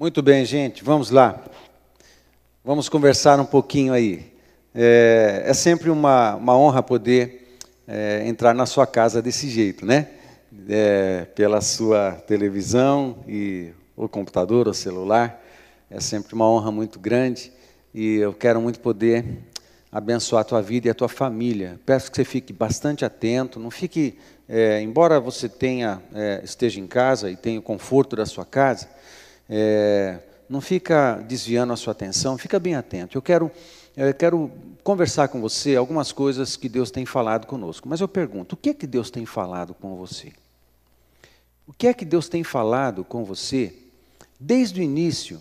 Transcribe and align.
Muito 0.00 0.22
bem, 0.22 0.44
gente, 0.44 0.84
vamos 0.84 1.10
lá. 1.10 1.42
Vamos 2.64 2.88
conversar 2.88 3.40
um 3.40 3.44
pouquinho 3.44 3.92
aí. 3.92 4.32
É, 4.72 5.42
é 5.44 5.52
sempre 5.52 5.90
uma, 5.90 6.36
uma 6.36 6.56
honra 6.56 6.84
poder 6.84 7.58
é, 7.84 8.22
entrar 8.24 8.54
na 8.54 8.64
sua 8.64 8.86
casa 8.86 9.20
desse 9.20 9.48
jeito, 9.48 9.84
né? 9.84 10.10
É, 10.68 11.26
pela 11.34 11.60
sua 11.60 12.12
televisão 12.12 13.18
e 13.26 13.72
o 13.96 14.08
computador, 14.08 14.68
o 14.68 14.72
celular. 14.72 15.44
É 15.90 15.98
sempre 15.98 16.32
uma 16.32 16.48
honra 16.48 16.70
muito 16.70 17.00
grande 17.00 17.52
e 17.92 18.18
eu 18.18 18.32
quero 18.32 18.60
muito 18.60 18.78
poder 18.78 19.24
abençoar 19.90 20.42
a 20.42 20.44
tua 20.44 20.62
vida 20.62 20.86
e 20.86 20.90
a 20.92 20.94
tua 20.94 21.08
família. 21.08 21.80
Peço 21.84 22.08
que 22.08 22.18
você 22.18 22.24
fique 22.24 22.52
bastante 22.52 23.04
atento, 23.04 23.58
não 23.58 23.68
fique, 23.70 24.16
é, 24.48 24.80
embora 24.80 25.18
você 25.18 25.48
tenha 25.48 26.00
é, 26.14 26.40
esteja 26.44 26.78
em 26.78 26.86
casa 26.86 27.28
e 27.32 27.36
tenha 27.36 27.58
o 27.58 27.62
conforto 27.62 28.14
da 28.14 28.26
sua 28.26 28.44
casa, 28.44 28.88
é, 29.48 30.20
não 30.48 30.60
fica 30.60 31.24
desviando 31.26 31.72
a 31.72 31.76
sua 31.76 31.92
atenção, 31.92 32.38
fica 32.38 32.58
bem 32.58 32.74
atento. 32.74 33.16
Eu 33.16 33.22
quero, 33.22 33.50
eu 33.96 34.12
quero 34.14 34.50
conversar 34.82 35.28
com 35.28 35.40
você 35.40 35.76
algumas 35.76 36.12
coisas 36.12 36.56
que 36.56 36.68
Deus 36.68 36.90
tem 36.90 37.04
falado 37.04 37.46
conosco. 37.46 37.88
Mas 37.88 38.00
eu 38.00 38.08
pergunto, 38.08 38.54
o 38.54 38.56
que 38.56 38.70
é 38.70 38.74
que 38.74 38.86
Deus 38.86 39.10
tem 39.10 39.26
falado 39.26 39.74
com 39.74 39.96
você? 39.96 40.32
O 41.66 41.72
que 41.72 41.86
é 41.86 41.92
que 41.92 42.04
Deus 42.04 42.28
tem 42.28 42.42
falado 42.42 43.04
com 43.04 43.24
você 43.24 43.74
desde 44.40 44.80
o 44.80 44.82
início 44.82 45.40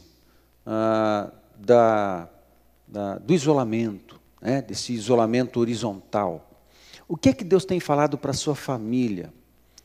ah, 0.66 1.32
da, 1.58 2.28
da, 2.86 3.18
do 3.18 3.34
isolamento, 3.34 4.20
né, 4.42 4.62
desse 4.62 4.92
isolamento 4.94 5.60
horizontal? 5.60 6.44
O 7.08 7.16
que 7.16 7.30
é 7.30 7.34
que 7.34 7.46
Deus 7.46 7.64
tem 7.64 7.80
falado 7.80 8.18
para 8.18 8.32
a 8.32 8.34
sua 8.34 8.56
família? 8.56 9.34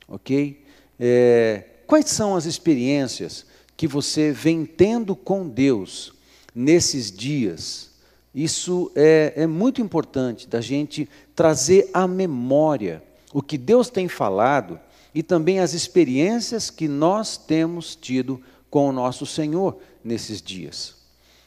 Ok? 0.08 0.64
É, 0.98 1.64
quais 1.86 2.06
são 2.06 2.34
as 2.34 2.44
experiências 2.44 3.46
que 3.76 3.86
você 3.86 4.32
vem 4.32 4.64
tendo 4.64 5.14
com 5.16 5.48
Deus 5.48 6.12
nesses 6.54 7.10
dias, 7.10 7.90
isso 8.34 8.90
é, 8.94 9.32
é 9.36 9.46
muito 9.46 9.80
importante 9.80 10.48
da 10.48 10.60
gente 10.60 11.08
trazer 11.34 11.90
à 11.92 12.06
memória 12.06 13.02
o 13.32 13.42
que 13.42 13.58
Deus 13.58 13.90
tem 13.90 14.08
falado 14.08 14.78
e 15.14 15.22
também 15.22 15.60
as 15.60 15.74
experiências 15.74 16.70
que 16.70 16.88
nós 16.88 17.36
temos 17.36 17.94
tido 17.94 18.40
com 18.70 18.88
o 18.88 18.92
nosso 18.92 19.26
Senhor 19.26 19.78
nesses 20.02 20.40
dias. 20.40 20.96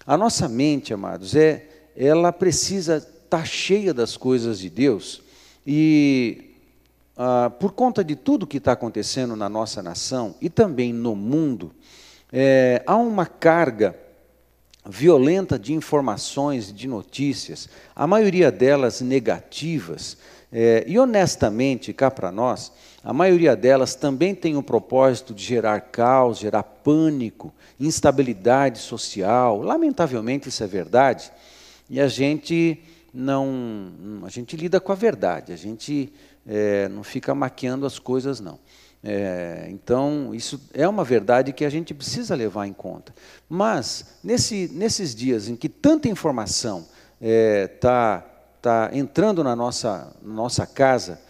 A 0.05 0.15
nossa 0.15 0.47
mente, 0.47 0.93
amados, 0.93 1.35
é 1.35 1.67
ela 1.95 2.31
precisa 2.31 2.97
estar 2.97 3.39
tá 3.39 3.45
cheia 3.45 3.93
das 3.93 4.17
coisas 4.17 4.59
de 4.59 4.69
Deus 4.69 5.21
e 5.65 6.51
ah, 7.17 7.49
por 7.49 7.71
conta 7.71 8.03
de 8.03 8.15
tudo 8.15 8.45
que 8.45 8.57
está 8.57 8.73
acontecendo 8.73 9.35
na 9.35 9.47
nossa 9.47 9.81
nação 9.81 10.35
e 10.41 10.49
também 10.49 10.91
no 10.91 11.15
mundo, 11.15 11.71
é, 12.37 12.83
há 12.85 12.97
uma 12.97 13.25
carga 13.25 13.95
violenta 14.85 15.57
de 15.57 15.73
informações, 15.73 16.71
de 16.71 16.85
notícias, 16.85 17.69
a 17.95 18.05
maioria 18.05 18.51
delas 18.51 18.99
negativas, 18.99 20.17
é, 20.51 20.83
e 20.85 20.99
honestamente, 20.99 21.93
cá 21.93 22.11
para 22.11 22.33
nós, 22.33 22.73
a 23.01 23.13
maioria 23.13 23.55
delas 23.55 23.95
também 23.95 24.35
tem 24.35 24.57
o 24.57 24.61
propósito 24.61 25.33
de 25.33 25.45
gerar 25.45 25.79
caos, 25.79 26.39
gerar 26.39 26.63
pânico, 26.63 27.53
instabilidade 27.79 28.79
social. 28.79 29.61
Lamentavelmente, 29.61 30.49
isso 30.49 30.61
é 30.61 30.67
verdade, 30.67 31.31
e 31.89 32.01
a 32.01 32.09
gente 32.09 32.81
não. 33.13 34.21
A 34.25 34.29
gente 34.29 34.57
lida 34.57 34.81
com 34.81 34.91
a 34.91 34.95
verdade, 34.95 35.53
a 35.53 35.55
gente 35.55 36.11
é, 36.45 36.89
não 36.89 37.03
fica 37.03 37.33
maquiando 37.33 37.85
as 37.85 37.97
coisas, 37.97 38.41
não. 38.41 38.59
É, 39.03 39.67
então, 39.69 40.33
isso 40.33 40.59
é 40.73 40.87
uma 40.87 41.03
verdade 41.03 41.53
que 41.53 41.63
a 41.63 41.69
gente 41.69 41.93
precisa 41.93 42.33
levar 42.33 42.65
em 42.65 42.73
conta. 42.73 43.13
Mas, 43.47 44.17
nesse, 44.23 44.69
nesses 44.73 45.13
dias 45.13 45.47
em 45.47 45.55
que 45.55 45.69
tanta 45.69 46.07
informação 46.07 46.87
está 47.19 47.21
é, 47.21 47.67
tá, 47.67 48.25
tá 48.61 48.89
entrando 48.93 49.43
na 49.43 49.55
nossa, 49.55 50.15
nossa 50.23 50.65
casa, 50.65 51.21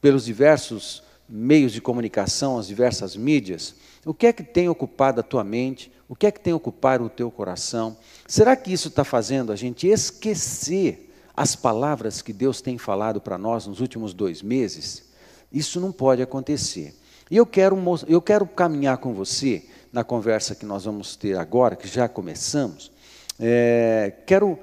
pelos 0.00 0.24
diversos 0.24 1.02
meios 1.28 1.72
de 1.72 1.80
comunicação, 1.80 2.58
as 2.58 2.66
diversas 2.66 3.14
mídias, 3.14 3.74
o 4.04 4.14
que 4.14 4.26
é 4.26 4.32
que 4.32 4.42
tem 4.42 4.68
ocupado 4.68 5.20
a 5.20 5.22
tua 5.22 5.44
mente? 5.44 5.92
O 6.08 6.16
que 6.16 6.26
é 6.26 6.30
que 6.30 6.40
tem 6.40 6.54
ocupado 6.54 7.04
o 7.04 7.10
teu 7.10 7.30
coração? 7.30 7.96
Será 8.26 8.56
que 8.56 8.72
isso 8.72 8.88
está 8.88 9.04
fazendo 9.04 9.52
a 9.52 9.56
gente 9.56 9.86
esquecer 9.86 11.14
as 11.36 11.54
palavras 11.54 12.22
que 12.22 12.32
Deus 12.32 12.62
tem 12.62 12.78
falado 12.78 13.20
para 13.20 13.36
nós 13.36 13.66
nos 13.66 13.80
últimos 13.80 14.14
dois 14.14 14.40
meses? 14.40 15.04
Isso 15.52 15.78
não 15.78 15.92
pode 15.92 16.22
acontecer. 16.22 16.94
E 17.30 17.36
eu 17.36 17.46
quero, 17.46 17.76
eu 18.06 18.20
quero 18.20 18.46
caminhar 18.46 18.98
com 18.98 19.12
você 19.12 19.64
na 19.92 20.04
conversa 20.04 20.54
que 20.54 20.66
nós 20.66 20.84
vamos 20.84 21.16
ter 21.16 21.36
agora, 21.36 21.76
que 21.76 21.88
já 21.88 22.08
começamos. 22.08 22.90
É, 23.38 24.12
quero 24.26 24.58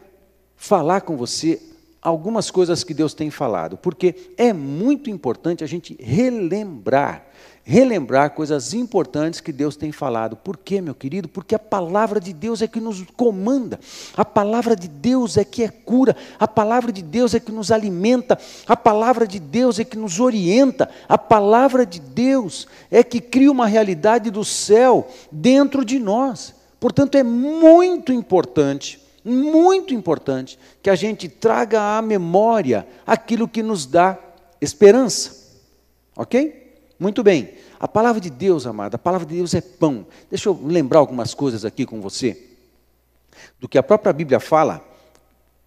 falar 0.56 1.02
com 1.02 1.16
você 1.16 1.62
algumas 2.02 2.52
coisas 2.52 2.84
que 2.84 2.94
Deus 2.94 3.14
tem 3.14 3.32
falado, 3.32 3.78
porque 3.78 4.34
é 4.38 4.54
muito 4.54 5.10
importante 5.10 5.64
a 5.64 5.68
gente 5.68 5.98
relembrar 6.00 7.26
relembrar 7.68 8.30
coisas 8.30 8.76
importantes 8.76 9.42
que 9.42 9.52
Deus 9.52 9.76
tem 9.76 9.92
falado. 9.92 10.36
Por 10.36 10.56
quê, 10.56 10.80
meu 10.80 10.94
querido? 10.94 11.28
Porque 11.28 11.56
a 11.56 11.60
palavra 11.60 12.20
de 12.22 12.32
Deus 12.32 12.62
é 12.62 12.68
que 12.68 12.80
nos 12.80 13.04
comanda, 13.18 13.80
a 14.16 14.24
palavra 14.24 14.76
de 14.76 14.88
Deus 14.88 15.36
é 15.36 15.44
que 15.44 15.64
é 15.64 15.68
cura, 15.68 16.16
a 16.40 16.48
palavra 16.48 16.92
de 16.92 17.02
Deus 17.02 17.34
é 17.34 17.40
que 17.40 17.52
nos 17.52 17.72
alimenta, 17.72 18.38
a 18.68 18.78
palavra 18.78 19.28
de 19.28 19.40
Deus 19.40 19.80
é 19.80 19.84
que 19.84 19.98
nos 19.98 20.20
orienta, 20.20 20.88
a 21.10 21.18
palavra 21.18 21.88
de 21.88 22.00
Deus 22.00 22.68
é 22.92 23.04
que 23.04 23.20
cria 23.20 23.52
uma 23.52 23.66
realidade 23.66 24.30
do 24.30 24.46
céu 24.46 25.08
dentro 25.32 25.84
de 25.84 25.98
nós. 25.98 26.54
Portanto, 26.80 27.16
é 27.16 27.24
muito 27.24 28.14
importante 28.14 29.04
muito 29.28 29.92
importante 29.92 30.60
que 30.84 30.90
a 30.90 30.94
gente 30.94 31.28
traga 31.28 31.98
à 31.98 32.00
memória 32.00 32.88
aquilo 33.08 33.48
que 33.48 33.64
nos 33.64 33.88
dá 33.88 34.20
esperança. 34.62 35.56
Ok? 36.16 36.65
Muito 37.06 37.22
bem. 37.22 37.50
A 37.80 37.88
palavra 37.88 38.20
de 38.20 38.32
Deus, 38.32 38.66
amada, 38.66 38.96
a 38.96 38.98
palavra 38.98 39.28
de 39.28 39.36
Deus 39.36 39.54
é 39.54 39.62
pão. 39.62 40.08
Deixa 40.28 40.50
eu 40.50 40.60
lembrar 40.60 40.98
algumas 40.98 41.36
coisas 41.36 41.64
aqui 41.64 41.86
com 41.86 42.02
você. 42.02 42.48
Do 43.60 43.70
que 43.70 43.78
a 43.78 43.84
própria 43.84 44.12
Bíblia 44.12 44.40
fala 44.40 44.84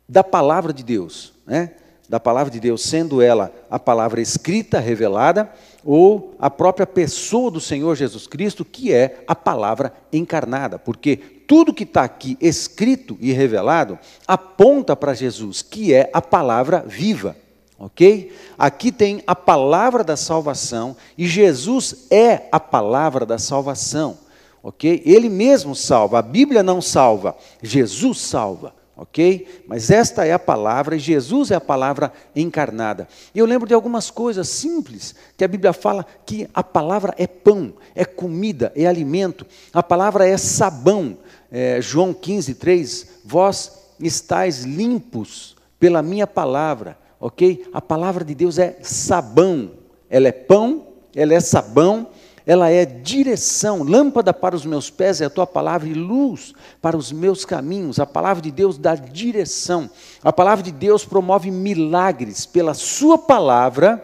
da 0.09 0.25
palavra 0.25 0.73
de 0.73 0.83
Deus, 0.83 1.33
né? 1.47 1.75
Da 2.09 2.19
palavra 2.19 2.51
de 2.51 2.59
Deus, 2.59 2.83
sendo 2.83 3.23
ela 3.23 3.53
a 3.71 3.79
palavra 3.79 4.21
escrita, 4.21 4.81
revelada, 4.81 5.49
ou 5.85 6.35
a 6.41 6.51
própria 6.51 6.89
pessoa 6.89 7.53
do 7.53 7.61
Senhor 7.61 7.95
Jesus 7.95 8.27
Cristo, 8.27 8.65
que 8.65 8.93
é 8.93 9.23
a 9.25 9.37
palavra 9.37 9.93
encarnada, 10.13 10.77
porque 10.77 11.19
tudo 11.47 11.73
que 11.73 11.85
está 11.85 12.03
aqui 12.03 12.37
escrito 12.41 13.17
e 13.21 13.31
revelado 13.31 13.97
aponta 14.27 14.97
para 14.97 15.15
Jesus, 15.15 15.63
que 15.63 15.95
é 15.95 16.11
a 16.13 16.21
palavra 16.21 16.83
viva. 16.85 17.37
Ok? 17.79 18.33
Aqui 18.59 18.91
tem 18.91 19.23
a 19.25 19.37
palavra 19.37 20.03
da 20.03 20.17
salvação 20.17 20.97
e 21.17 21.29
Jesus 21.29 22.07
é 22.11 22.49
a 22.51 22.59
palavra 22.59 23.25
da 23.25 23.39
salvação. 23.39 24.19
Ok? 24.61 25.01
Ele 25.07 25.29
mesmo 25.29 25.77
salva, 25.77 26.19
a 26.19 26.23
Bíblia 26.23 26.63
não 26.63 26.83
salva, 26.83 27.37
Jesus 27.63 28.21
salva. 28.21 28.75
Ok? 28.97 29.63
Mas 29.69 29.93
esta 29.93 30.27
é 30.27 30.33
a 30.33 30.41
palavra 30.41 30.97
e 30.97 30.99
Jesus 30.99 31.53
é 31.53 31.55
a 31.55 31.61
palavra 31.61 32.13
encarnada. 32.35 33.07
E 33.33 33.39
eu 33.39 33.47
lembro 33.47 33.69
de 33.69 33.73
algumas 33.73 34.11
coisas 34.11 34.49
simples 34.49 35.15
que 35.37 35.45
a 35.45 35.49
Bíblia 35.49 35.73
fala 35.73 36.05
que 36.27 36.49
a 36.53 36.65
palavra 36.65 37.15
é 37.17 37.29
pão, 37.29 37.75
é 37.95 38.05
comida, 38.05 38.73
é 38.75 38.87
alimento, 38.87 39.47
a 39.73 39.85
palavra 39.85 40.27
é 40.27 40.37
sabão. 40.37 41.17
É, 41.49 41.81
João 41.81 42.13
15, 42.13 42.55
3: 42.57 43.09
Vós 43.25 43.73
estáis 44.01 44.65
limpos 44.65 45.57
pela 45.79 46.03
minha 46.03 46.27
palavra 46.27 46.99
ok? 47.21 47.67
A 47.73 47.81
palavra 47.81 48.25
de 48.25 48.35
Deus 48.35 48.59
é 48.59 48.79
sabão, 48.83 49.73
ela 50.09 50.29
é 50.29 50.33
pão, 50.33 50.87
ela 51.15 51.35
é 51.35 51.41
sabão, 51.41 52.09
ela 52.49 52.71
é 52.71 52.87
direção, 52.87 53.83
lâmpada 53.83 54.33
para 54.33 54.57
os 54.57 54.65
meus 54.65 54.89
pés 54.89 55.21
é 55.21 55.27
a 55.27 55.31
tua 55.31 55.47
palavra 55.47 55.87
e 55.87 55.93
luz 55.93 56.55
para 56.81 56.97
os 56.97 57.13
meus 57.13 57.45
caminhos. 57.45 58.01
A 58.01 58.07
palavra 58.07 58.43
de 58.43 58.51
Deus 58.51 58.79
dá 58.79 58.95
direção. 58.95 59.91
A 60.25 60.33
palavra 60.33 60.65
de 60.65 60.73
Deus 60.73 61.05
promove 61.05 61.51
milagres. 61.51 62.47
Pela 62.47 62.73
sua 62.73 63.19
palavra, 63.19 64.03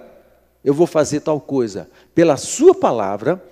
eu 0.62 0.75
vou 0.75 0.87
fazer 0.87 1.20
tal 1.20 1.40
coisa. 1.40 1.88
Pela 2.14 2.37
sua 2.37 2.75
palavra, 2.75 3.43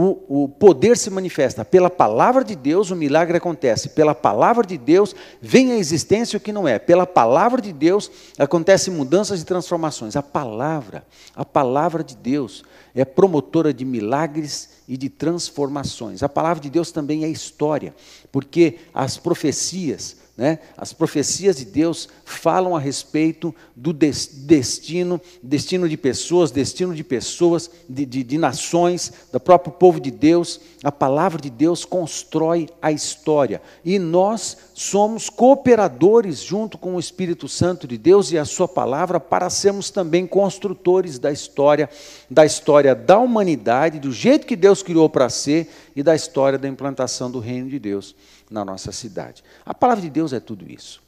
o, 0.00 0.44
o 0.44 0.48
poder 0.48 0.96
se 0.96 1.10
manifesta. 1.10 1.64
Pela 1.64 1.90
palavra 1.90 2.44
de 2.44 2.54
Deus, 2.54 2.92
o 2.92 2.94
milagre 2.94 3.36
acontece. 3.36 3.88
Pela 3.88 4.14
palavra 4.14 4.64
de 4.64 4.78
Deus, 4.78 5.12
vem 5.42 5.72
a 5.72 5.76
existência 5.76 6.36
o 6.36 6.40
que 6.40 6.52
não 6.52 6.68
é. 6.68 6.78
Pela 6.78 7.04
palavra 7.04 7.60
de 7.60 7.72
Deus, 7.72 8.08
acontecem 8.38 8.94
mudanças 8.94 9.42
e 9.42 9.44
transformações. 9.44 10.14
A 10.14 10.22
palavra, 10.22 11.04
a 11.34 11.44
palavra 11.44 12.04
de 12.04 12.16
Deus 12.16 12.62
é 12.94 13.04
promotora 13.04 13.74
de 13.74 13.84
milagres 13.84 14.70
e 14.86 14.96
de 14.96 15.08
transformações. 15.08 16.22
A 16.22 16.28
palavra 16.28 16.62
de 16.62 16.70
Deus 16.70 16.92
também 16.92 17.24
é 17.24 17.28
história, 17.28 17.92
porque 18.30 18.78
as 18.94 19.16
profecias 19.16 20.17
Né? 20.38 20.60
As 20.76 20.92
profecias 20.92 21.56
de 21.56 21.64
Deus 21.64 22.08
falam 22.24 22.76
a 22.76 22.78
respeito 22.78 23.52
do 23.74 23.92
destino, 23.92 25.20
destino 25.42 25.88
de 25.88 25.96
pessoas, 25.96 26.52
destino 26.52 26.94
de 26.94 27.02
pessoas, 27.02 27.68
de, 27.88 28.06
de, 28.06 28.22
de, 28.22 28.38
nações, 28.38 29.12
do 29.32 29.40
próprio 29.40 29.72
povo 29.72 29.98
de 29.98 30.12
Deus. 30.12 30.60
A 30.82 30.92
palavra 30.92 31.40
de 31.40 31.50
Deus 31.50 31.84
constrói 31.84 32.68
a 32.80 32.92
história. 32.92 33.60
E 33.84 33.98
nós 33.98 34.56
somos 34.74 35.28
cooperadores 35.28 36.40
junto 36.40 36.78
com 36.78 36.94
o 36.94 37.00
Espírito 37.00 37.48
Santo 37.48 37.86
de 37.86 37.98
Deus 37.98 38.30
e 38.30 38.38
a 38.38 38.44
sua 38.44 38.68
palavra 38.68 39.18
para 39.18 39.50
sermos 39.50 39.90
também 39.90 40.24
construtores 40.24 41.18
da 41.18 41.32
história, 41.32 41.90
da 42.30 42.46
história 42.46 42.94
da 42.94 43.18
humanidade, 43.18 43.98
do 43.98 44.12
jeito 44.12 44.46
que 44.46 44.54
Deus 44.54 44.82
criou 44.82 45.10
para 45.10 45.28
ser 45.28 45.68
e 45.96 46.02
da 46.02 46.14
história 46.14 46.58
da 46.58 46.68
implantação 46.68 47.28
do 47.28 47.40
reino 47.40 47.68
de 47.68 47.78
Deus 47.80 48.14
na 48.48 48.64
nossa 48.64 48.92
cidade. 48.92 49.42
A 49.66 49.74
palavra 49.74 50.02
de 50.02 50.10
Deus 50.10 50.32
é 50.32 50.38
tudo 50.38 50.70
isso. 50.70 51.02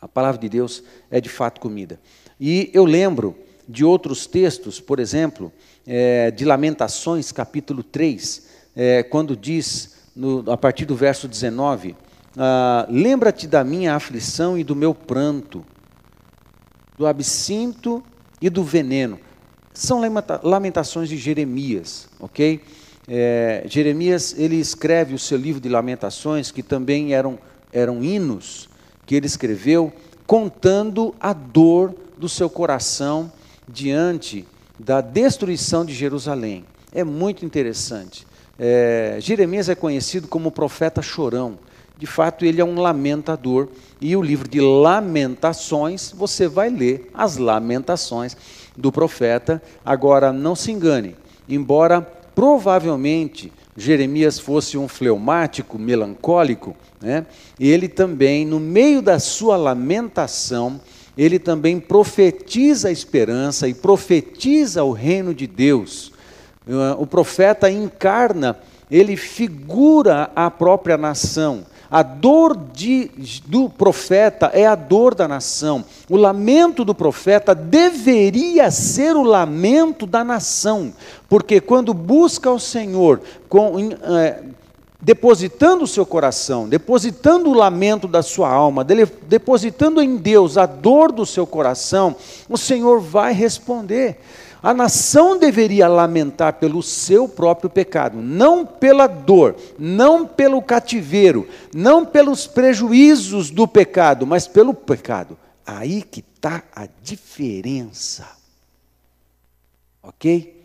A 0.00 0.08
palavra 0.08 0.40
de 0.40 0.48
Deus 0.48 0.82
é 1.10 1.20
de 1.20 1.28
fato 1.28 1.60
comida. 1.60 2.00
E 2.40 2.70
eu 2.72 2.84
lembro 2.84 3.36
de 3.68 3.84
outros 3.84 4.26
textos, 4.26 4.80
por 4.80 4.98
exemplo, 4.98 5.52
é, 5.86 6.30
de 6.30 6.44
Lamentações, 6.44 7.30
capítulo 7.30 7.82
3, 7.82 8.61
é, 8.74 9.02
quando 9.02 9.36
diz, 9.36 9.96
no, 10.14 10.50
a 10.50 10.56
partir 10.56 10.84
do 10.84 10.96
verso 10.96 11.28
19: 11.28 11.96
ah, 12.36 12.86
Lembra-te 12.88 13.46
da 13.46 13.62
minha 13.62 13.94
aflição 13.94 14.56
e 14.58 14.64
do 14.64 14.74
meu 14.74 14.94
pranto, 14.94 15.64
do 16.96 17.06
absinto 17.06 18.02
e 18.40 18.48
do 18.48 18.64
veneno. 18.64 19.18
São 19.74 20.00
lamentações 20.42 21.08
de 21.08 21.16
Jeremias, 21.16 22.08
ok? 22.20 22.60
É, 23.08 23.64
Jeremias 23.66 24.34
ele 24.38 24.56
escreve 24.56 25.14
o 25.14 25.18
seu 25.18 25.36
livro 25.38 25.60
de 25.60 25.68
Lamentações, 25.68 26.50
que 26.50 26.62
também 26.62 27.14
eram, 27.14 27.38
eram 27.72 28.02
hinos 28.04 28.68
que 29.06 29.14
ele 29.14 29.26
escreveu, 29.26 29.92
contando 30.26 31.14
a 31.18 31.32
dor 31.32 31.94
do 32.16 32.28
seu 32.28 32.48
coração 32.48 33.32
diante 33.68 34.46
da 34.78 35.00
destruição 35.00 35.84
de 35.84 35.94
Jerusalém. 35.94 36.64
É 36.92 37.02
muito 37.02 37.44
interessante. 37.44 38.26
É, 38.58 39.16
Jeremias 39.20 39.68
é 39.68 39.74
conhecido 39.74 40.28
como 40.28 40.50
profeta 40.50 41.02
chorão. 41.02 41.58
De 41.98 42.06
fato, 42.06 42.44
ele 42.44 42.60
é 42.60 42.64
um 42.64 42.80
lamentador. 42.80 43.68
E 44.00 44.16
o 44.16 44.22
livro 44.22 44.48
de 44.48 44.60
Lamentações, 44.60 46.12
você 46.16 46.48
vai 46.48 46.68
ler 46.68 47.10
as 47.14 47.36
lamentações 47.36 48.36
do 48.76 48.90
profeta. 48.90 49.62
Agora, 49.84 50.32
não 50.32 50.56
se 50.56 50.70
engane, 50.72 51.16
embora 51.48 52.06
Provavelmente 52.34 53.52
Jeremias 53.76 54.38
fosse 54.38 54.78
um 54.78 54.88
fleumático, 54.88 55.78
melancólico, 55.78 56.76
né? 57.00 57.26
ele 57.58 57.88
também, 57.88 58.46
no 58.46 58.58
meio 58.58 59.02
da 59.02 59.18
sua 59.18 59.56
lamentação, 59.56 60.80
ele 61.16 61.38
também 61.38 61.78
profetiza 61.78 62.88
a 62.88 62.92
esperança 62.92 63.68
e 63.68 63.74
profetiza 63.74 64.82
o 64.82 64.92
reino 64.92 65.34
de 65.34 65.46
Deus. 65.46 66.11
O 66.98 67.06
profeta 67.06 67.70
encarna, 67.70 68.56
ele 68.90 69.16
figura 69.16 70.30
a 70.34 70.50
própria 70.50 70.96
nação. 70.96 71.64
A 71.90 72.02
dor 72.02 72.56
de, 72.72 73.10
do 73.46 73.68
profeta 73.68 74.46
é 74.54 74.66
a 74.66 74.74
dor 74.74 75.14
da 75.14 75.28
nação. 75.28 75.84
O 76.08 76.16
lamento 76.16 76.86
do 76.86 76.94
profeta 76.94 77.54
deveria 77.54 78.70
ser 78.70 79.14
o 79.14 79.22
lamento 79.22 80.06
da 80.06 80.24
nação, 80.24 80.92
porque 81.28 81.60
quando 81.60 81.92
busca 81.92 82.50
o 82.50 82.58
Senhor, 82.58 83.20
com, 83.46 83.78
é, 84.18 84.42
depositando 85.02 85.84
o 85.84 85.86
seu 85.86 86.06
coração, 86.06 86.66
depositando 86.66 87.50
o 87.50 87.54
lamento 87.54 88.08
da 88.08 88.22
sua 88.22 88.48
alma, 88.48 88.86
depositando 89.26 90.00
em 90.00 90.16
Deus 90.16 90.56
a 90.56 90.64
dor 90.64 91.10
do 91.12 91.26
seu 91.26 91.46
coração, 91.46 92.16
o 92.48 92.56
Senhor 92.56 93.00
vai 93.00 93.34
responder. 93.34 94.18
A 94.62 94.72
nação 94.72 95.36
deveria 95.36 95.88
lamentar 95.88 96.54
pelo 96.54 96.82
seu 96.84 97.28
próprio 97.28 97.68
pecado, 97.68 98.22
não 98.22 98.64
pela 98.64 99.08
dor, 99.08 99.56
não 99.76 100.24
pelo 100.24 100.62
cativeiro, 100.62 101.48
não 101.74 102.06
pelos 102.06 102.46
prejuízos 102.46 103.50
do 103.50 103.66
pecado, 103.66 104.24
mas 104.24 104.46
pelo 104.46 104.72
pecado. 104.72 105.36
Aí 105.66 106.00
que 106.02 106.20
está 106.20 106.62
a 106.74 106.86
diferença. 107.02 108.28
Ok? 110.00 110.62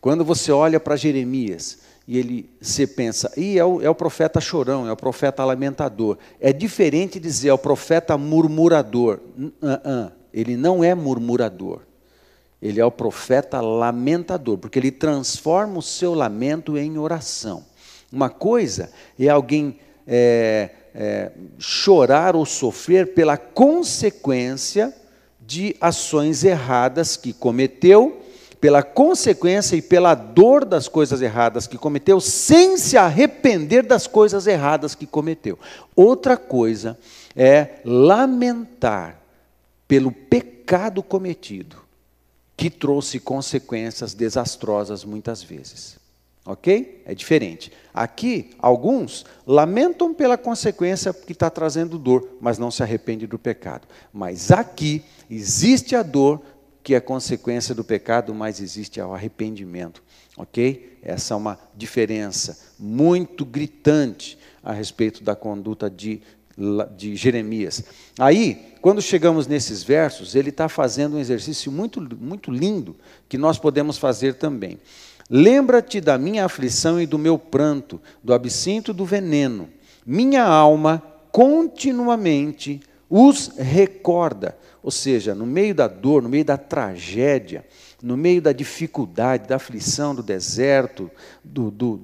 Quando 0.00 0.24
você 0.24 0.52
olha 0.52 0.78
para 0.78 0.94
Jeremias 0.94 1.80
e 2.06 2.18
ele 2.18 2.50
se 2.60 2.86
pensa, 2.86 3.32
e 3.36 3.58
é 3.58 3.64
o, 3.64 3.82
é 3.82 3.90
o 3.90 3.94
profeta 3.96 4.40
chorão, 4.40 4.86
é 4.86 4.92
o 4.92 4.96
profeta 4.96 5.44
lamentador. 5.44 6.18
É 6.38 6.52
diferente 6.52 7.18
dizer 7.18 7.48
é 7.48 7.52
o 7.52 7.58
profeta 7.58 8.16
murmurador. 8.16 9.18
Uh 9.36 9.50
-uh. 9.60 10.12
Ele 10.32 10.56
não 10.56 10.84
é 10.84 10.94
murmurador. 10.94 11.80
Ele 12.64 12.80
é 12.80 12.84
o 12.84 12.90
profeta 12.90 13.60
lamentador, 13.60 14.56
porque 14.56 14.78
ele 14.78 14.90
transforma 14.90 15.78
o 15.78 15.82
seu 15.82 16.14
lamento 16.14 16.78
em 16.78 16.96
oração. 16.96 17.62
Uma 18.10 18.30
coisa 18.30 18.90
é 19.20 19.28
alguém 19.28 19.78
é, 20.06 20.70
é, 20.94 21.32
chorar 21.58 22.34
ou 22.34 22.46
sofrer 22.46 23.12
pela 23.12 23.36
consequência 23.36 24.94
de 25.38 25.76
ações 25.78 26.42
erradas 26.42 27.18
que 27.18 27.34
cometeu, 27.34 28.22
pela 28.58 28.82
consequência 28.82 29.76
e 29.76 29.82
pela 29.82 30.14
dor 30.14 30.64
das 30.64 30.88
coisas 30.88 31.20
erradas 31.20 31.66
que 31.66 31.76
cometeu, 31.76 32.18
sem 32.18 32.78
se 32.78 32.96
arrepender 32.96 33.82
das 33.82 34.06
coisas 34.06 34.46
erradas 34.46 34.94
que 34.94 35.06
cometeu. 35.06 35.58
Outra 35.94 36.38
coisa 36.38 36.98
é 37.36 37.80
lamentar 37.84 39.20
pelo 39.86 40.10
pecado 40.10 41.02
cometido 41.02 41.83
que 42.56 42.70
trouxe 42.70 43.18
consequências 43.18 44.14
desastrosas 44.14 45.04
muitas 45.04 45.42
vezes. 45.42 45.98
Ok? 46.46 47.02
É 47.06 47.14
diferente. 47.14 47.72
Aqui, 47.92 48.50
alguns 48.58 49.24
lamentam 49.46 50.12
pela 50.12 50.36
consequência 50.36 51.12
que 51.12 51.32
está 51.32 51.48
trazendo 51.48 51.98
dor, 51.98 52.36
mas 52.40 52.58
não 52.58 52.70
se 52.70 52.82
arrepende 52.82 53.26
do 53.26 53.38
pecado. 53.38 53.88
Mas 54.12 54.50
aqui 54.50 55.02
existe 55.30 55.96
a 55.96 56.02
dor 56.02 56.42
que 56.82 56.94
é 56.94 57.00
consequência 57.00 57.74
do 57.74 57.82
pecado, 57.82 58.34
mas 58.34 58.60
existe 58.60 59.00
o 59.00 59.14
arrependimento. 59.14 60.02
Ok? 60.36 60.98
Essa 61.02 61.32
é 61.32 61.36
uma 61.36 61.58
diferença 61.74 62.58
muito 62.78 63.46
gritante 63.46 64.38
a 64.62 64.72
respeito 64.72 65.24
da 65.24 65.34
conduta 65.34 65.88
de 65.88 66.20
de 66.96 67.16
Jeremias. 67.16 67.84
Aí, 68.18 68.73
quando 68.84 69.00
chegamos 69.00 69.46
nesses 69.46 69.82
versos, 69.82 70.34
ele 70.34 70.50
está 70.50 70.68
fazendo 70.68 71.16
um 71.16 71.18
exercício 71.18 71.72
muito, 71.72 72.02
muito 72.20 72.50
lindo 72.50 72.94
que 73.26 73.38
nós 73.38 73.56
podemos 73.56 73.96
fazer 73.96 74.34
também. 74.34 74.78
Lembra-te 75.30 76.02
da 76.02 76.18
minha 76.18 76.44
aflição 76.44 77.00
e 77.00 77.06
do 77.06 77.16
meu 77.18 77.38
pranto, 77.38 77.98
do 78.22 78.34
absinto 78.34 78.90
e 78.90 78.94
do 78.94 79.06
veneno. 79.06 79.70
Minha 80.04 80.44
alma 80.44 81.02
continuamente 81.32 82.82
os 83.08 83.52
recorda. 83.56 84.54
Ou 84.82 84.90
seja, 84.90 85.34
no 85.34 85.46
meio 85.46 85.74
da 85.74 85.88
dor, 85.88 86.22
no 86.22 86.28
meio 86.28 86.44
da 86.44 86.58
tragédia, 86.58 87.64
no 88.02 88.18
meio 88.18 88.42
da 88.42 88.52
dificuldade, 88.52 89.48
da 89.48 89.56
aflição, 89.56 90.14
do 90.14 90.22
deserto, 90.22 91.10
do, 91.42 91.70
do, 91.70 92.02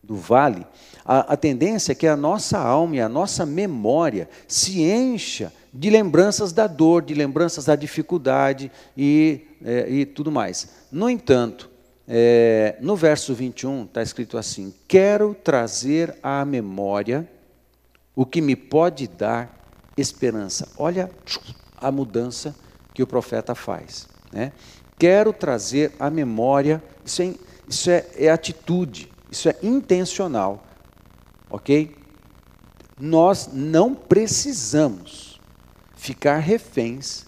do 0.00 0.14
vale, 0.14 0.64
a, 1.04 1.34
a 1.34 1.36
tendência 1.36 1.92
é 1.92 1.94
que 1.94 2.06
a 2.06 2.16
nossa 2.16 2.58
alma 2.58 2.96
e 2.96 3.00
a 3.00 3.08
nossa 3.08 3.44
memória 3.44 4.28
se 4.48 4.82
encha 4.82 5.52
de 5.72 5.90
lembranças 5.90 6.52
da 6.52 6.66
dor, 6.66 7.02
de 7.02 7.14
lembranças 7.14 7.66
da 7.66 7.76
dificuldade 7.76 8.72
e, 8.96 9.42
é, 9.62 9.90
e 9.90 10.06
tudo 10.06 10.32
mais. 10.32 10.68
No 10.90 11.10
entanto, 11.10 11.70
é, 12.08 12.76
no 12.80 12.96
verso 12.96 13.34
21 13.34 13.84
está 13.84 14.02
escrito 14.02 14.38
assim: 14.38 14.72
Quero 14.88 15.34
trazer 15.34 16.16
à 16.22 16.44
memória 16.44 17.28
o 18.16 18.24
que 18.24 18.40
me 18.40 18.56
pode 18.56 19.06
dar 19.06 19.66
esperança. 19.96 20.68
Olha 20.78 21.10
a 21.76 21.90
mudança 21.90 22.54
que 22.94 23.02
o 23.02 23.06
profeta 23.06 23.54
faz. 23.54 24.08
Né? 24.32 24.52
Quero 24.98 25.32
trazer 25.32 25.92
à 25.98 26.08
memória, 26.08 26.82
isso 27.04 27.20
é, 27.20 27.34
isso 27.68 27.90
é, 27.90 28.06
é 28.16 28.30
atitude, 28.30 29.10
isso 29.30 29.48
é 29.48 29.56
intencional 29.62 30.64
ok? 31.54 31.96
Nós 32.98 33.48
não 33.52 33.94
precisamos 33.94 35.40
ficar 35.96 36.38
reféns 36.38 37.26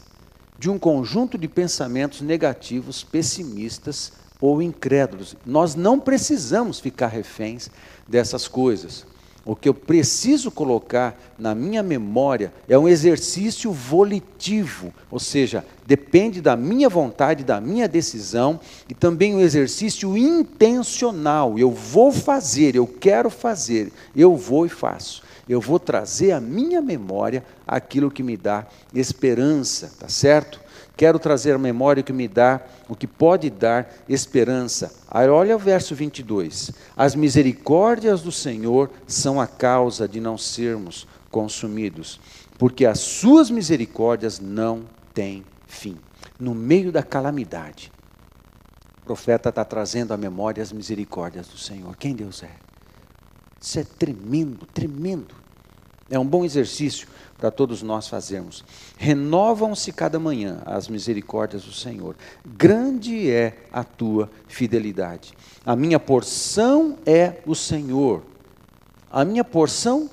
de 0.58 0.68
um 0.68 0.78
conjunto 0.78 1.38
de 1.38 1.46
pensamentos 1.46 2.20
negativos, 2.20 3.04
pessimistas 3.04 4.12
ou 4.40 4.60
incrédulos. 4.60 5.36
Nós 5.46 5.76
não 5.76 6.00
precisamos 6.00 6.80
ficar 6.80 7.06
reféns 7.06 7.70
dessas 8.08 8.48
coisas. 8.48 9.06
O 9.46 9.54
que 9.54 9.68
eu 9.68 9.74
preciso 9.74 10.50
colocar 10.50 11.16
na 11.38 11.54
minha 11.54 11.80
memória 11.80 12.52
é 12.68 12.76
um 12.76 12.88
exercício 12.88 13.70
volitivo, 13.70 14.92
ou 15.08 15.20
seja, 15.20 15.64
depende 15.86 16.40
da 16.40 16.56
minha 16.56 16.88
vontade, 16.88 17.44
da 17.44 17.60
minha 17.60 17.86
decisão, 17.86 18.58
e 18.88 18.94
também 18.94 19.36
um 19.36 19.40
exercício 19.40 20.18
intencional. 20.18 21.56
Eu 21.56 21.70
vou 21.70 22.10
fazer, 22.10 22.74
eu 22.74 22.88
quero 22.88 23.30
fazer, 23.30 23.92
eu 24.16 24.34
vou 24.34 24.66
e 24.66 24.68
faço. 24.68 25.22
Eu 25.48 25.60
vou 25.60 25.78
trazer 25.78 26.32
à 26.32 26.40
minha 26.40 26.82
memória 26.82 27.44
aquilo 27.64 28.10
que 28.10 28.24
me 28.24 28.36
dá 28.36 28.66
esperança, 28.92 29.92
tá 29.96 30.08
certo? 30.08 30.60
Quero 30.96 31.18
trazer 31.18 31.54
a 31.54 31.58
memória 31.58 32.02
que 32.02 32.12
me 32.12 32.26
dá, 32.26 32.60
o 32.88 32.96
que 32.96 33.06
pode 33.06 33.50
dar 33.50 33.92
esperança. 34.08 34.94
Aí 35.10 35.28
olha 35.28 35.54
o 35.54 35.58
verso 35.58 35.94
22. 35.94 36.72
As 36.96 37.14
misericórdias 37.14 38.22
do 38.22 38.32
Senhor 38.32 38.90
são 39.06 39.38
a 39.38 39.46
causa 39.46 40.08
de 40.08 40.20
não 40.20 40.38
sermos 40.38 41.06
consumidos, 41.30 42.18
porque 42.58 42.86
as 42.86 42.98
suas 43.00 43.50
misericórdias 43.50 44.40
não 44.40 44.84
têm 45.12 45.44
fim. 45.66 45.98
No 46.40 46.54
meio 46.54 46.90
da 46.90 47.02
calamidade, 47.02 47.92
o 49.02 49.04
profeta 49.04 49.50
está 49.50 49.64
trazendo 49.66 50.14
à 50.14 50.16
memória 50.16 50.62
as 50.62 50.72
misericórdias 50.72 51.46
do 51.48 51.58
Senhor. 51.58 51.94
Quem 51.96 52.14
Deus 52.14 52.42
é? 52.42 52.50
Isso 53.60 53.78
é 53.78 53.84
tremendo, 53.84 54.64
tremendo. 54.66 55.34
É 56.08 56.18
um 56.18 56.26
bom 56.26 56.44
exercício 56.44 57.06
para 57.38 57.50
todos 57.50 57.82
nós 57.82 58.08
fazermos. 58.08 58.64
Renovam-se 58.96 59.92
cada 59.92 60.18
manhã 60.18 60.58
as 60.64 60.88
misericórdias 60.88 61.64
do 61.64 61.72
Senhor. 61.72 62.16
Grande 62.44 63.30
é 63.30 63.64
a 63.72 63.84
tua 63.84 64.30
fidelidade. 64.48 65.34
A 65.64 65.76
minha 65.76 66.00
porção 66.00 66.98
é 67.04 67.40
o 67.46 67.54
Senhor. 67.54 68.22
A 69.10 69.24
minha 69.24 69.44
porção 69.44 70.10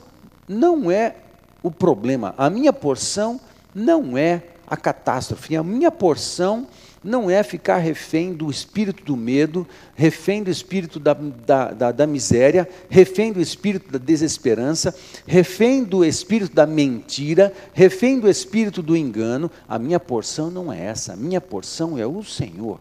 não 0.47 0.91
é 0.91 1.15
o 1.61 1.71
problema. 1.71 2.33
A 2.37 2.49
minha 2.49 2.73
porção 2.73 3.39
não 3.73 4.17
é 4.17 4.43
a 4.73 4.77
catástrofe. 4.77 5.55
A 5.55 5.63
minha 5.63 5.91
porção 5.91 6.67
não 7.03 7.29
é 7.29 7.43
ficar 7.43 7.77
refém 7.77 8.33
do 8.33 8.49
espírito 8.49 9.03
do 9.03 9.15
medo, 9.15 9.67
refém 9.93 10.41
do 10.41 10.49
espírito 10.49 10.99
da, 10.99 11.13
da, 11.13 11.71
da, 11.71 11.91
da, 11.91 12.07
miséria, 12.07 12.67
refém 12.89 13.31
do 13.31 13.41
espírito 13.41 13.91
da 13.91 13.99
desesperança, 13.99 14.95
refém 15.27 15.83
do 15.83 16.03
espírito 16.03 16.55
da 16.55 16.65
mentira, 16.65 17.53
refém 17.73 18.19
do 18.19 18.29
espírito 18.29 18.81
do 18.81 18.95
engano. 18.95 19.51
A 19.67 19.77
minha 19.77 19.99
porção 19.99 20.49
não 20.49 20.71
é 20.71 20.85
essa, 20.85 21.13
a 21.13 21.15
minha 21.15 21.41
porção 21.41 21.97
é 21.97 22.07
o 22.07 22.23
Senhor. 22.23 22.79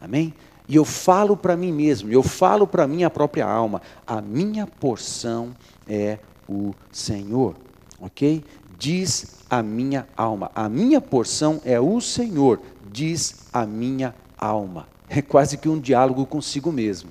Amém? 0.00 0.34
E 0.66 0.76
eu 0.76 0.84
falo 0.84 1.36
para 1.36 1.56
mim 1.56 1.72
mesmo, 1.72 2.10
eu 2.10 2.22
falo 2.22 2.66
para 2.66 2.86
minha 2.86 3.10
própria 3.10 3.46
alma, 3.46 3.82
a 4.06 4.20
minha 4.20 4.66
porção 4.66 5.54
é 5.86 6.18
o 6.48 6.74
Senhor. 6.90 7.54
Ok? 8.00 8.42
Diz 8.80 9.36
a 9.48 9.62
minha 9.62 10.08
alma, 10.16 10.50
a 10.54 10.68
minha 10.68 11.00
porção 11.00 11.60
é 11.64 11.78
o 11.78 12.00
Senhor 12.00 12.60
diz 12.90 13.46
a 13.52 13.64
minha 13.64 14.14
alma. 14.36 14.88
É 15.08 15.22
quase 15.22 15.56
que 15.56 15.68
um 15.68 15.78
diálogo 15.78 16.26
consigo 16.26 16.70
mesmo. 16.70 17.10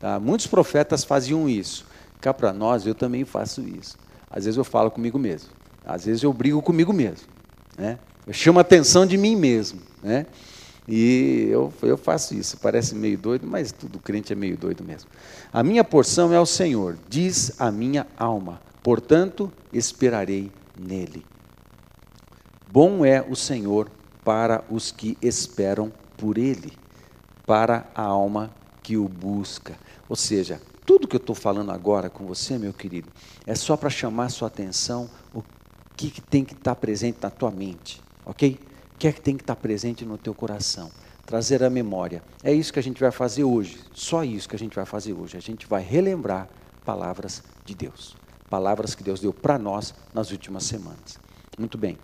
Tá? 0.00 0.18
Muitos 0.18 0.46
profetas 0.46 1.04
faziam 1.04 1.48
isso. 1.48 1.86
Cá 2.20 2.32
para 2.32 2.52
nós, 2.52 2.86
eu 2.86 2.94
também 2.94 3.24
faço 3.24 3.60
isso. 3.62 3.96
Às 4.30 4.44
vezes 4.44 4.56
eu 4.56 4.64
falo 4.64 4.90
comigo 4.90 5.18
mesmo. 5.18 5.50
Às 5.84 6.04
vezes 6.04 6.22
eu 6.22 6.32
brigo 6.32 6.62
comigo 6.62 6.92
mesmo. 6.92 7.26
Né? 7.76 7.98
Eu 8.26 8.32
chamo 8.32 8.58
a 8.58 8.62
atenção 8.62 9.04
de 9.04 9.16
mim 9.16 9.34
mesmo. 9.34 9.80
Né? 10.02 10.26
E 10.86 11.48
eu, 11.50 11.72
eu 11.82 11.96
faço 11.96 12.34
isso. 12.34 12.56
Parece 12.58 12.94
meio 12.94 13.18
doido, 13.18 13.46
mas 13.46 13.72
todo 13.72 13.98
crente 13.98 14.32
é 14.32 14.36
meio 14.36 14.56
doido 14.56 14.84
mesmo. 14.84 15.10
A 15.52 15.62
minha 15.62 15.82
porção 15.82 16.32
é 16.32 16.40
o 16.40 16.46
Senhor, 16.46 16.96
diz 17.08 17.60
a 17.60 17.70
minha 17.70 18.06
alma. 18.16 18.60
Portanto, 18.82 19.52
esperarei 19.72 20.50
nele. 20.78 21.24
Bom 22.70 23.04
é 23.04 23.20
o 23.20 23.36
Senhor 23.36 23.90
para 24.24 24.64
os 24.70 24.90
que 24.90 25.18
esperam 25.20 25.92
por 26.16 26.38
Ele, 26.38 26.72
para 27.46 27.86
a 27.94 28.02
alma 28.02 28.50
que 28.82 28.96
o 28.96 29.08
busca. 29.08 29.76
Ou 30.08 30.16
seja, 30.16 30.60
tudo 30.84 31.06
que 31.06 31.16
eu 31.16 31.20
estou 31.20 31.34
falando 31.34 31.70
agora 31.70 32.08
com 32.10 32.24
você, 32.24 32.58
meu 32.58 32.72
querido, 32.72 33.08
é 33.46 33.54
só 33.54 33.76
para 33.76 33.90
chamar 33.90 34.30
sua 34.30 34.48
atenção 34.48 35.08
o 35.34 35.42
que, 35.96 36.10
que 36.10 36.20
tem 36.20 36.44
que 36.44 36.54
estar 36.54 36.74
tá 36.74 36.80
presente 36.80 37.18
na 37.22 37.30
tua 37.30 37.50
mente, 37.50 38.00
ok? 38.24 38.58
O 38.94 38.98
que 38.98 39.08
é 39.08 39.12
que 39.12 39.20
tem 39.20 39.36
que 39.36 39.42
estar 39.42 39.54
tá 39.54 39.60
presente 39.60 40.04
no 40.04 40.16
teu 40.16 40.34
coração? 40.34 40.90
Trazer 41.26 41.62
a 41.62 41.70
memória. 41.70 42.22
É 42.42 42.52
isso 42.52 42.72
que 42.72 42.78
a 42.78 42.82
gente 42.82 43.00
vai 43.00 43.10
fazer 43.10 43.44
hoje, 43.44 43.80
só 43.92 44.24
isso 44.24 44.48
que 44.48 44.56
a 44.56 44.58
gente 44.58 44.74
vai 44.74 44.84
fazer 44.84 45.12
hoje. 45.12 45.36
A 45.36 45.40
gente 45.40 45.66
vai 45.66 45.82
relembrar 45.82 46.48
palavras 46.84 47.42
de 47.64 47.74
Deus, 47.74 48.16
palavras 48.52 48.94
que 48.94 49.02
Deus 49.02 49.18
deu 49.18 49.32
para 49.32 49.58
nós 49.58 49.94
nas 50.12 50.30
últimas 50.30 50.64
semanas. 50.64 51.18
Muito 51.58 51.78
bem. 51.78 51.96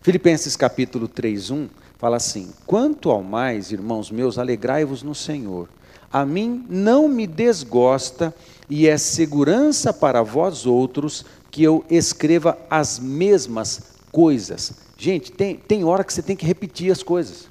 Filipenses 0.00 0.54
capítulo 0.54 1.08
3, 1.08 1.50
1 1.50 1.68
fala 1.98 2.16
assim: 2.16 2.52
Quanto 2.64 3.10
ao 3.10 3.24
mais, 3.24 3.72
irmãos 3.72 4.08
meus, 4.08 4.38
alegrai-vos 4.38 5.02
no 5.02 5.16
Senhor. 5.16 5.68
A 6.12 6.24
mim 6.24 6.64
não 6.70 7.08
me 7.08 7.26
desgosta 7.26 8.32
e 8.70 8.86
é 8.86 8.96
segurança 8.96 9.92
para 9.92 10.22
vós 10.22 10.64
outros 10.64 11.24
que 11.50 11.64
eu 11.64 11.84
escreva 11.90 12.56
as 12.70 13.00
mesmas 13.00 13.82
coisas. 14.12 14.74
Gente, 14.96 15.32
tem, 15.32 15.56
tem 15.56 15.82
hora 15.82 16.04
que 16.04 16.12
você 16.12 16.22
tem 16.22 16.36
que 16.36 16.46
repetir 16.46 16.92
as 16.92 17.02
coisas. 17.02 17.48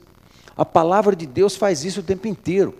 A 0.55 0.63
palavra 0.63 1.13
de 1.13 1.25
Deus 1.25 1.57
faz 1.57 1.83
isso 1.83 1.99
o 1.99 2.03
tempo 2.03 2.25
inteiro. 2.25 2.73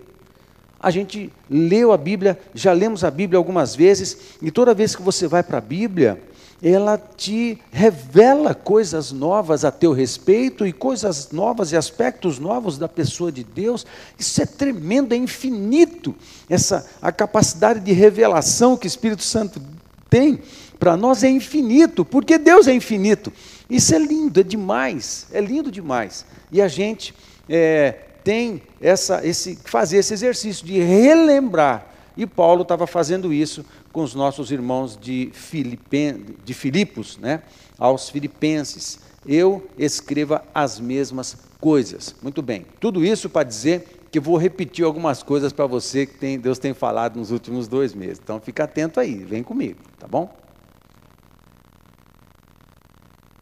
A 0.78 0.90
gente 0.90 1.32
leu 1.48 1.92
a 1.92 1.96
Bíblia, 1.96 2.38
já 2.54 2.72
lemos 2.72 3.02
a 3.02 3.10
Bíblia 3.10 3.38
algumas 3.38 3.74
vezes, 3.74 4.16
e 4.42 4.50
toda 4.50 4.74
vez 4.74 4.94
que 4.94 5.02
você 5.02 5.26
vai 5.26 5.42
para 5.42 5.58
a 5.58 5.60
Bíblia, 5.60 6.20
ela 6.62 6.96
te 6.98 7.58
revela 7.70 8.54
coisas 8.54 9.12
novas 9.12 9.64
a 9.64 9.70
teu 9.70 9.92
respeito 9.92 10.66
e 10.66 10.72
coisas 10.72 11.30
novas 11.30 11.72
e 11.72 11.76
aspectos 11.76 12.38
novos 12.38 12.78
da 12.78 12.88
pessoa 12.88 13.30
de 13.30 13.44
Deus. 13.44 13.84
Isso 14.18 14.40
é 14.40 14.46
tremendo, 14.46 15.12
é 15.12 15.16
infinito. 15.16 16.14
Essa 16.48 16.88
a 17.00 17.12
capacidade 17.12 17.80
de 17.80 17.92
revelação 17.92 18.76
que 18.76 18.86
o 18.86 18.88
Espírito 18.88 19.22
Santo 19.22 19.60
tem 20.08 20.40
para 20.78 20.96
nós 20.96 21.22
é 21.22 21.28
infinito, 21.28 22.04
porque 22.04 22.38
Deus 22.38 22.66
é 22.66 22.74
infinito. 22.74 23.32
Isso 23.68 23.94
é 23.94 23.98
lindo, 23.98 24.40
é 24.40 24.42
demais, 24.42 25.26
é 25.32 25.40
lindo 25.40 25.70
demais. 25.70 26.24
E 26.50 26.62
a 26.62 26.68
gente 26.68 27.14
é, 27.48 28.05
tem 28.26 28.60
essa, 28.80 29.24
esse 29.24 29.54
fazer 29.54 29.98
esse 29.98 30.12
exercício 30.12 30.66
de 30.66 30.80
relembrar. 30.80 31.94
E 32.16 32.26
Paulo 32.26 32.62
estava 32.62 32.84
fazendo 32.84 33.32
isso 33.32 33.64
com 33.92 34.02
os 34.02 34.16
nossos 34.16 34.50
irmãos 34.50 34.98
de, 35.00 35.30
Filipen, 35.32 36.34
de 36.44 36.52
Filipos, 36.52 37.18
né? 37.18 37.42
aos 37.78 38.10
filipenses. 38.10 38.98
Eu 39.24 39.70
escreva 39.78 40.44
as 40.52 40.80
mesmas 40.80 41.36
coisas. 41.60 42.16
Muito 42.20 42.42
bem. 42.42 42.66
Tudo 42.80 43.04
isso 43.04 43.30
para 43.30 43.44
dizer 43.44 44.08
que 44.10 44.18
vou 44.18 44.36
repetir 44.36 44.84
algumas 44.84 45.22
coisas 45.22 45.52
para 45.52 45.66
você 45.66 46.04
que 46.04 46.18
tem, 46.18 46.36
Deus 46.36 46.58
tem 46.58 46.74
falado 46.74 47.18
nos 47.20 47.30
últimos 47.30 47.68
dois 47.68 47.94
meses. 47.94 48.20
Então 48.20 48.40
fica 48.40 48.64
atento 48.64 48.98
aí, 48.98 49.14
vem 49.22 49.44
comigo, 49.44 49.78
tá 50.00 50.08
bom? 50.08 50.34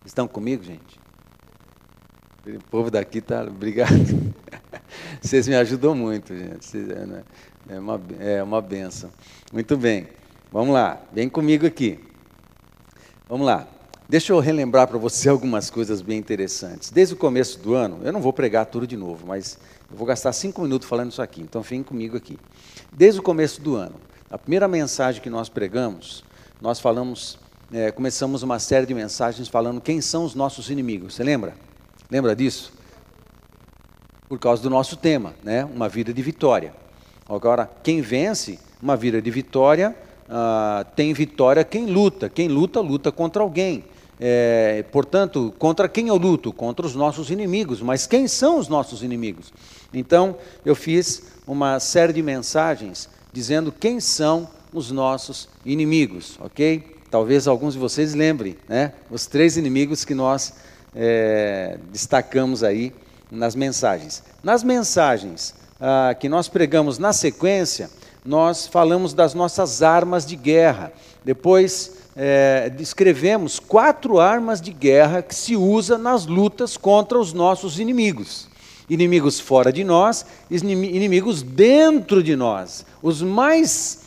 Estão 0.05 0.29
comigo, 0.29 0.63
gente? 0.63 1.04
O 2.47 2.65
povo 2.71 2.91
daqui 2.91 3.19
está. 3.19 3.43
Obrigado. 3.43 4.35
Vocês 5.21 5.49
me 5.49 5.55
ajudam 5.55 5.95
muito, 5.95 6.37
gente. 6.37 6.77
Né? 6.77 7.23
É 7.69 7.79
uma, 7.79 8.01
é 8.21 8.43
uma 8.43 8.61
benção. 8.61 9.11
Muito 9.53 9.77
bem. 9.77 10.09
Vamos 10.53 10.73
lá, 10.73 11.03
vem 11.13 11.29
comigo 11.29 11.67
aqui. 11.67 11.99
Vamos 13.29 13.47
lá. 13.47 13.67
Deixa 14.09 14.33
eu 14.33 14.39
relembrar 14.39 14.87
para 14.87 14.99
você 14.99 15.29
algumas 15.29 15.71
coisas 15.71 16.03
bem 16.03 16.19
interessantes. 16.19 16.91
Desde 16.91 17.15
o 17.15 17.17
começo 17.17 17.59
do 17.59 17.75
ano, 17.75 18.01
eu 18.05 18.13
não 18.13 18.21
vou 18.21 18.33
pregar 18.33 18.67
tudo 18.67 18.87
de 18.87 18.97
novo, 18.97 19.27
mas 19.27 19.59
eu 19.91 19.97
vou 19.97 20.07
gastar 20.07 20.33
cinco 20.33 20.61
minutos 20.61 20.87
falando 20.87 21.11
isso 21.11 21.23
aqui, 21.23 21.41
então 21.41 21.63
vem 21.63 21.83
comigo 21.83 22.17
aqui. 22.17 22.39
Desde 22.93 23.19
o 23.19 23.23
começo 23.23 23.63
do 23.63 23.75
ano, 23.75 23.97
a 24.31 24.37
primeira 24.37 24.69
mensagem 24.69 25.23
que 25.23 25.31
nós 25.31 25.49
pregamos, 25.49 26.23
nós 26.61 26.79
falamos, 26.79 27.39
é, 27.73 27.91
começamos 27.91 28.43
uma 28.43 28.59
série 28.59 28.85
de 28.85 28.95
mensagens 28.95 29.49
falando 29.49 29.81
quem 29.81 30.03
são 30.03 30.25
os 30.25 30.35
nossos 30.35 30.69
inimigos. 30.71 31.15
Você 31.15 31.25
lembra? 31.25 31.55
Lembra 32.11 32.35
disso? 32.37 32.73
Por 34.29 34.39
causa 34.39 34.63
do 34.63 34.71
nosso 34.71 34.97
tema, 34.97 35.35
né? 35.43 35.65
Uma 35.65 35.89
vida 35.89 36.13
de 36.13 36.23
vitória. 36.23 36.75
Agora, 37.29 37.71
quem 37.83 38.01
vence 38.01 38.59
uma 38.83 38.97
vida 38.97 39.21
de 39.21 39.31
vitória 39.31 39.97
ah, 40.29 40.87
tem 40.95 41.13
vitória 41.13 41.65
quem 41.65 41.87
luta. 41.87 42.29
Quem 42.29 42.49
luta, 42.49 42.81
luta 42.81 43.13
contra 43.13 43.43
alguém. 43.43 43.85
É, 44.21 44.85
portanto, 44.93 45.53
contra 45.59 45.89
quem 45.89 46.09
eu 46.09 46.17
luto? 46.17 46.53
Contra 46.53 46.87
os 46.87 46.95
nossos 46.95 47.31
inimigos. 47.31 47.81
Mas 47.81 48.07
quem 48.07 48.29
são 48.29 48.59
os 48.59 48.69
nossos 48.69 49.03
inimigos? 49.03 49.53
Então, 49.93 50.37
eu 50.65 50.75
fiz 50.75 51.23
uma 51.47 51.81
série 51.81 52.13
de 52.13 52.23
mensagens 52.23 53.09
dizendo 53.33 53.73
quem 53.73 54.01
são 54.01 54.49
os 54.73 54.91
nossos 54.91 55.49
inimigos, 55.65 56.39
ok? 56.41 56.99
Talvez 57.11 57.47
alguns 57.47 57.75
de 57.75 57.81
vocês 57.81 58.15
lembrem, 58.15 58.57
né? 58.69 58.93
Os 59.11 59.27
três 59.27 59.57
inimigos 59.57 60.05
que 60.05 60.15
nós 60.15 60.55
é, 60.95 61.79
destacamos 61.91 62.63
aí 62.63 62.93
nas 63.31 63.55
mensagens. 63.55 64.23
Nas 64.43 64.63
mensagens 64.63 65.55
ah, 65.81 66.15
que 66.19 66.29
nós 66.29 66.49
pregamos 66.49 66.99
na 66.99 67.13
sequência, 67.13 67.91
nós 68.25 68.67
falamos 68.67 69.13
das 69.13 69.35
nossas 69.35 69.83
armas 69.83 70.25
de 70.25 70.37
guerra. 70.37 70.93
Depois 71.25 71.93
é, 72.17 72.71
descrevemos 72.71 73.59
quatro 73.59 74.21
armas 74.21 74.61
de 74.61 74.73
guerra 74.73 75.23
que 75.23 75.35
se 75.35 75.57
usa 75.57 75.99
nas 75.99 76.27
lutas 76.27 76.77
contra 76.77 77.19
os 77.19 77.33
nossos 77.33 77.79
inimigos. 77.79 78.49
Inimigos 78.89 79.41
fora 79.41 79.73
de 79.73 79.83
nós, 79.83 80.27
inimigos 80.51 81.43
dentro 81.43 82.23
de 82.23 82.37
nós. 82.37 82.85
Os 83.03 83.23
mais 83.23 84.01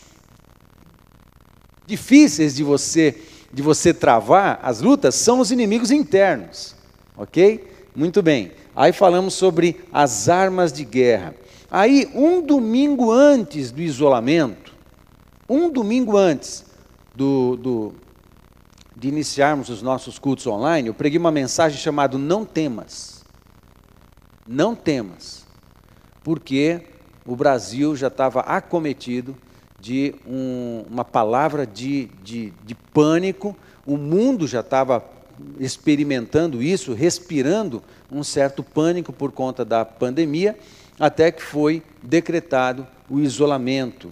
difíceis 1.87 2.55
de 2.55 2.63
você 2.63 3.15
de 3.51 3.61
você 3.61 3.93
travar 3.93 4.59
as 4.61 4.81
lutas 4.81 5.15
são 5.15 5.39
os 5.39 5.51
inimigos 5.51 5.89
internos, 5.89 6.75
ok? 7.17 7.67
Muito 7.95 8.21
bem. 8.21 8.51
Aí 8.75 8.93
falamos 8.93 9.33
sobre 9.33 9.81
as 9.91 10.29
armas 10.29 10.71
de 10.71 10.85
guerra. 10.85 11.33
Aí, 11.69 12.09
um 12.13 12.41
domingo 12.41 13.11
antes 13.11 13.71
do 13.71 13.81
isolamento, 13.81 14.73
um 15.49 15.69
domingo 15.69 16.15
antes 16.15 16.65
do, 17.15 17.57
do, 17.57 17.93
de 18.95 19.07
iniciarmos 19.07 19.67
os 19.69 19.81
nossos 19.81 20.19
cultos 20.19 20.45
online, 20.47 20.87
eu 20.87 20.93
preguei 20.93 21.19
uma 21.19 21.31
mensagem 21.31 21.77
chamada 21.77 22.17
Não 22.17 22.45
Temas. 22.45 23.25
Não 24.47 24.75
temas. 24.75 25.45
Porque 26.23 26.81
o 27.25 27.35
Brasil 27.35 27.95
já 27.95 28.07
estava 28.07 28.41
acometido 28.41 29.35
de 29.79 30.15
um, 30.25 30.85
uma 30.89 31.03
palavra 31.03 31.67
de, 31.67 32.05
de, 32.23 32.53
de 32.63 32.75
pânico, 32.75 33.55
o 33.85 33.97
mundo 33.97 34.47
já 34.47 34.61
estava 34.61 35.03
experimentando 35.59 36.61
isso, 36.61 36.93
respirando 36.93 37.81
um 38.11 38.23
certo 38.23 38.63
pânico 38.63 39.11
por 39.13 39.31
conta 39.31 39.63
da 39.63 39.85
pandemia, 39.85 40.57
até 40.99 41.31
que 41.31 41.41
foi 41.41 41.83
decretado 42.01 42.87
o 43.09 43.19
isolamento. 43.19 44.11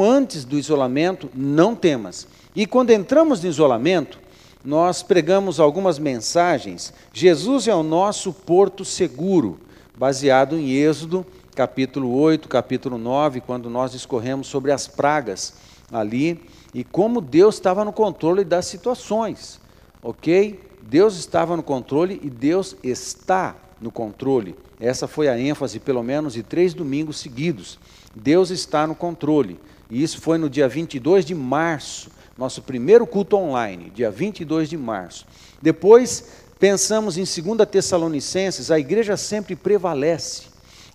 Antes 0.00 0.44
do 0.44 0.58
isolamento, 0.58 1.30
não 1.34 1.74
temas. 1.74 2.26
E 2.54 2.66
quando 2.66 2.90
entramos 2.90 3.42
no 3.42 3.48
isolamento, 3.48 4.18
nós 4.64 5.02
pregamos 5.02 5.60
algumas 5.60 5.98
mensagens. 5.98 6.92
Jesus 7.12 7.68
é 7.68 7.74
o 7.74 7.82
nosso 7.82 8.32
porto 8.32 8.84
seguro, 8.84 9.60
baseado 9.96 10.56
em 10.56 10.72
Êxodo, 10.72 11.24
capítulo 11.54 12.12
8, 12.14 12.48
capítulo 12.48 12.98
9, 12.98 13.40
quando 13.40 13.70
nós 13.70 13.92
discorremos 13.92 14.46
sobre 14.46 14.72
as 14.72 14.86
pragas 14.86 15.54
ali 15.90 16.40
e 16.74 16.84
como 16.84 17.20
Deus 17.20 17.54
estava 17.54 17.84
no 17.84 17.92
controle 17.92 18.44
das 18.44 18.66
situações, 18.66 19.60
ok? 20.02 20.60
Deus 20.82 21.16
estava 21.18 21.56
no 21.56 21.62
controle 21.62 22.20
e 22.22 22.30
Deus 22.30 22.76
está 22.82 23.56
no 23.80 23.90
controle. 23.90 24.54
Essa 24.80 25.06
foi 25.06 25.28
a 25.28 25.38
ênfase, 25.38 25.80
pelo 25.80 26.02
menos, 26.02 26.34
de 26.34 26.42
três 26.42 26.72
domingos 26.72 27.18
seguidos. 27.18 27.78
Deus 28.14 28.50
está 28.50 28.86
no 28.86 28.94
controle. 28.94 29.60
E 29.90 30.02
isso 30.02 30.20
foi 30.20 30.38
no 30.38 30.48
dia 30.48 30.68
22 30.68 31.24
de 31.24 31.34
março, 31.34 32.10
nosso 32.36 32.62
primeiro 32.62 33.06
culto 33.06 33.36
online, 33.36 33.90
dia 33.90 34.10
22 34.10 34.68
de 34.68 34.76
março. 34.76 35.26
Depois, 35.60 36.24
pensamos 36.58 37.16
em 37.16 37.24
2 37.24 37.68
Tessalonicenses, 37.68 38.70
a 38.70 38.78
igreja 38.78 39.16
sempre 39.16 39.56
prevalece. 39.56 40.46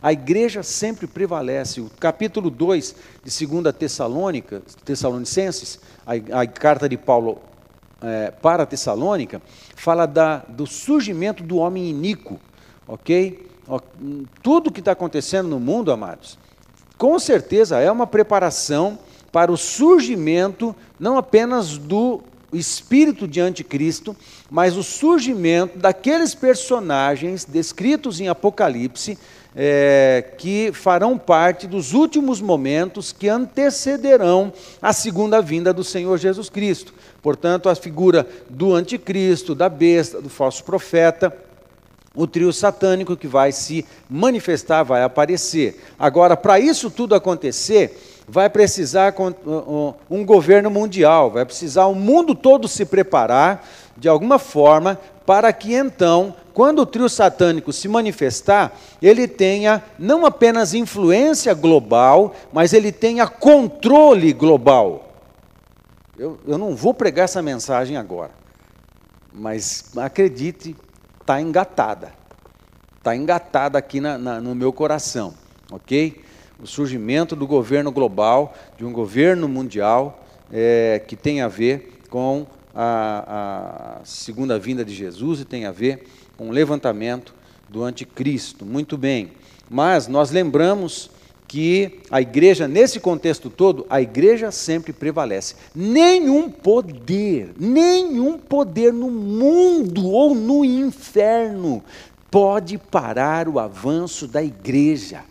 A 0.01 0.11
igreja 0.11 0.63
sempre 0.63 1.07
prevalece. 1.07 1.79
O 1.79 1.89
capítulo 1.99 2.49
2 2.49 2.95
de 3.23 3.45
2 3.45 3.75
Tessalônica, 3.75 4.61
Tessalonicenses, 4.83 5.79
a, 6.05 6.41
a 6.41 6.47
carta 6.47 6.87
de 6.89 6.97
Paulo 6.97 7.41
é, 8.03 8.31
para 8.31 8.65
Tessalônica, 8.65 9.41
fala 9.75 10.05
da, 10.05 10.43
do 10.47 10.67
surgimento 10.67 11.41
do 11.41 11.57
homem 11.57 11.89
iníquo, 11.89 12.39
ok? 12.87 13.47
Tudo 14.41 14.71
que 14.71 14.79
está 14.79 14.91
acontecendo 14.91 15.47
no 15.47 15.59
mundo, 15.59 15.91
amados, 15.91 16.37
com 16.97 17.17
certeza 17.17 17.79
é 17.79 17.89
uma 17.89 18.05
preparação 18.05 18.99
para 19.31 19.51
o 19.51 19.57
surgimento 19.57 20.75
não 20.99 21.17
apenas 21.17 21.77
do 21.77 22.21
espírito 22.51 23.27
de 23.27 23.41
anticristo, 23.41 24.15
mas 24.49 24.77
o 24.77 24.83
surgimento 24.83 25.77
daqueles 25.79 26.35
personagens 26.35 27.45
descritos 27.45 28.21
em 28.21 28.27
Apocalipse 28.27 29.17
é, 29.55 30.33
que 30.37 30.71
farão 30.73 31.17
parte 31.17 31.67
dos 31.67 31.93
últimos 31.93 32.41
momentos 32.41 33.11
que 33.11 33.29
antecederão 33.29 34.51
a 34.81 34.93
segunda 34.93 35.41
vinda 35.41 35.73
do 35.73 35.83
Senhor 35.83 36.17
Jesus 36.17 36.49
Cristo. 36.49 36.93
Portanto, 37.23 37.69
a 37.69 37.75
figura 37.75 38.27
do 38.49 38.75
anticristo, 38.75 39.55
da 39.55 39.69
besta, 39.69 40.21
do 40.21 40.27
falso 40.29 40.61
profeta, 40.65 41.33
o 42.13 42.27
trio 42.27 42.51
satânico 42.51 43.15
que 43.15 43.27
vai 43.27 43.53
se 43.53 43.85
manifestar, 44.09 44.83
vai 44.83 45.03
aparecer. 45.03 45.81
Agora, 45.97 46.35
para 46.35 46.59
isso 46.59 46.91
tudo 46.91 47.15
acontecer, 47.15 47.97
vai 48.27 48.49
precisar 48.49 49.15
um 50.09 50.25
governo 50.25 50.69
mundial, 50.69 51.31
vai 51.31 51.45
precisar 51.45 51.87
o 51.87 51.95
mundo 51.95 52.35
todo 52.35 52.67
se 52.67 52.85
preparar 52.85 53.65
de 53.97 54.09
alguma 54.09 54.37
forma 54.37 54.99
para 55.25 55.51
que 55.53 55.73
então, 55.73 56.35
quando 56.53 56.79
o 56.79 56.85
trio 56.85 57.07
satânico 57.07 57.71
se 57.71 57.87
manifestar, 57.87 58.77
ele 59.01 59.29
tenha 59.29 59.81
não 59.97 60.25
apenas 60.25 60.73
influência 60.73 61.53
global, 61.53 62.35
mas 62.51 62.73
ele 62.73 62.91
tenha 62.91 63.27
controle 63.27 64.33
global. 64.33 65.12
Eu, 66.17 66.39
eu 66.45 66.57
não 66.59 66.75
vou 66.75 66.93
pregar 66.93 67.25
essa 67.25 67.41
mensagem 67.41 67.97
agora, 67.97 68.31
mas 69.33 69.91
acredite, 69.97 70.75
está 71.19 71.41
engatada. 71.41 72.13
Está 72.97 73.15
engatada 73.15 73.79
aqui 73.79 73.99
na, 73.99 74.17
na, 74.17 74.39
no 74.39 74.53
meu 74.53 74.71
coração, 74.71 75.33
ok? 75.71 76.23
O 76.59 76.67
surgimento 76.67 77.35
do 77.35 77.47
governo 77.47 77.91
global, 77.91 78.53
de 78.77 78.85
um 78.85 78.93
governo 78.93 79.49
mundial, 79.49 80.23
é, 80.51 81.03
que 81.05 81.15
tem 81.15 81.41
a 81.41 81.47
ver 81.47 82.01
com 82.11 82.45
a, 82.75 83.99
a 84.01 84.05
segunda 84.05 84.59
vinda 84.59 84.85
de 84.85 84.93
Jesus 84.93 85.39
e 85.39 85.45
tem 85.45 85.65
a 85.65 85.71
ver 85.71 86.07
com 86.37 86.49
o 86.49 86.51
levantamento 86.51 87.33
do 87.67 87.83
anticristo. 87.83 88.63
Muito 88.63 88.97
bem. 88.97 89.31
Mas 89.67 90.07
nós 90.07 90.29
lembramos 90.29 91.09
que 91.53 91.99
a 92.09 92.19
igreja, 92.19 92.67
nesse 92.67 92.99
contexto 92.99 93.47
todo, 93.47 93.85
a 93.87 94.01
igreja 94.01 94.49
sempre 94.49 94.91
prevalece. 94.91 95.53
Nenhum 95.75 96.49
poder, 96.49 97.51
nenhum 97.59 98.39
poder 98.39 98.91
no 98.91 99.11
mundo 99.11 100.07
ou 100.07 100.33
no 100.33 100.65
inferno 100.65 101.83
pode 102.31 102.79
parar 102.79 103.47
o 103.47 103.59
avanço 103.59 104.27
da 104.27 104.41
igreja. 104.43 105.21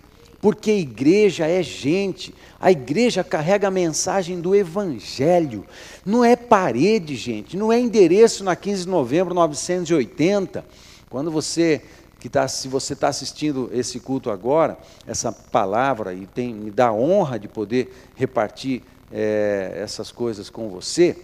Porque 0.41 0.71
a 0.71 0.79
igreja 0.79 1.49
é 1.49 1.61
gente, 1.61 2.33
a 2.61 2.71
igreja 2.71 3.25
carrega 3.25 3.67
a 3.67 3.73
mensagem 3.73 4.41
do 4.41 4.55
evangelho. 4.55 5.67
Não 6.07 6.25
é 6.25 6.37
parede, 6.37 7.17
gente, 7.17 7.57
não 7.57 7.73
é 7.73 7.81
endereço 7.81 8.45
na 8.45 8.55
15 8.55 8.85
de 8.85 8.89
novembro 8.89 9.31
de 9.31 9.41
1980. 9.41 10.65
Quando 11.11 11.33
você 11.33 11.83
que 12.23 12.29
tá, 12.29 12.47
se 12.47 12.69
você 12.69 12.93
está 12.93 13.09
assistindo 13.09 13.69
esse 13.73 13.99
culto 13.99 14.31
agora, 14.31 14.79
essa 15.05 15.33
palavra, 15.33 16.15
e 16.15 16.25
tem, 16.25 16.55
me 16.55 16.71
dá 16.71 16.93
honra 16.93 17.37
de 17.37 17.49
poder 17.49 17.93
repartir 18.15 18.81
é, 19.11 19.73
essas 19.83 20.13
coisas 20.13 20.49
com 20.49 20.69
você, 20.69 21.17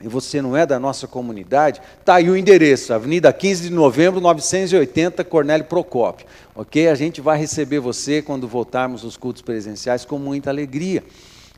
e 0.00 0.08
você 0.08 0.40
não 0.40 0.56
é 0.56 0.64
da 0.64 0.80
nossa 0.80 1.06
comunidade, 1.06 1.82
está 2.00 2.14
aí 2.14 2.30
o 2.30 2.36
endereço, 2.36 2.94
Avenida 2.94 3.30
15 3.30 3.68
de 3.68 3.74
Novembro, 3.74 4.18
980, 4.18 5.22
Cornélio 5.22 5.66
Procópio. 5.66 6.26
Ok? 6.54 6.88
A 6.88 6.94
gente 6.94 7.20
vai 7.20 7.36
receber 7.36 7.80
você 7.80 8.22
quando 8.22 8.48
voltarmos 8.48 9.04
aos 9.04 9.18
cultos 9.18 9.42
presenciais 9.42 10.06
com 10.06 10.18
muita 10.18 10.48
alegria. 10.48 11.04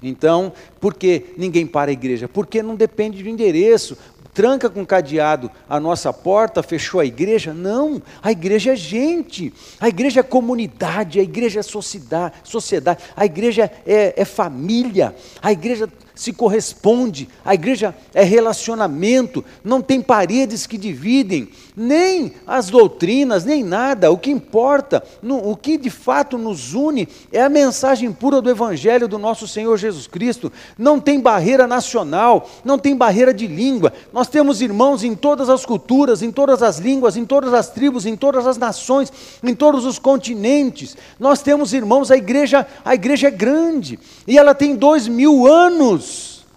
Então, 0.02 0.52
por 0.80 0.94
que 0.94 1.26
ninguém 1.36 1.64
para 1.64 1.90
a 1.90 1.92
igreja? 1.92 2.28
Porque 2.28 2.60
não 2.60 2.74
depende 2.74 3.22
de 3.22 3.30
endereço 3.30 3.96
tranca 4.38 4.70
com 4.70 4.86
cadeado 4.86 5.50
a 5.68 5.80
nossa 5.80 6.12
porta, 6.12 6.62
fechou 6.62 7.00
a 7.00 7.04
igreja. 7.04 7.52
Não, 7.52 8.00
a 8.22 8.30
igreja 8.30 8.74
é 8.74 8.76
gente, 8.76 9.52
a 9.80 9.88
igreja 9.88 10.20
é 10.20 10.22
comunidade, 10.22 11.18
a 11.18 11.22
igreja 11.24 11.58
é 11.58 11.62
sociedade, 11.64 12.36
sociedade 12.44 13.02
a 13.16 13.26
igreja 13.26 13.68
é, 13.84 14.14
é 14.16 14.24
família, 14.24 15.12
a 15.42 15.50
igreja 15.50 15.88
se 16.18 16.32
corresponde, 16.32 17.28
a 17.44 17.54
igreja 17.54 17.94
é 18.12 18.24
relacionamento, 18.24 19.44
não 19.62 19.80
tem 19.80 20.00
paredes 20.00 20.66
que 20.66 20.76
dividem, 20.76 21.48
nem 21.76 22.32
as 22.44 22.68
doutrinas, 22.68 23.44
nem 23.44 23.62
nada. 23.62 24.10
O 24.10 24.18
que 24.18 24.28
importa, 24.28 25.00
no, 25.22 25.48
o 25.48 25.54
que 25.54 25.78
de 25.78 25.90
fato 25.90 26.36
nos 26.36 26.74
une 26.74 27.08
é 27.32 27.40
a 27.40 27.48
mensagem 27.48 28.10
pura 28.10 28.42
do 28.42 28.50
Evangelho 28.50 29.06
do 29.06 29.16
nosso 29.16 29.46
Senhor 29.46 29.78
Jesus 29.78 30.08
Cristo. 30.08 30.50
Não 30.76 30.98
tem 30.98 31.20
barreira 31.20 31.68
nacional, 31.68 32.50
não 32.64 32.80
tem 32.80 32.96
barreira 32.96 33.32
de 33.32 33.46
língua. 33.46 33.92
Nós 34.12 34.26
temos 34.26 34.60
irmãos 34.60 35.04
em 35.04 35.14
todas 35.14 35.48
as 35.48 35.64
culturas, 35.64 36.20
em 36.20 36.32
todas 36.32 36.64
as 36.64 36.78
línguas, 36.78 37.16
em 37.16 37.24
todas 37.24 37.54
as 37.54 37.70
tribos, 37.70 38.06
em 38.06 38.16
todas 38.16 38.44
as 38.44 38.58
nações, 38.58 39.12
em 39.40 39.54
todos 39.54 39.84
os 39.84 40.00
continentes. 40.00 40.96
Nós 41.20 41.42
temos 41.42 41.72
irmãos, 41.72 42.10
a 42.10 42.16
igreja, 42.16 42.66
a 42.84 42.92
igreja 42.92 43.28
é 43.28 43.30
grande 43.30 44.00
e 44.26 44.36
ela 44.36 44.52
tem 44.52 44.74
dois 44.74 45.06
mil 45.06 45.46
anos 45.46 46.07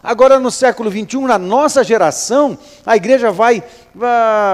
Agora, 0.03 0.39
no 0.39 0.49
século 0.49 0.89
21, 0.89 1.27
na 1.27 1.37
nossa 1.37 1.83
geração, 1.83 2.57
a 2.85 2.95
igreja 2.95 3.31
vai, 3.31 3.63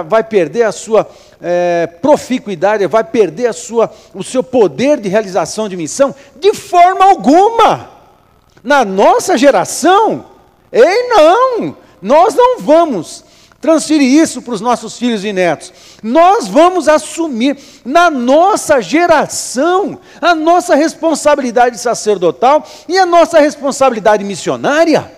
vai 0.08 0.24
perder 0.24 0.64
a 0.64 0.74
sua 0.74 1.10
é, 1.42 1.88
proficuidade, 2.02 2.86
vai 2.88 3.04
perder 3.04 3.48
a 3.48 3.54
sua, 3.54 3.90
o 4.14 4.24
seu 4.24 4.44
poder 4.44 5.00
de 5.00 5.08
realização 5.08 5.70
de 5.70 5.78
missão? 5.78 6.14
De 6.36 6.54
forma 6.54 7.06
alguma. 7.06 7.90
Na 8.62 8.84
nossa 8.84 9.38
geração, 9.38 10.26
ei, 10.72 11.08
não, 11.08 11.78
nós 12.02 12.36
não 12.36 12.60
vamos 12.60 13.24
transferir 13.62 14.22
isso 14.22 14.42
para 14.42 14.54
os 14.54 14.62
nossos 14.62 14.98
filhos 14.98 15.24
e 15.24 15.32
netos. 15.32 15.72
Nós 16.04 16.48
vamos 16.48 16.88
assumir 16.88 17.58
na 17.86 18.10
nossa 18.10 18.82
geração 18.82 20.00
a 20.22 20.36
nossa 20.36 20.76
responsabilidade 20.76 21.80
sacerdotal 21.80 22.66
e 22.88 22.98
a 22.98 23.06
nossa 23.06 23.40
responsabilidade 23.40 24.24
missionária. 24.24 25.17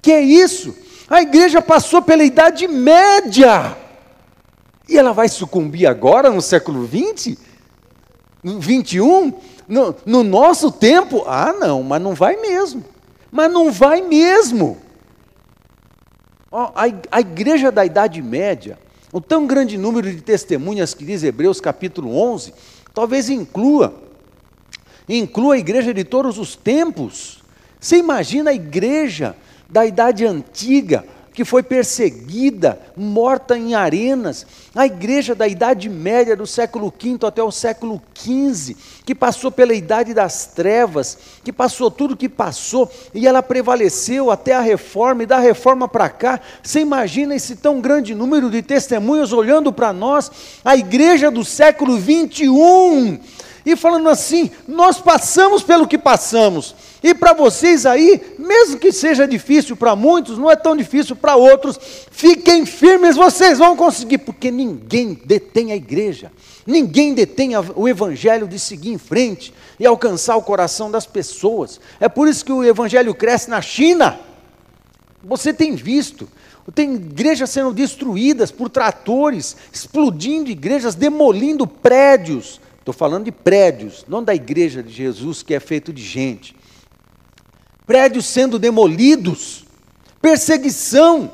Que 0.00 0.12
é 0.12 0.20
isso? 0.20 0.74
A 1.08 1.22
igreja 1.22 1.62
passou 1.62 2.02
pela 2.02 2.24
Idade 2.24 2.68
Média. 2.68 3.76
E 4.88 4.96
ela 4.96 5.12
vai 5.12 5.28
sucumbir 5.28 5.86
agora, 5.86 6.30
no 6.30 6.40
século 6.40 6.84
20? 6.84 7.38
No 8.42 8.60
21? 8.60 9.32
No, 9.66 9.94
no 10.06 10.22
nosso 10.22 10.70
tempo? 10.72 11.24
Ah, 11.26 11.52
não, 11.52 11.82
mas 11.82 12.00
não 12.00 12.14
vai 12.14 12.36
mesmo. 12.36 12.84
Mas 13.30 13.50
não 13.52 13.70
vai 13.70 14.00
mesmo. 14.00 14.78
A, 16.50 16.84
a 17.10 17.20
igreja 17.20 17.70
da 17.70 17.84
Idade 17.84 18.22
Média, 18.22 18.78
o 19.12 19.20
tão 19.20 19.46
grande 19.46 19.76
número 19.76 20.10
de 20.10 20.22
testemunhas 20.22 20.94
que 20.94 21.04
diz 21.04 21.22
Hebreus 21.22 21.60
capítulo 21.60 22.16
11, 22.16 22.54
talvez 22.94 23.28
inclua, 23.28 23.94
inclua 25.06 25.54
a 25.54 25.58
igreja 25.58 25.92
de 25.92 26.04
todos 26.04 26.38
os 26.38 26.56
tempos. 26.56 27.42
Você 27.78 27.98
imagina 27.98 28.50
a 28.50 28.54
igreja 28.54 29.36
da 29.68 29.84
Idade 29.84 30.24
Antiga, 30.24 31.04
que 31.38 31.44
foi 31.44 31.62
perseguida, 31.62 32.80
morta 32.96 33.56
em 33.56 33.72
arenas, 33.72 34.44
a 34.74 34.86
igreja 34.86 35.36
da 35.36 35.46
Idade 35.46 35.88
Média, 35.88 36.34
do 36.34 36.48
século 36.48 36.92
V 37.00 37.18
até 37.24 37.40
o 37.40 37.52
século 37.52 38.02
XV, 38.12 38.74
que 39.04 39.14
passou 39.14 39.52
pela 39.52 39.72
Idade 39.72 40.12
das 40.12 40.46
Trevas, 40.46 41.16
que 41.44 41.52
passou 41.52 41.92
tudo 41.92 42.16
que 42.16 42.28
passou, 42.28 42.90
e 43.14 43.24
ela 43.24 43.40
prevaleceu 43.40 44.32
até 44.32 44.52
a 44.52 44.60
reforma, 44.60 45.22
e 45.22 45.26
da 45.26 45.38
reforma 45.38 45.86
para 45.86 46.08
cá, 46.08 46.40
você 46.60 46.80
imagina 46.80 47.36
esse 47.36 47.54
tão 47.54 47.80
grande 47.80 48.16
número 48.16 48.50
de 48.50 48.60
testemunhas 48.60 49.32
olhando 49.32 49.72
para 49.72 49.92
nós, 49.92 50.32
a 50.64 50.76
igreja 50.76 51.30
do 51.30 51.44
século 51.44 51.96
XXI, 52.00 53.20
e 53.72 53.76
falando 53.76 54.08
assim: 54.08 54.50
nós 54.66 54.98
passamos 54.98 55.62
pelo 55.62 55.86
que 55.86 55.98
passamos, 55.98 56.74
e 57.02 57.14
para 57.14 57.32
vocês 57.32 57.86
aí, 57.86 58.20
mesmo 58.38 58.78
que 58.78 58.90
seja 58.90 59.26
difícil 59.26 59.76
para 59.76 59.94
muitos, 59.94 60.38
não 60.38 60.50
é 60.50 60.56
tão 60.56 60.76
difícil 60.76 61.14
para 61.14 61.36
outros, 61.36 61.78
fiquem 62.10 62.66
firmes, 62.66 63.16
vocês 63.16 63.58
vão 63.58 63.76
conseguir, 63.76 64.18
porque 64.18 64.50
ninguém 64.50 65.20
detém 65.24 65.72
a 65.72 65.76
igreja, 65.76 66.32
ninguém 66.66 67.14
detém 67.14 67.50
o 67.76 67.88
evangelho 67.88 68.48
de 68.48 68.58
seguir 68.58 68.90
em 68.90 68.98
frente 68.98 69.54
e 69.78 69.86
alcançar 69.86 70.36
o 70.36 70.42
coração 70.42 70.90
das 70.90 71.06
pessoas. 71.06 71.80
É 72.00 72.08
por 72.08 72.26
isso 72.26 72.44
que 72.44 72.52
o 72.52 72.64
evangelho 72.64 73.14
cresce 73.14 73.48
na 73.48 73.60
China. 73.60 74.18
Você 75.22 75.52
tem 75.52 75.74
visto, 75.74 76.28
tem 76.74 76.94
igrejas 76.94 77.50
sendo 77.50 77.72
destruídas 77.72 78.50
por 78.50 78.68
tratores, 78.68 79.56
explodindo 79.72 80.50
igrejas, 80.50 80.94
demolindo 80.94 81.66
prédios. 81.66 82.60
Estou 82.88 82.98
falando 82.98 83.26
de 83.26 83.32
prédios, 83.32 84.06
não 84.08 84.24
da 84.24 84.34
igreja 84.34 84.82
de 84.82 84.90
Jesus 84.90 85.42
que 85.42 85.52
é 85.52 85.60
feito 85.60 85.92
de 85.92 86.02
gente 86.02 86.56
prédios 87.86 88.26
sendo 88.26 88.58
demolidos, 88.58 89.64
perseguição, 90.20 91.32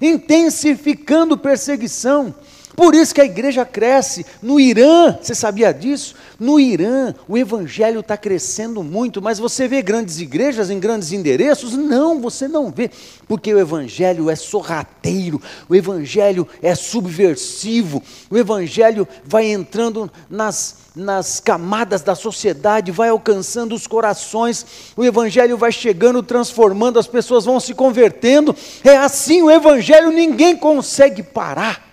intensificando 0.00 1.36
perseguição. 1.36 2.32
Por 2.76 2.94
isso 2.94 3.12
que 3.12 3.20
a 3.20 3.24
igreja 3.24 3.64
cresce. 3.64 4.24
No 4.40 4.60
Irã, 4.60 5.18
você 5.20 5.34
sabia 5.34 5.74
disso? 5.74 6.14
No 6.38 6.60
Irã, 6.60 7.12
o 7.26 7.36
evangelho 7.36 7.98
está 7.98 8.16
crescendo 8.16 8.84
muito, 8.84 9.20
mas 9.20 9.40
você 9.40 9.66
vê 9.66 9.82
grandes 9.82 10.20
igrejas 10.20 10.70
em 10.70 10.78
grandes 10.78 11.10
endereços? 11.10 11.72
Não, 11.72 12.20
você 12.20 12.46
não 12.46 12.70
vê, 12.70 12.88
porque 13.26 13.52
o 13.52 13.58
evangelho 13.58 14.30
é 14.30 14.36
sorrateiro, 14.36 15.42
o 15.68 15.74
evangelho 15.74 16.46
é 16.62 16.76
subversivo, 16.76 18.00
o 18.30 18.38
evangelho 18.38 19.08
vai 19.24 19.46
entrando 19.46 20.08
nas, 20.30 20.76
nas 20.98 21.40
camadas 21.40 22.02
da 22.02 22.14
sociedade, 22.14 22.92
vai 22.92 23.08
alcançando 23.08 23.74
os 23.74 23.86
corações, 23.86 24.92
o 24.96 25.04
evangelho 25.04 25.56
vai 25.56 25.72
chegando, 25.72 26.22
transformando, 26.22 26.98
as 26.98 27.06
pessoas 27.06 27.44
vão 27.44 27.58
se 27.60 27.72
convertendo. 27.72 28.54
É 28.84 28.96
assim 28.96 29.42
o 29.42 29.50
evangelho, 29.50 30.10
ninguém 30.10 30.56
consegue 30.56 31.22
parar. 31.22 31.86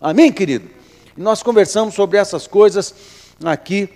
Amém, 0.00 0.32
querido? 0.32 0.82
nós 1.16 1.42
conversamos 1.42 1.94
sobre 1.94 2.18
essas 2.18 2.46
coisas 2.46 2.94
aqui 3.44 3.88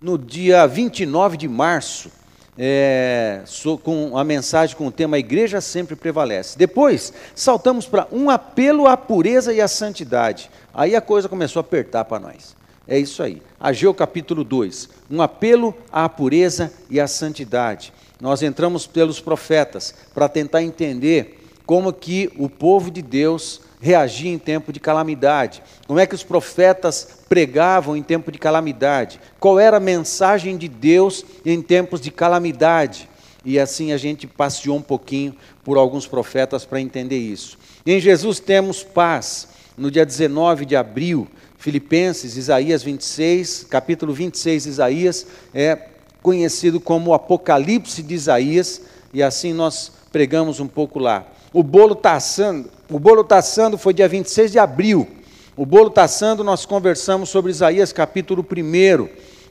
no 0.00 0.16
dia 0.16 0.66
29 0.66 1.36
de 1.36 1.48
março, 1.48 2.10
é, 2.56 3.42
com 3.82 4.16
a 4.16 4.24
mensagem 4.24 4.76
com 4.76 4.86
o 4.86 4.92
tema 4.92 5.16
A 5.16 5.20
Igreja 5.20 5.60
Sempre 5.60 5.96
Prevalece. 5.96 6.56
Depois, 6.56 7.12
saltamos 7.34 7.86
para 7.86 8.06
um 8.12 8.30
apelo 8.30 8.86
à 8.86 8.96
pureza 8.96 9.52
e 9.52 9.60
à 9.60 9.68
santidade. 9.68 10.50
Aí 10.72 10.94
a 10.94 11.00
coisa 11.00 11.28
começou 11.28 11.60
a 11.60 11.62
apertar 11.62 12.04
para 12.04 12.20
nós. 12.20 12.59
É 12.90 12.98
isso 12.98 13.22
aí. 13.22 13.40
Ageu 13.60 13.94
capítulo 13.94 14.42
2, 14.42 14.88
um 15.08 15.22
apelo 15.22 15.72
à 15.92 16.08
pureza 16.08 16.72
e 16.90 16.98
à 16.98 17.06
santidade. 17.06 17.92
Nós 18.20 18.42
entramos 18.42 18.84
pelos 18.84 19.20
profetas 19.20 19.94
para 20.12 20.28
tentar 20.28 20.64
entender 20.64 21.38
como 21.64 21.92
que 21.92 22.32
o 22.36 22.50
povo 22.50 22.90
de 22.90 23.00
Deus 23.00 23.60
reagir 23.80 24.26
em 24.26 24.38
tempo 24.38 24.72
de 24.72 24.80
calamidade, 24.80 25.62
como 25.86 26.00
é 26.00 26.06
que 26.06 26.16
os 26.16 26.24
profetas 26.24 27.20
pregavam 27.28 27.96
em 27.96 28.02
tempo 28.02 28.32
de 28.32 28.40
calamidade, 28.40 29.20
qual 29.38 29.60
era 29.60 29.76
a 29.76 29.80
mensagem 29.80 30.58
de 30.58 30.66
Deus 30.66 31.24
em 31.46 31.62
tempos 31.62 32.00
de 32.00 32.10
calamidade. 32.10 33.08
E 33.44 33.56
assim 33.56 33.92
a 33.92 33.96
gente 33.96 34.26
passeou 34.26 34.76
um 34.76 34.82
pouquinho 34.82 35.32
por 35.62 35.78
alguns 35.78 36.08
profetas 36.08 36.64
para 36.64 36.80
entender 36.80 37.18
isso. 37.18 37.56
em 37.86 38.00
Jesus 38.00 38.40
temos 38.40 38.82
paz. 38.82 39.60
No 39.78 39.90
dia 39.90 40.04
19 40.04 40.66
de 40.66 40.76
abril, 40.76 41.26
Filipenses, 41.60 42.38
Isaías 42.38 42.82
26, 42.82 43.66
capítulo 43.68 44.14
26 44.14 44.64
Isaías, 44.64 45.26
é 45.52 45.78
conhecido 46.22 46.80
como 46.80 47.10
o 47.10 47.14
Apocalipse 47.14 48.02
de 48.02 48.14
Isaías, 48.14 48.80
e 49.12 49.22
assim 49.22 49.52
nós 49.52 49.92
pregamos 50.10 50.58
um 50.58 50.66
pouco 50.66 50.98
lá. 50.98 51.26
O 51.52 51.62
bolo 51.62 51.92
está 51.92 52.14
assando, 52.14 52.70
o 52.90 52.98
bolo 52.98 53.20
está 53.20 53.36
assando 53.36 53.76
foi 53.76 53.92
dia 53.92 54.08
26 54.08 54.52
de 54.52 54.58
abril. 54.58 55.06
O 55.54 55.66
bolo 55.66 55.88
está 55.88 56.04
assando, 56.04 56.42
nós 56.42 56.64
conversamos 56.64 57.28
sobre 57.28 57.50
Isaías 57.50 57.92
capítulo 57.92 58.42
1. 58.42 59.06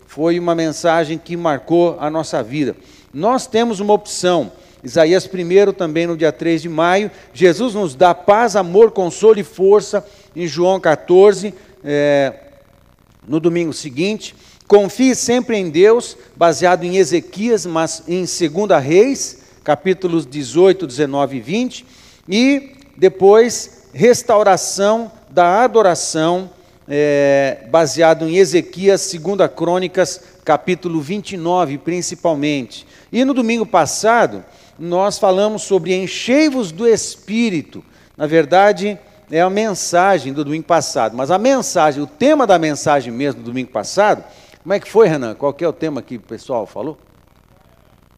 Foi 0.08 0.40
uma 0.40 0.56
mensagem 0.56 1.20
que 1.20 1.38
marcou 1.38 1.96
a 2.00 2.10
nossa 2.10 2.42
vida. 2.42 2.76
Nós 3.14 3.46
temos 3.46 3.80
uma 3.80 3.94
opção. 3.94 4.52
Isaías 4.84 5.30
1 5.32 5.74
também 5.74 6.08
no 6.08 6.18
dia 6.18 6.32
3 6.32 6.64
de 6.64 6.70
maio. 6.70 7.12
Jesus 7.34 7.76
nos 7.76 7.94
dá 7.94 8.16
paz, 8.16 8.56
amor, 8.56 8.90
consolo 8.92 9.40
e 9.40 9.44
força 9.44 10.04
em 10.36 10.48
João 10.48 10.80
14, 10.80 11.54
é, 11.84 12.34
no 13.28 13.40
domingo 13.40 13.74
seguinte. 13.74 14.36
Confie 14.68 15.16
sempre 15.16 15.58
em 15.58 15.70
Deus, 15.70 16.16
baseado 16.36 16.84
em 16.84 16.98
Ezequias, 16.98 17.66
mas 17.66 18.04
em 18.08 18.26
2 18.26 18.84
Reis, 18.84 19.40
capítulos 19.64 20.26
18, 20.26 20.86
19 20.86 21.38
e 21.38 21.40
20, 21.40 21.86
e 22.28 22.72
depois 22.96 23.88
restauração 23.94 25.12
da 25.30 25.64
adoração, 25.64 26.52
é, 26.88 27.66
baseado 27.70 28.28
em 28.28 28.38
Ezequias, 28.38 29.12
2 29.12 29.52
Crônicas, 29.56 30.22
capítulo 30.44 31.02
29, 31.02 31.78
principalmente. 31.78 32.86
E 33.12 33.24
no 33.24 33.34
domingo 33.34 33.66
passado, 33.66 34.44
nós 34.78 35.20
falamos 35.20 35.64
sobre 35.64 35.96
enchei-vos 35.96 36.72
do 36.72 36.88
Espírito. 36.88 37.84
Na 38.16 38.26
verdade, 38.26 38.98
é 39.32 39.42
a 39.42 39.50
mensagem 39.50 40.34
do 40.34 40.44
domingo 40.44 40.66
passado, 40.66 41.16
mas 41.16 41.30
a 41.32 41.38
mensagem, 41.38 42.02
o 42.02 42.08
tema 42.08 42.48
da 42.48 42.58
mensagem 42.58 43.12
mesmo 43.14 43.42
do 43.42 43.46
domingo 43.46 43.72
passado, 43.72 44.24
como 44.62 44.74
é 44.74 44.80
que 44.80 44.90
foi, 44.90 45.08
Renan? 45.08 45.36
Qual 45.36 45.54
que 45.54 45.64
é 45.64 45.68
o 45.68 45.74
tema 45.74 46.02
que 46.02 46.18
o 46.18 46.22
pessoal 46.22 46.66
falou? 46.66 46.98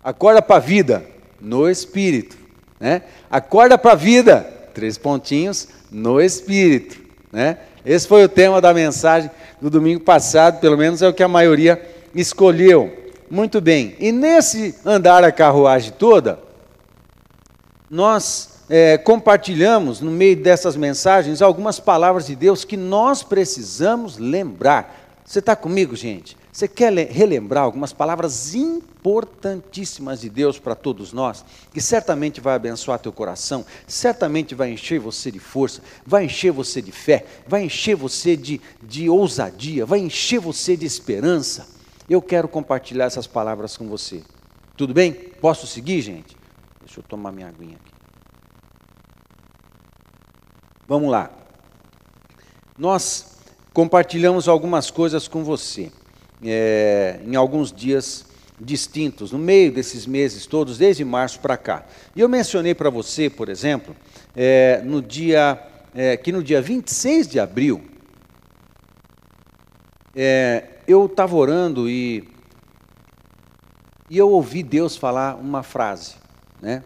Acorda 0.03 0.41
para 0.41 0.55
a 0.55 0.59
vida 0.59 1.05
no 1.39 1.69
espírito. 1.69 2.37
Né? 2.79 3.03
Acorda 3.29 3.77
para 3.77 3.91
a 3.91 3.95
vida, 3.95 4.41
três 4.73 4.97
pontinhos, 4.97 5.67
no 5.91 6.19
espírito. 6.19 6.99
Né? 7.31 7.57
Esse 7.85 8.07
foi 8.07 8.23
o 8.23 8.29
tema 8.29 8.59
da 8.59 8.73
mensagem 8.73 9.29
do 9.61 9.69
domingo 9.69 10.01
passado, 10.01 10.59
pelo 10.59 10.77
menos 10.77 11.01
é 11.01 11.07
o 11.07 11.13
que 11.13 11.23
a 11.23 11.27
maioria 11.27 11.81
escolheu. 12.13 12.97
Muito 13.29 13.61
bem, 13.61 13.95
e 13.99 14.11
nesse 14.11 14.75
andar 14.85 15.23
a 15.23 15.31
carruagem 15.31 15.93
toda, 15.97 16.39
nós 17.89 18.50
é, 18.73 18.97
compartilhamos 18.97 19.99
no 19.99 20.09
meio 20.09 20.37
dessas 20.37 20.77
mensagens 20.77 21.41
algumas 21.41 21.77
palavras 21.77 22.27
de 22.27 22.37
Deus 22.37 22.63
que 22.63 22.77
nós 22.77 23.21
precisamos 23.21 24.17
lembrar. 24.17 25.19
Você 25.25 25.39
está 25.39 25.57
comigo, 25.57 25.93
gente? 25.93 26.37
Você 26.53 26.69
quer 26.69 26.93
relembrar 26.93 27.65
algumas 27.65 27.91
palavras 27.91 28.55
importantíssimas 28.55 30.21
de 30.21 30.29
Deus 30.29 30.57
para 30.57 30.73
todos 30.73 31.11
nós, 31.11 31.43
que 31.73 31.81
certamente 31.81 32.39
vai 32.39 32.55
abençoar 32.55 32.97
teu 32.97 33.11
coração, 33.11 33.65
certamente 33.85 34.55
vai 34.55 34.71
encher 34.71 35.01
você 35.01 35.29
de 35.29 35.39
força, 35.39 35.81
vai 36.05 36.23
encher 36.23 36.53
você 36.53 36.81
de 36.81 36.93
fé, 36.93 37.25
vai 37.45 37.65
encher 37.65 37.95
você 37.97 38.37
de, 38.37 38.61
de 38.81 39.09
ousadia, 39.09 39.85
vai 39.85 39.99
encher 39.99 40.39
você 40.39 40.77
de 40.77 40.85
esperança. 40.85 41.67
Eu 42.09 42.21
quero 42.21 42.47
compartilhar 42.47 43.05
essas 43.05 43.27
palavras 43.27 43.75
com 43.75 43.89
você. 43.89 44.23
Tudo 44.77 44.93
bem? 44.93 45.11
Posso 45.11 45.67
seguir, 45.67 46.01
gente? 46.01 46.37
Deixa 46.79 47.01
eu 47.01 47.03
tomar 47.03 47.33
minha 47.33 47.49
aguinha 47.49 47.75
aqui. 47.75 47.90
Vamos 50.91 51.09
lá. 51.09 51.31
Nós 52.77 53.37
compartilhamos 53.71 54.49
algumas 54.49 54.91
coisas 54.91 55.25
com 55.25 55.41
você 55.41 55.89
é, 56.43 57.21
em 57.25 57.33
alguns 57.37 57.71
dias 57.71 58.25
distintos 58.59 59.31
no 59.31 59.39
meio 59.39 59.71
desses 59.71 60.05
meses 60.05 60.45
todos, 60.45 60.77
desde 60.77 61.05
março 61.05 61.39
para 61.39 61.55
cá. 61.55 61.85
E 62.13 62.19
eu 62.19 62.27
mencionei 62.27 62.75
para 62.75 62.89
você, 62.89 63.29
por 63.29 63.47
exemplo, 63.47 63.95
é, 64.35 64.81
no 64.83 65.01
dia, 65.01 65.65
é, 65.95 66.17
que 66.17 66.29
no 66.29 66.43
dia 66.43 66.61
26 66.61 67.25
de 67.29 67.39
abril, 67.39 67.81
é, 70.13 70.71
eu 70.85 71.05
estava 71.05 71.33
orando 71.37 71.89
e, 71.89 72.27
e 74.09 74.17
eu 74.17 74.29
ouvi 74.29 74.61
Deus 74.61 74.97
falar 74.97 75.35
uma 75.35 75.63
frase, 75.63 76.15
né? 76.61 76.83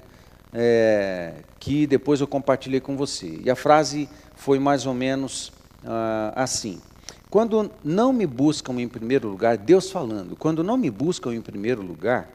É, 0.58 1.34
que 1.60 1.86
depois 1.86 2.22
eu 2.22 2.28
compartilhei 2.28 2.80
com 2.80 2.96
você. 2.96 3.42
E 3.44 3.50
a 3.50 3.56
frase 3.56 4.08
foi 4.36 4.58
mais 4.58 4.86
ou 4.86 4.94
menos 4.94 5.52
ah, 5.84 6.32
assim: 6.34 6.82
quando 7.30 7.70
não 7.84 8.14
me 8.14 8.26
buscam 8.26 8.80
em 8.80 8.88
primeiro 8.88 9.28
lugar, 9.28 9.58
Deus 9.58 9.92
falando, 9.92 10.38
quando 10.38 10.64
não 10.64 10.78
me 10.78 10.90
buscam 10.90 11.36
em 11.36 11.42
primeiro 11.42 11.82
lugar, 11.82 12.30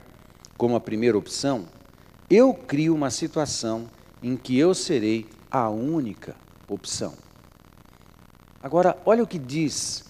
como 0.59 0.77
a 0.77 0.81
primeira 0.81 1.17
opção, 1.17 1.65
eu 2.29 2.53
crio 2.53 2.95
uma 2.95 3.09
situação 3.11 3.89
em 4.23 4.37
que 4.37 4.59
eu 4.59 4.75
serei 4.75 5.27
a 5.51 5.71
única 5.71 6.37
opção. 6.69 7.15
Agora, 8.63 8.99
olha 9.07 9.23
o 9.23 9.27
que 9.27 9.39
diz 9.39 10.05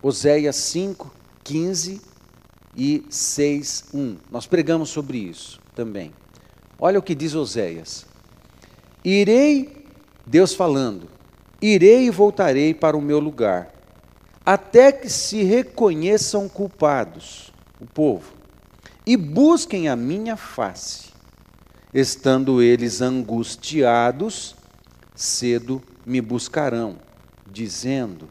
Oséias 0.00 0.54
5, 0.54 1.12
15 1.42 2.00
e 2.76 3.04
6, 3.10 3.86
1. 3.92 4.16
Nós 4.30 4.46
pregamos 4.46 4.90
sobre 4.90 5.18
isso 5.18 5.60
também. 5.74 6.12
Olha 6.78 6.98
o 6.98 7.02
que 7.02 7.14
diz 7.14 7.34
Oséias: 7.34 8.06
Irei, 9.04 9.84
Deus 10.26 10.54
falando, 10.54 11.08
irei 11.60 12.06
e 12.06 12.10
voltarei 12.10 12.72
para 12.72 12.96
o 12.96 13.02
meu 13.02 13.18
lugar, 13.18 13.72
até 14.46 14.92
que 14.92 15.10
se 15.10 15.42
reconheçam 15.42 16.48
culpados, 16.48 17.52
o 17.80 17.86
povo, 17.86 18.32
e 19.04 19.16
busquem 19.16 19.88
a 19.88 19.96
minha 19.96 20.36
face. 20.36 21.08
Estando 21.92 22.62
eles 22.62 23.00
angustiados, 23.00 24.54
cedo 25.14 25.82
me 26.06 26.20
buscarão, 26.20 26.96
dizendo: 27.50 28.28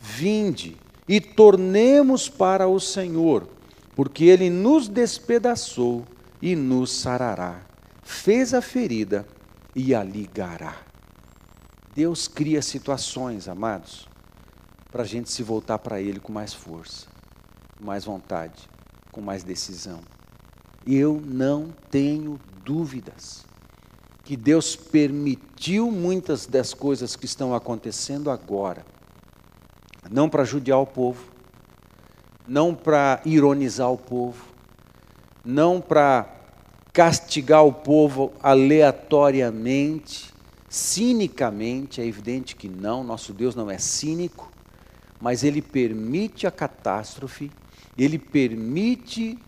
Vinde 0.00 0.76
e 1.08 1.20
tornemos 1.20 2.28
para 2.28 2.68
o 2.68 2.78
Senhor, 2.78 3.48
porque 3.96 4.26
ele 4.26 4.50
nos 4.50 4.88
despedaçou 4.88 6.04
e 6.40 6.54
nos 6.54 6.92
sarará, 6.92 7.62
fez 8.08 8.54
a 8.54 8.62
ferida 8.62 9.26
e 9.74 9.94
a 9.94 10.02
ligará. 10.02 10.74
Deus 11.94 12.26
cria 12.26 12.62
situações, 12.62 13.46
amados, 13.48 14.08
para 14.90 15.02
a 15.02 15.06
gente 15.06 15.30
se 15.30 15.42
voltar 15.42 15.78
para 15.78 16.00
Ele 16.00 16.18
com 16.18 16.32
mais 16.32 16.54
força, 16.54 17.06
com 17.76 17.84
mais 17.84 18.06
vontade, 18.06 18.66
com 19.12 19.20
mais 19.20 19.44
decisão. 19.44 20.00
Eu 20.86 21.22
não 21.22 21.70
tenho 21.90 22.40
dúvidas 22.64 23.44
que 24.24 24.38
Deus 24.38 24.74
permitiu 24.74 25.90
muitas 25.90 26.46
das 26.46 26.72
coisas 26.72 27.14
que 27.14 27.26
estão 27.26 27.54
acontecendo 27.54 28.30
agora 28.30 28.86
não 30.10 30.30
para 30.30 30.44
judiar 30.44 30.78
o 30.78 30.86
povo, 30.86 31.22
não 32.46 32.74
para 32.74 33.20
ironizar 33.26 33.92
o 33.92 33.98
povo, 33.98 34.42
não 35.44 35.78
para 35.78 36.37
castigar 36.98 37.64
o 37.64 37.72
povo 37.72 38.32
aleatoriamente, 38.42 40.34
cinicamente, 40.68 42.00
é 42.00 42.04
evidente 42.04 42.56
que 42.56 42.68
não, 42.68 43.04
nosso 43.04 43.32
Deus 43.32 43.54
não 43.54 43.70
é 43.70 43.78
cínico, 43.78 44.50
mas 45.20 45.44
ele 45.44 45.62
permite 45.62 46.44
a 46.44 46.50
catástrofe, 46.50 47.52
ele 47.96 48.18
permite 48.18 49.38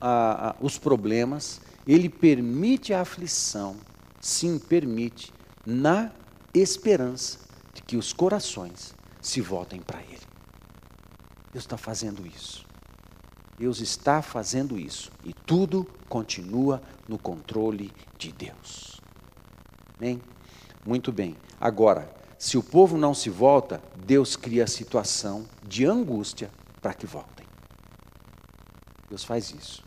a, 0.00 0.50
a, 0.50 0.56
os 0.60 0.78
problemas, 0.78 1.60
ele 1.84 2.08
permite 2.08 2.94
a 2.94 3.00
aflição, 3.00 3.74
sim, 4.20 4.56
permite, 4.56 5.34
na 5.66 6.12
esperança 6.54 7.40
de 7.74 7.82
que 7.82 7.96
os 7.96 8.12
corações 8.12 8.94
se 9.20 9.40
voltem 9.40 9.80
para 9.80 10.00
Ele. 10.00 10.20
Deus 11.52 11.64
está 11.64 11.76
fazendo 11.76 12.24
isso. 12.24 12.64
Deus 13.58 13.80
está 13.80 14.20
fazendo 14.20 14.78
isso. 14.78 15.10
E 15.24 15.32
tudo 15.32 15.86
continua 16.08 16.82
no 17.08 17.18
controle 17.18 17.92
de 18.18 18.32
Deus. 18.32 19.00
Amém? 19.98 20.20
Muito 20.84 21.12
bem. 21.12 21.36
Agora, 21.60 22.12
se 22.38 22.58
o 22.58 22.62
povo 22.62 22.98
não 22.98 23.14
se 23.14 23.30
volta, 23.30 23.80
Deus 24.04 24.36
cria 24.36 24.64
a 24.64 24.68
situação 24.68 25.46
de 25.66 25.86
angústia 25.86 26.50
para 26.80 26.92
que 26.92 27.06
voltem. 27.06 27.46
Deus 29.08 29.24
faz 29.24 29.50
isso. 29.50 29.82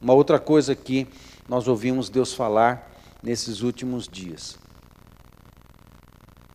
Uma 0.00 0.12
outra 0.12 0.38
coisa 0.38 0.76
que 0.76 1.08
nós 1.48 1.66
ouvimos 1.66 2.08
Deus 2.08 2.34
falar 2.34 2.92
nesses 3.22 3.62
últimos 3.62 4.06
dias. 4.06 4.58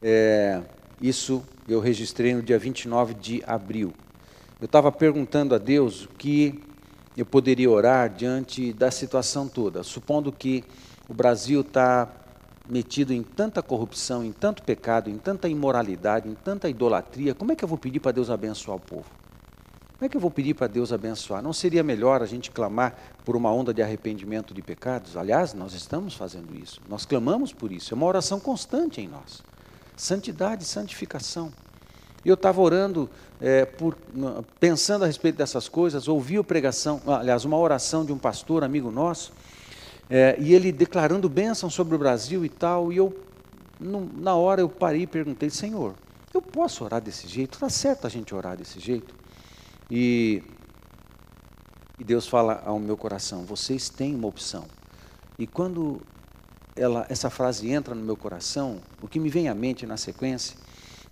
É, 0.01 0.61
isso 1.01 1.43
eu 1.67 1.79
registrei 1.79 2.33
no 2.33 2.41
dia 2.41 2.59
29 2.59 3.13
de 3.15 3.43
abril. 3.45 3.93
Eu 4.63 4.65
estava 4.65 4.93
perguntando 4.93 5.53
a 5.53 5.57
Deus 5.57 6.05
o 6.05 6.07
que 6.07 6.57
eu 7.17 7.25
poderia 7.25 7.69
orar 7.69 8.09
diante 8.09 8.71
da 8.71 8.89
situação 8.89 9.45
toda, 9.45 9.83
supondo 9.83 10.31
que 10.31 10.63
o 11.09 11.13
Brasil 11.13 11.59
está 11.59 12.09
metido 12.69 13.11
em 13.11 13.23
tanta 13.23 13.61
corrupção, 13.61 14.23
em 14.23 14.31
tanto 14.31 14.63
pecado, 14.63 15.09
em 15.09 15.17
tanta 15.17 15.49
imoralidade, 15.49 16.29
em 16.29 16.33
tanta 16.33 16.69
idolatria, 16.69 17.35
como 17.35 17.51
é 17.51 17.57
que 17.57 17.65
eu 17.65 17.67
vou 17.67 17.77
pedir 17.77 17.99
para 17.99 18.13
Deus 18.13 18.29
abençoar 18.29 18.77
o 18.77 18.79
povo? 18.79 19.09
Como 19.97 20.05
é 20.05 20.07
que 20.07 20.15
eu 20.15 20.21
vou 20.21 20.31
pedir 20.31 20.53
para 20.53 20.67
Deus 20.67 20.93
abençoar? 20.93 21.43
Não 21.43 21.51
seria 21.51 21.83
melhor 21.83 22.21
a 22.21 22.25
gente 22.25 22.49
clamar 22.49 22.95
por 23.25 23.35
uma 23.35 23.51
onda 23.51 23.73
de 23.73 23.81
arrependimento 23.81 24.53
de 24.53 24.61
pecados? 24.61 25.17
Aliás, 25.17 25.53
nós 25.53 25.73
estamos 25.73 26.13
fazendo 26.13 26.57
isso. 26.57 26.79
Nós 26.87 27.05
clamamos 27.05 27.51
por 27.51 27.69
isso. 27.69 27.93
É 27.93 27.95
uma 27.97 28.05
oração 28.05 28.39
constante 28.39 29.01
em 29.01 29.09
nós. 29.09 29.43
Santidade, 29.97 30.63
santificação. 30.63 31.51
E 32.25 32.29
eu 32.29 32.35
estava 32.35 32.61
orando, 32.61 33.09
é, 33.41 33.65
por, 33.65 33.97
pensando 34.59 35.03
a 35.03 35.07
respeito 35.07 35.37
dessas 35.37 35.67
coisas, 35.67 36.07
ouvi 36.07 36.37
a 36.37 36.43
pregação, 36.43 37.01
aliás, 37.05 37.43
uma 37.43 37.57
oração 37.57 38.05
de 38.05 38.13
um 38.13 38.17
pastor, 38.17 38.63
amigo 38.63 38.89
nosso, 38.89 39.33
é, 40.09 40.35
e 40.39 40.53
ele 40.53 40.71
declarando 40.71 41.27
bênção 41.27 41.69
sobre 41.69 41.95
o 41.95 41.97
Brasil 41.97 42.45
e 42.45 42.49
tal, 42.49 42.93
e 42.93 42.97
eu, 42.97 43.13
no, 43.79 44.09
na 44.15 44.35
hora 44.35 44.61
eu 44.61 44.69
parei 44.69 45.01
e 45.01 45.07
perguntei, 45.07 45.49
Senhor, 45.49 45.93
eu 46.33 46.41
posso 46.41 46.83
orar 46.85 47.01
desse 47.01 47.27
jeito? 47.27 47.55
Está 47.55 47.69
certo 47.69 48.07
a 48.07 48.09
gente 48.09 48.33
orar 48.33 48.57
desse 48.57 48.79
jeito? 48.79 49.13
E, 49.91 50.41
e 51.99 52.03
Deus 52.03 52.27
fala 52.27 52.63
ao 52.65 52.79
meu 52.79 52.95
coração, 52.95 53.43
vocês 53.43 53.89
têm 53.89 54.15
uma 54.15 54.27
opção. 54.27 54.65
E 55.37 55.45
quando 55.45 56.01
ela, 56.75 57.05
essa 57.09 57.29
frase 57.29 57.69
entra 57.69 57.93
no 57.93 58.03
meu 58.03 58.15
coração, 58.15 58.79
o 59.01 59.07
que 59.07 59.19
me 59.19 59.29
vem 59.29 59.49
à 59.49 59.53
mente 59.53 59.85
na 59.85 59.97
sequência 59.97 60.62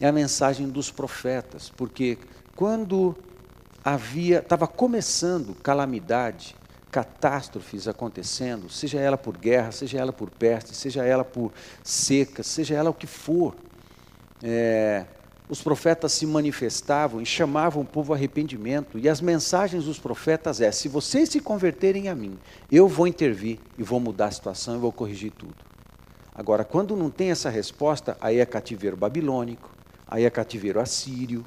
é 0.02 0.08
a 0.08 0.12
mensagem 0.12 0.68
dos 0.68 0.92
profetas, 0.92 1.70
porque 1.70 2.18
quando 2.56 3.16
havia, 3.86 4.40
estava 4.40 4.68
começando 4.68 5.56
calamidade, 5.56 6.56
catástrofes 6.92 7.88
acontecendo, 7.88 8.70
seja 8.70 9.00
ela 9.00 9.18
por 9.18 9.38
guerra, 9.38 9.72
seja 9.72 10.00
ela 10.00 10.12
por 10.12 10.30
peste, 10.30 10.76
seja 10.76 11.06
ela 11.06 11.24
por 11.24 11.52
seca, 11.84 12.44
seja 12.44 12.76
ela 12.76 12.90
o 12.90 12.94
que 12.94 13.08
for, 13.08 13.56
é, 14.44 15.06
os 15.48 15.62
profetas 15.62 16.14
se 16.14 16.26
manifestavam 16.26 17.22
e 17.22 17.26
chamavam 17.26 17.84
o 17.84 17.86
povo 17.86 18.12
ao 18.12 18.18
arrependimento, 18.18 18.98
e 18.98 19.08
as 19.08 19.22
mensagens 19.22 19.86
dos 19.86 20.00
profetas 20.00 20.62
é: 20.62 20.72
se 20.72 20.88
vocês 20.88 21.30
se 21.30 21.40
converterem 21.40 22.10
a 22.10 22.16
mim, 22.16 22.38
eu 22.72 22.88
vou 22.88 23.06
intervir 23.06 23.60
e 23.78 23.84
vou 23.84 24.00
mudar 24.00 24.28
a 24.28 24.32
situação 24.32 24.76
e 24.76 24.80
vou 24.80 24.92
corrigir 24.92 25.32
tudo. 25.32 25.56
Agora, 26.34 26.64
quando 26.64 26.96
não 26.96 27.10
tem 27.10 27.30
essa 27.30 27.50
resposta, 27.50 28.18
aí 28.20 28.40
é 28.40 28.46
cativeiro 28.46 28.98
babilônico, 28.98 29.70
aí 30.12 30.26
é 30.26 30.30
cativeiro 30.30 30.82
assírio, 30.82 31.46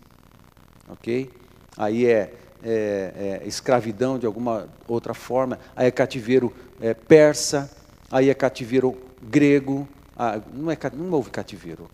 ok? 0.88 1.30
Aí 1.76 2.06
é, 2.06 2.32
é, 2.64 3.40
é 3.44 3.46
escravidão 3.46 4.18
de 4.18 4.24
alguma 4.24 4.66
outra 4.88 5.12
forma, 5.12 5.58
aí 5.76 5.86
é 5.86 5.90
cativeiro 5.90 6.50
é, 6.80 6.94
persa, 6.94 7.70
aí 8.10 8.30
é 8.30 8.34
cativeiro 8.34 8.96
grego, 9.22 9.86
ah, 10.16 10.40
não, 10.52 10.70
é, 10.70 10.78
não 10.94 11.10
houve 11.10 11.30
cativeiro, 11.30 11.86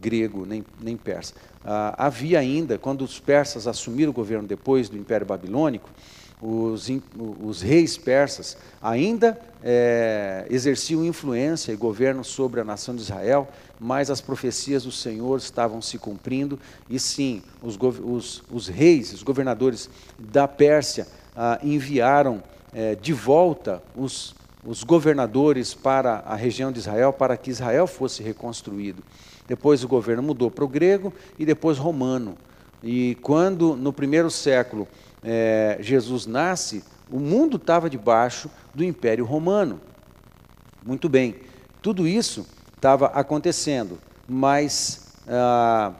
grego 0.00 0.44
nem, 0.44 0.64
nem 0.80 0.96
persa. 0.96 1.34
Ah, 1.64 1.94
havia 2.06 2.40
ainda, 2.40 2.76
quando 2.76 3.02
os 3.02 3.20
persas 3.20 3.68
assumiram 3.68 4.10
o 4.10 4.14
governo 4.14 4.48
depois 4.48 4.88
do 4.88 4.98
Império 4.98 5.26
Babilônico, 5.26 5.88
os, 6.40 6.88
os 7.40 7.62
reis 7.62 7.96
persas 7.96 8.56
ainda 8.80 9.38
é, 9.62 10.46
exerciam 10.50 11.04
influência 11.04 11.72
e 11.72 11.76
governo 11.76 12.22
sobre 12.22 12.60
a 12.60 12.64
nação 12.64 12.94
de 12.94 13.02
Israel, 13.02 13.48
mas 13.78 14.10
as 14.10 14.20
profecias 14.20 14.84
do 14.84 14.92
Senhor 14.92 15.38
estavam 15.38 15.82
se 15.82 15.98
cumprindo, 15.98 16.58
e 16.88 16.98
sim, 16.98 17.42
os, 17.62 17.76
os, 17.76 18.42
os 18.50 18.68
reis, 18.68 19.12
os 19.12 19.22
governadores 19.22 19.90
da 20.18 20.46
Pérsia 20.46 21.06
ah, 21.34 21.58
enviaram 21.62 22.42
é, 22.72 22.94
de 22.94 23.12
volta 23.12 23.82
os, 23.96 24.34
os 24.64 24.84
governadores 24.84 25.74
para 25.74 26.22
a 26.26 26.34
região 26.34 26.70
de 26.70 26.78
Israel, 26.78 27.12
para 27.12 27.36
que 27.36 27.50
Israel 27.50 27.86
fosse 27.86 28.22
reconstruído. 28.22 29.02
Depois 29.46 29.82
o 29.82 29.88
governo 29.88 30.22
mudou 30.22 30.50
para 30.50 30.64
o 30.64 30.68
grego 30.68 31.12
e 31.38 31.46
depois 31.46 31.78
romano. 31.78 32.36
E 32.82 33.16
quando 33.22 33.74
no 33.74 33.92
primeiro 33.92 34.30
século 34.30 34.86
é, 35.22 35.78
Jesus 35.80 36.26
nasce, 36.26 36.84
o 37.10 37.18
mundo 37.18 37.56
estava 37.56 37.88
debaixo 37.88 38.50
do 38.74 38.84
Império 38.84 39.24
Romano. 39.24 39.80
Muito 40.84 41.08
bem, 41.08 41.36
tudo 41.82 42.06
isso 42.06 42.46
estava 42.76 43.06
acontecendo, 43.06 43.98
mas 44.28 45.14
ah, 45.26 45.92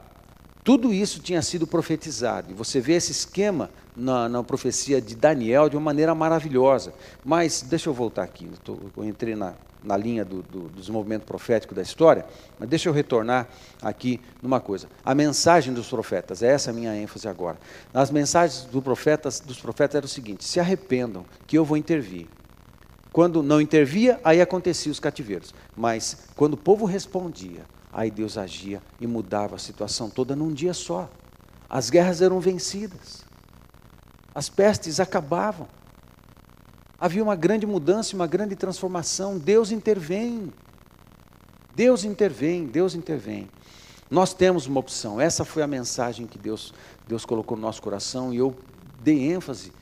tudo 0.64 0.92
isso 0.92 1.20
tinha 1.20 1.42
sido 1.42 1.66
profetizado. 1.66 2.50
E 2.50 2.54
você 2.54 2.80
vê 2.80 2.94
esse 2.94 3.12
esquema 3.12 3.70
na, 3.96 4.28
na, 4.28 4.42
profecia 4.42 5.00
de 5.00 5.14
Daniel 5.14 5.68
de 5.68 5.76
uma 5.76 5.82
maneira 5.82 6.14
maravilhosa. 6.14 6.92
Mas, 7.24 7.62
deixa 7.62 7.88
eu 7.88 7.94
voltar 7.94 8.22
aqui, 8.22 8.46
eu, 8.46 8.58
tô, 8.58 8.78
eu 8.96 9.04
entrei 9.04 9.34
na, 9.34 9.54
na 9.82 9.96
linha 9.96 10.24
do, 10.24 10.42
do, 10.42 10.68
desenvolvimento 10.70 11.24
profético 11.24 11.74
da 11.74 11.82
história, 11.82 12.24
mas 12.58 12.68
deixa 12.68 12.88
eu 12.88 12.92
retornar 12.92 13.48
aqui 13.80 14.20
numa 14.42 14.60
coisa. 14.60 14.88
A 15.04 15.14
mensagem 15.14 15.72
dos 15.72 15.88
profetas, 15.88 16.42
é 16.42 16.48
essa 16.48 16.70
a 16.70 16.74
minha 16.74 16.96
ênfase 16.96 17.28
agora. 17.28 17.58
As 17.92 18.10
mensagens 18.10 18.64
do 18.64 18.82
profetas, 18.82 19.40
dos 19.40 19.60
profetas 19.60 19.94
era 19.96 20.06
o 20.06 20.08
seguinte: 20.08 20.44
se 20.44 20.58
arrependam, 20.58 21.24
que 21.46 21.56
eu 21.56 21.64
vou 21.64 21.76
intervir. 21.76 22.26
Quando 23.12 23.42
não 23.42 23.60
intervia, 23.60 24.20
aí 24.22 24.40
acontecia 24.40 24.92
os 24.92 25.00
cativeiros. 25.00 25.54
Mas 25.76 26.28
quando 26.36 26.54
o 26.54 26.58
povo 26.58 26.84
respondia, 26.84 27.64
aí 27.92 28.10
Deus 28.10 28.36
agia 28.36 28.82
e 29.00 29.06
mudava 29.06 29.56
a 29.56 29.58
situação 29.58 30.10
toda 30.10 30.36
num 30.36 30.52
dia 30.52 30.74
só. 30.74 31.08
As 31.68 31.90
guerras 31.90 32.22
eram 32.22 32.40
vencidas. 32.40 33.24
As 34.34 34.48
pestes 34.48 35.00
acabavam. 35.00 35.66
Havia 37.00 37.22
uma 37.22 37.36
grande 37.36 37.64
mudança, 37.64 38.16
uma 38.16 38.26
grande 38.26 38.56
transformação. 38.56 39.38
Deus 39.38 39.70
intervém. 39.70 40.52
Deus 41.74 42.02
intervém, 42.02 42.66
Deus 42.66 42.94
intervém. 42.94 43.48
Nós 44.10 44.34
temos 44.34 44.66
uma 44.66 44.80
opção. 44.80 45.20
Essa 45.20 45.44
foi 45.44 45.62
a 45.62 45.66
mensagem 45.66 46.26
que 46.26 46.38
Deus, 46.38 46.74
Deus 47.06 47.24
colocou 47.24 47.56
no 47.56 47.62
nosso 47.62 47.80
coração 47.80 48.34
e 48.34 48.38
eu 48.38 48.56
dei 49.00 49.32
ênfase 49.32 49.72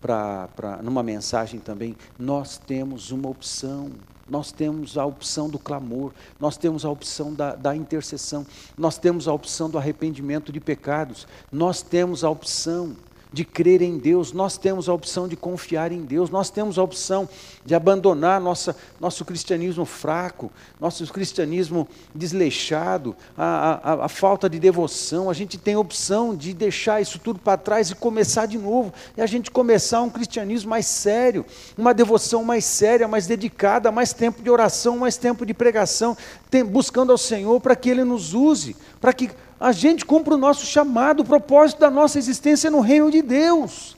para 0.00 0.80
numa 0.82 1.02
mensagem 1.02 1.60
também. 1.60 1.94
Nós 2.18 2.56
temos 2.56 3.10
uma 3.10 3.28
opção. 3.28 3.90
Nós 4.26 4.52
temos 4.52 4.96
a 4.96 5.04
opção 5.04 5.50
do 5.50 5.58
clamor, 5.58 6.12
nós 6.38 6.56
temos 6.56 6.84
a 6.84 6.88
opção 6.88 7.34
da, 7.34 7.56
da 7.56 7.74
intercessão, 7.74 8.46
nós 8.78 8.96
temos 8.96 9.26
a 9.26 9.32
opção 9.32 9.68
do 9.68 9.76
arrependimento 9.76 10.52
de 10.52 10.60
pecados, 10.60 11.26
nós 11.50 11.82
temos 11.82 12.22
a 12.22 12.30
opção 12.30 12.94
de 13.32 13.44
crer 13.44 13.80
em 13.80 13.96
Deus, 13.96 14.32
nós 14.32 14.58
temos 14.58 14.88
a 14.88 14.92
opção 14.92 15.28
de 15.28 15.36
confiar 15.36 15.92
em 15.92 16.02
Deus, 16.02 16.30
nós 16.30 16.50
temos 16.50 16.78
a 16.78 16.82
opção 16.82 17.28
de 17.64 17.74
abandonar 17.74 18.40
nossa, 18.40 18.76
nosso 18.98 19.24
cristianismo 19.24 19.84
fraco, 19.84 20.50
nosso 20.80 21.06
cristianismo 21.12 21.88
desleixado, 22.14 23.14
a, 23.36 23.80
a, 23.82 24.04
a 24.06 24.08
falta 24.08 24.48
de 24.48 24.58
devoção. 24.58 25.30
A 25.30 25.34
gente 25.34 25.56
tem 25.56 25.74
a 25.74 25.78
opção 25.78 26.34
de 26.34 26.52
deixar 26.52 27.00
isso 27.00 27.18
tudo 27.18 27.38
para 27.38 27.56
trás 27.56 27.90
e 27.90 27.94
começar 27.94 28.46
de 28.46 28.58
novo, 28.58 28.92
e 29.16 29.22
a 29.22 29.26
gente 29.26 29.50
começar 29.50 30.02
um 30.02 30.10
cristianismo 30.10 30.70
mais 30.70 30.86
sério, 30.86 31.46
uma 31.78 31.94
devoção 31.94 32.42
mais 32.42 32.64
séria, 32.64 33.06
mais 33.06 33.26
dedicada, 33.26 33.92
mais 33.92 34.12
tempo 34.12 34.42
de 34.42 34.50
oração, 34.50 34.98
mais 34.98 35.16
tempo 35.16 35.46
de 35.46 35.54
pregação, 35.54 36.16
tem, 36.50 36.64
buscando 36.64 37.12
ao 37.12 37.18
Senhor 37.18 37.60
para 37.60 37.76
que 37.76 37.90
Ele 37.90 38.02
nos 38.02 38.34
use, 38.34 38.76
para 39.00 39.12
que 39.12 39.30
a 39.60 39.72
gente 39.72 40.06
cumpre 40.06 40.32
o 40.32 40.38
nosso 40.38 40.64
chamado, 40.64 41.20
o 41.20 41.24
propósito 41.24 41.80
da 41.80 41.90
nossa 41.90 42.18
existência 42.18 42.70
no 42.70 42.80
reino 42.80 43.10
de 43.10 43.20
Deus. 43.20 43.94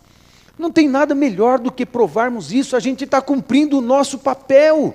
Não 0.59 0.73
tem 0.73 0.89
nada 0.89 1.15
melhor 1.15 1.61
do 1.61 1.71
que 1.71 1.87
provarmos 1.87 2.53
isso, 2.53 2.75
a 2.75 2.81
gente 2.81 3.05
está 3.05 3.23
cumprindo 3.23 3.79
o 3.79 3.81
nosso 3.81 4.19
papel. 4.19 4.93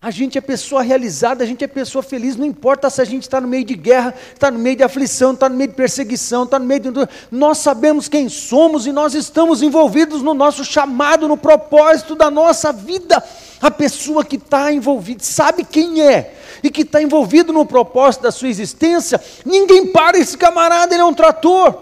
A 0.00 0.12
gente 0.12 0.38
é 0.38 0.40
pessoa 0.40 0.80
realizada, 0.80 1.42
a 1.42 1.46
gente 1.46 1.64
é 1.64 1.66
pessoa 1.66 2.04
feliz, 2.04 2.36
não 2.36 2.46
importa 2.46 2.88
se 2.88 3.02
a 3.02 3.04
gente 3.04 3.22
está 3.22 3.40
no 3.40 3.48
meio 3.48 3.64
de 3.64 3.74
guerra, 3.74 4.14
está 4.32 4.48
no 4.48 4.56
meio 4.56 4.76
de 4.76 4.84
aflição, 4.84 5.32
está 5.32 5.48
no 5.48 5.56
meio 5.56 5.70
de 5.70 5.74
perseguição, 5.74 6.44
está 6.44 6.56
no 6.56 6.64
meio 6.64 6.80
de. 6.80 6.90
Nós 7.32 7.58
sabemos 7.58 8.08
quem 8.08 8.28
somos 8.28 8.86
e 8.86 8.92
nós 8.92 9.12
estamos 9.14 9.60
envolvidos 9.60 10.22
no 10.22 10.34
nosso 10.34 10.64
chamado, 10.64 11.26
no 11.26 11.36
propósito 11.36 12.14
da 12.14 12.30
nossa 12.30 12.72
vida. 12.72 13.20
A 13.60 13.72
pessoa 13.72 14.24
que 14.24 14.36
está 14.36 14.72
envolvida 14.72 15.24
sabe 15.24 15.64
quem 15.64 16.00
é, 16.00 16.32
e 16.62 16.70
que 16.70 16.82
está 16.82 17.02
envolvido 17.02 17.52
no 17.52 17.66
propósito 17.66 18.22
da 18.22 18.30
sua 18.30 18.48
existência, 18.48 19.20
ninguém 19.44 19.88
para 19.88 20.16
esse 20.16 20.38
camarada, 20.38 20.94
ele 20.94 21.02
é 21.02 21.04
um 21.04 21.12
trator. 21.12 21.76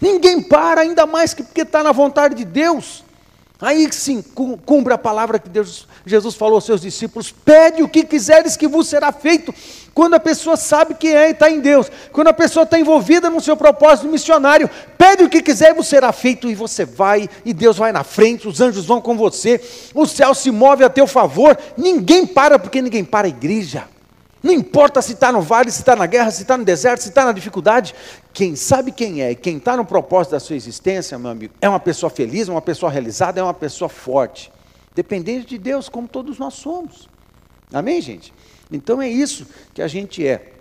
Ninguém 0.00 0.40
para, 0.40 0.80
ainda 0.80 1.04
mais 1.04 1.34
que 1.34 1.42
porque 1.42 1.60
está 1.60 1.82
na 1.82 1.92
vontade 1.92 2.34
de 2.36 2.44
Deus. 2.46 3.04
Aí 3.62 3.88
sim, 3.92 4.20
cumpre 4.66 4.92
a 4.92 4.98
palavra 4.98 5.38
que 5.38 5.48
Deus, 5.48 5.86
Jesus 6.04 6.34
falou 6.34 6.56
aos 6.56 6.64
seus 6.64 6.80
discípulos: 6.80 7.30
pede 7.30 7.80
o 7.80 7.88
que 7.88 8.02
quiseres 8.02 8.56
que 8.56 8.66
vos 8.66 8.88
será 8.88 9.12
feito. 9.12 9.54
Quando 9.94 10.14
a 10.14 10.20
pessoa 10.20 10.56
sabe 10.56 10.94
quem 10.94 11.14
é 11.14 11.28
e 11.28 11.30
está 11.30 11.48
em 11.48 11.60
Deus, 11.60 11.88
quando 12.10 12.26
a 12.26 12.32
pessoa 12.32 12.64
está 12.64 12.76
envolvida 12.76 13.30
no 13.30 13.40
seu 13.40 13.56
propósito 13.56 14.08
missionário, 14.08 14.68
pede 14.98 15.22
o 15.22 15.28
que 15.28 15.40
quiser 15.40 15.70
e 15.70 15.74
vos 15.74 15.86
será 15.86 16.10
feito, 16.10 16.50
e 16.50 16.56
você 16.56 16.84
vai, 16.84 17.30
e 17.44 17.54
Deus 17.54 17.76
vai 17.76 17.92
na 17.92 18.02
frente, 18.02 18.48
os 18.48 18.60
anjos 18.60 18.84
vão 18.84 19.00
com 19.00 19.16
você, 19.16 19.60
o 19.94 20.06
céu 20.06 20.34
se 20.34 20.50
move 20.50 20.82
a 20.82 20.90
teu 20.90 21.06
favor, 21.06 21.56
ninguém 21.76 22.26
para, 22.26 22.58
porque 22.58 22.82
ninguém 22.82 23.04
para 23.04 23.28
a 23.28 23.30
igreja. 23.30 23.84
Não 24.42 24.52
importa 24.52 25.00
se 25.00 25.12
está 25.12 25.30
no 25.30 25.40
vale, 25.40 25.70
se 25.70 25.78
está 25.78 25.94
na 25.94 26.06
guerra, 26.06 26.30
se 26.30 26.42
está 26.42 26.58
no 26.58 26.64
deserto, 26.64 27.02
se 27.02 27.10
está 27.10 27.24
na 27.24 27.32
dificuldade. 27.32 27.94
Quem 28.32 28.56
sabe 28.56 28.90
quem 28.90 29.22
é, 29.22 29.34
quem 29.34 29.58
está 29.58 29.76
no 29.76 29.84
propósito 29.84 30.32
da 30.32 30.40
sua 30.40 30.56
existência, 30.56 31.18
meu 31.18 31.30
amigo, 31.30 31.54
é 31.60 31.68
uma 31.68 31.78
pessoa 31.78 32.10
feliz, 32.10 32.48
uma 32.48 32.60
pessoa 32.60 32.90
realizada, 32.90 33.40
é 33.40 33.42
uma 33.42 33.54
pessoa 33.54 33.88
forte. 33.88 34.52
Dependente 34.94 35.46
de 35.46 35.58
Deus, 35.58 35.88
como 35.88 36.08
todos 36.08 36.38
nós 36.38 36.54
somos. 36.54 37.08
Amém, 37.72 38.00
gente? 38.00 38.34
Então 38.70 39.00
é 39.00 39.08
isso 39.08 39.46
que 39.72 39.80
a 39.80 39.88
gente 39.88 40.26
é. 40.26 40.52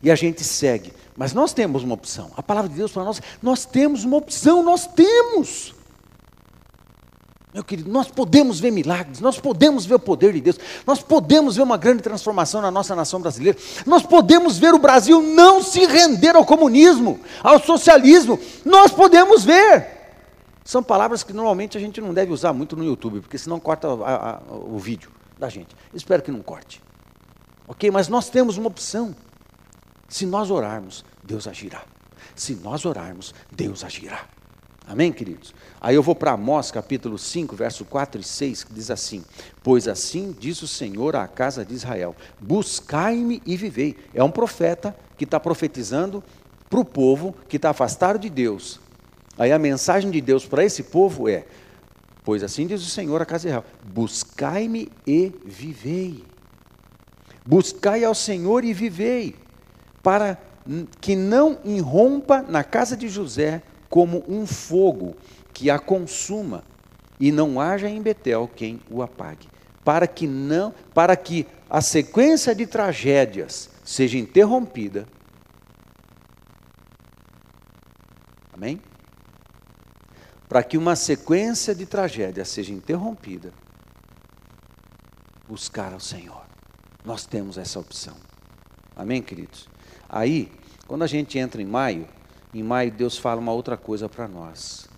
E 0.00 0.10
a 0.10 0.14
gente 0.14 0.44
segue. 0.44 0.92
Mas 1.16 1.32
nós 1.32 1.52
temos 1.52 1.82
uma 1.82 1.94
opção. 1.94 2.30
A 2.36 2.42
palavra 2.42 2.70
de 2.70 2.76
Deus 2.76 2.92
para 2.92 3.02
nós, 3.02 3.20
nós 3.42 3.66
temos 3.66 4.04
uma 4.04 4.16
opção, 4.16 4.62
nós 4.62 4.86
temos. 4.86 5.74
Meu 7.52 7.64
querido, 7.64 7.90
nós 7.90 8.08
podemos 8.08 8.60
ver 8.60 8.70
milagres, 8.70 9.20
nós 9.20 9.40
podemos 9.40 9.86
ver 9.86 9.94
o 9.94 9.98
poder 9.98 10.34
de 10.34 10.40
Deus, 10.40 10.58
nós 10.86 11.00
podemos 11.00 11.56
ver 11.56 11.62
uma 11.62 11.78
grande 11.78 12.02
transformação 12.02 12.60
na 12.60 12.70
nossa 12.70 12.94
nação 12.94 13.20
brasileira, 13.20 13.58
nós 13.86 14.02
podemos 14.02 14.58
ver 14.58 14.74
o 14.74 14.78
Brasil 14.78 15.22
não 15.22 15.62
se 15.62 15.86
render 15.86 16.36
ao 16.36 16.44
comunismo, 16.44 17.18
ao 17.42 17.58
socialismo, 17.58 18.38
nós 18.64 18.92
podemos 18.92 19.44
ver. 19.44 19.98
São 20.62 20.82
palavras 20.82 21.22
que 21.22 21.32
normalmente 21.32 21.78
a 21.78 21.80
gente 21.80 21.98
não 21.98 22.12
deve 22.12 22.30
usar 22.30 22.52
muito 22.52 22.76
no 22.76 22.84
YouTube, 22.84 23.22
porque 23.22 23.38
senão 23.38 23.58
corta 23.58 23.88
a, 23.88 24.32
a, 24.32 24.40
o 24.52 24.78
vídeo 24.78 25.10
da 25.38 25.48
gente. 25.48 25.74
Espero 25.94 26.22
que 26.22 26.30
não 26.30 26.42
corte. 26.42 26.82
Ok? 27.66 27.90
Mas 27.90 28.08
nós 28.08 28.28
temos 28.28 28.58
uma 28.58 28.68
opção. 28.68 29.16
Se 30.06 30.26
nós 30.26 30.50
orarmos, 30.50 31.02
Deus 31.24 31.46
agirá. 31.46 31.82
Se 32.34 32.54
nós 32.54 32.84
orarmos, 32.84 33.34
Deus 33.50 33.82
agirá. 33.82 34.26
Amém, 34.88 35.12
queridos? 35.12 35.54
Aí 35.78 35.94
eu 35.94 36.02
vou 36.02 36.14
para 36.14 36.32
Amós 36.32 36.70
capítulo 36.70 37.18
5, 37.18 37.54
verso 37.54 37.84
4 37.84 38.22
e 38.22 38.24
6, 38.24 38.64
que 38.64 38.72
diz 38.72 38.90
assim: 38.90 39.22
Pois 39.62 39.86
assim 39.86 40.34
diz 40.40 40.62
o 40.62 40.66
Senhor 40.66 41.14
à 41.14 41.28
casa 41.28 41.62
de 41.62 41.74
Israel: 41.74 42.16
Buscai-me 42.40 43.42
e 43.44 43.54
vivei. 43.54 43.98
É 44.14 44.24
um 44.24 44.30
profeta 44.30 44.96
que 45.18 45.24
está 45.24 45.38
profetizando 45.38 46.24
para 46.70 46.80
o 46.80 46.86
povo 46.86 47.34
que 47.50 47.56
está 47.56 47.68
afastado 47.68 48.18
de 48.18 48.30
Deus. 48.30 48.80
Aí 49.36 49.52
a 49.52 49.58
mensagem 49.58 50.10
de 50.10 50.22
Deus 50.22 50.46
para 50.46 50.64
esse 50.64 50.84
povo 50.84 51.28
é: 51.28 51.44
Pois 52.24 52.42
assim 52.42 52.66
diz 52.66 52.80
o 52.80 52.88
Senhor 52.88 53.20
à 53.20 53.26
casa 53.26 53.42
de 53.42 53.48
Israel: 53.48 53.64
Buscai-me 53.84 54.90
e 55.06 55.34
vivei. 55.44 56.24
Buscai 57.44 58.04
ao 58.04 58.14
Senhor 58.14 58.64
e 58.64 58.72
vivei, 58.72 59.36
para 60.02 60.38
que 60.98 61.14
não 61.14 61.58
irrompa 61.62 62.40
na 62.40 62.64
casa 62.64 62.96
de 62.96 63.06
José 63.06 63.62
como 63.88 64.24
um 64.28 64.46
fogo 64.46 65.16
que 65.52 65.70
a 65.70 65.78
consuma 65.78 66.62
e 67.18 67.32
não 67.32 67.60
haja 67.60 67.88
em 67.88 68.00
Betel 68.00 68.48
quem 68.54 68.80
o 68.90 69.02
apague, 69.02 69.48
para 69.84 70.06
que 70.06 70.26
não, 70.26 70.72
para 70.94 71.16
que 71.16 71.46
a 71.68 71.80
sequência 71.80 72.54
de 72.54 72.66
tragédias 72.66 73.70
seja 73.84 74.16
interrompida. 74.18 75.06
Amém? 78.52 78.80
Para 80.48 80.62
que 80.62 80.78
uma 80.78 80.96
sequência 80.96 81.74
de 81.74 81.86
tragédias 81.86 82.48
seja 82.48 82.72
interrompida, 82.72 83.52
buscar 85.46 85.92
ao 85.92 86.00
Senhor. 86.00 86.44
Nós 87.04 87.24
temos 87.26 87.58
essa 87.58 87.78
opção. 87.78 88.16
Amém, 88.96 89.22
queridos? 89.22 89.68
Aí, 90.08 90.50
quando 90.86 91.02
a 91.04 91.06
gente 91.06 91.38
entra 91.38 91.62
em 91.62 91.66
maio, 91.66 92.08
em 92.54 92.62
maio, 92.62 92.90
Deus 92.90 93.18
fala 93.18 93.40
uma 93.40 93.52
outra 93.52 93.76
coisa 93.76 94.08
para 94.08 94.26
nós. 94.26 94.88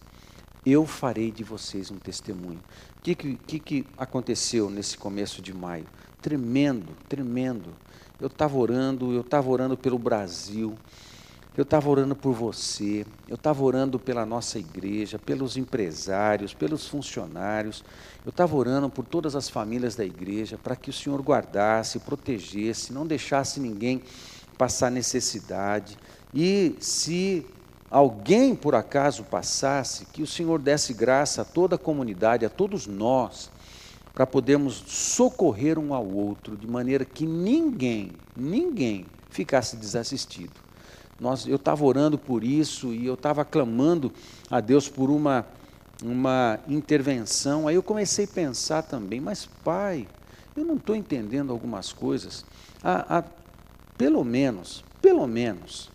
Eu 0.64 0.86
farei 0.86 1.30
de 1.30 1.42
vocês 1.42 1.90
um 1.90 1.96
testemunho. 1.96 2.60
O 2.98 3.00
que, 3.02 3.14
que, 3.14 3.58
que 3.58 3.86
aconteceu 3.96 4.68
nesse 4.68 4.96
começo 4.96 5.40
de 5.40 5.54
maio? 5.54 5.86
Tremendo, 6.20 6.94
tremendo. 7.08 7.74
Eu 8.20 8.26
estava 8.26 8.56
orando, 8.56 9.12
eu 9.12 9.22
estava 9.22 9.48
orando 9.48 9.76
pelo 9.76 9.98
Brasil, 9.98 10.76
eu 11.56 11.62
estava 11.62 11.88
orando 11.88 12.14
por 12.14 12.32
você, 12.32 13.04
eu 13.26 13.34
estava 13.34 13.64
orando 13.64 13.98
pela 13.98 14.24
nossa 14.24 14.58
igreja, 14.58 15.18
pelos 15.18 15.56
empresários, 15.56 16.54
pelos 16.54 16.86
funcionários, 16.86 17.82
eu 18.24 18.30
estava 18.30 18.54
orando 18.54 18.88
por 18.88 19.04
todas 19.04 19.34
as 19.34 19.48
famílias 19.48 19.96
da 19.96 20.04
igreja, 20.04 20.56
para 20.56 20.76
que 20.76 20.90
o 20.90 20.92
Senhor 20.92 21.20
guardasse, 21.22 21.98
protegesse, 21.98 22.92
não 22.92 23.06
deixasse 23.06 23.58
ninguém 23.58 24.02
passar 24.56 24.90
necessidade. 24.90 25.96
E 26.34 26.76
se 26.78 27.44
alguém 27.90 28.54
por 28.54 28.74
acaso 28.74 29.24
passasse, 29.24 30.06
que 30.06 30.22
o 30.22 30.26
Senhor 30.26 30.60
desse 30.60 30.94
graça 30.94 31.42
a 31.42 31.44
toda 31.44 31.74
a 31.74 31.78
comunidade, 31.78 32.44
a 32.44 32.50
todos 32.50 32.86
nós, 32.86 33.50
para 34.14 34.26
podermos 34.26 34.84
socorrer 34.86 35.78
um 35.78 35.94
ao 35.94 36.06
outro, 36.06 36.56
de 36.56 36.66
maneira 36.66 37.04
que 37.04 37.26
ninguém, 37.26 38.12
ninguém 38.36 39.06
ficasse 39.30 39.76
desassistido. 39.76 40.52
Nós, 41.18 41.46
eu 41.46 41.56
estava 41.56 41.84
orando 41.84 42.16
por 42.16 42.42
isso 42.42 42.94
e 42.94 43.06
eu 43.06 43.14
estava 43.14 43.44
clamando 43.44 44.12
a 44.50 44.60
Deus 44.60 44.88
por 44.88 45.10
uma, 45.10 45.46
uma 46.02 46.58
intervenção. 46.66 47.68
Aí 47.68 47.74
eu 47.74 47.82
comecei 47.82 48.24
a 48.24 48.28
pensar 48.28 48.82
também, 48.82 49.20
mas 49.20 49.46
pai, 49.62 50.08
eu 50.56 50.64
não 50.64 50.76
estou 50.76 50.96
entendendo 50.96 51.52
algumas 51.52 51.92
coisas. 51.92 52.44
Há, 52.82 53.18
há, 53.18 53.24
pelo 53.98 54.24
menos, 54.24 54.82
pelo 55.02 55.26
menos, 55.26 55.90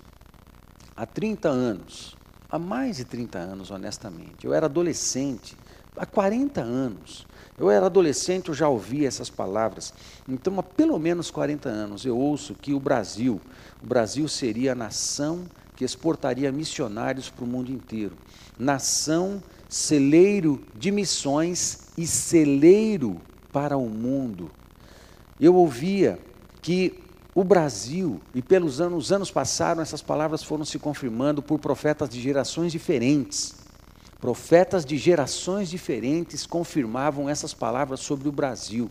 há 0.95 1.05
30 1.05 1.49
anos, 1.49 2.15
há 2.49 2.57
mais 2.57 2.97
de 2.97 3.05
30 3.05 3.37
anos, 3.37 3.71
honestamente, 3.71 4.45
eu 4.45 4.53
era 4.53 4.67
adolescente, 4.67 5.57
há 5.97 6.05
40 6.05 6.61
anos, 6.61 7.27
eu 7.57 7.69
era 7.69 7.85
adolescente, 7.85 8.49
eu 8.49 8.55
já 8.55 8.67
ouvia 8.67 9.07
essas 9.07 9.29
palavras. 9.29 9.93
Então, 10.27 10.59
há 10.59 10.63
pelo 10.63 10.99
menos 10.99 11.31
40 11.31 11.69
anos, 11.69 12.05
eu 12.05 12.17
ouço 12.17 12.53
que 12.53 12.73
o 12.73 12.79
Brasil, 12.79 13.39
o 13.81 13.87
Brasil 13.87 14.27
seria 14.27 14.73
a 14.73 14.75
nação 14.75 15.45
que 15.75 15.85
exportaria 15.85 16.51
missionários 16.51 17.29
para 17.29 17.43
o 17.43 17.47
mundo 17.47 17.71
inteiro. 17.71 18.15
Nação 18.57 19.41
celeiro 19.69 20.63
de 20.75 20.91
missões 20.91 21.89
e 21.97 22.05
celeiro 22.05 23.21
para 23.51 23.77
o 23.77 23.89
mundo. 23.89 24.51
Eu 25.39 25.55
ouvia 25.55 26.19
que 26.61 27.04
o 27.35 27.43
Brasil, 27.43 28.21
e 28.33 28.41
pelos 28.41 28.79
anos, 28.79 29.05
os 29.05 29.11
anos 29.11 29.29
passaram, 29.29 29.81
essas 29.81 30.01
palavras 30.01 30.41
foram 30.41 30.63
se 30.63 30.79
confirmando 30.79 31.41
por 31.41 31.59
profetas 31.59 32.07
de 32.07 32.21
gerações 32.21 32.71
diferentes. 32.71 33.53
Profetas 34.21 34.85
de 34.85 34.97
gerações 34.97 35.69
diferentes 35.69 36.45
confirmavam 36.45 37.29
essas 37.29 37.53
palavras 37.53 37.99
sobre 37.99 38.29
o 38.29 38.31
Brasil. 38.31 38.89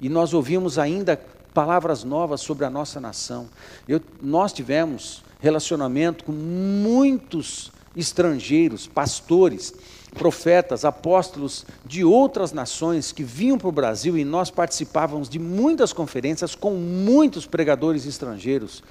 E 0.00 0.08
nós 0.08 0.32
ouvimos 0.32 0.78
ainda 0.78 1.20
palavras 1.52 2.04
novas 2.04 2.40
sobre 2.40 2.64
a 2.64 2.70
nossa 2.70 3.00
nação. 3.00 3.48
Eu, 3.88 4.00
nós 4.22 4.52
tivemos 4.52 5.24
relacionamento 5.40 6.22
com 6.22 6.32
muitos 6.32 7.72
estrangeiros, 7.96 8.86
pastores, 8.86 9.74
profetas, 10.14 10.84
apóstolos 10.84 11.64
de 11.84 12.04
outras 12.04 12.52
nações 12.52 13.12
que 13.12 13.22
vinham 13.22 13.58
para 13.58 13.68
o 13.68 13.72
Brasil 13.72 14.16
e 14.16 14.24
nós 14.24 14.50
participávamos 14.50 15.28
de 15.28 15.38
muitas 15.38 15.92
conferências 15.92 16.54
com 16.54 16.72
muitos 16.72 17.46
pregadores 17.46 18.06
estrangeiros. 18.06 18.82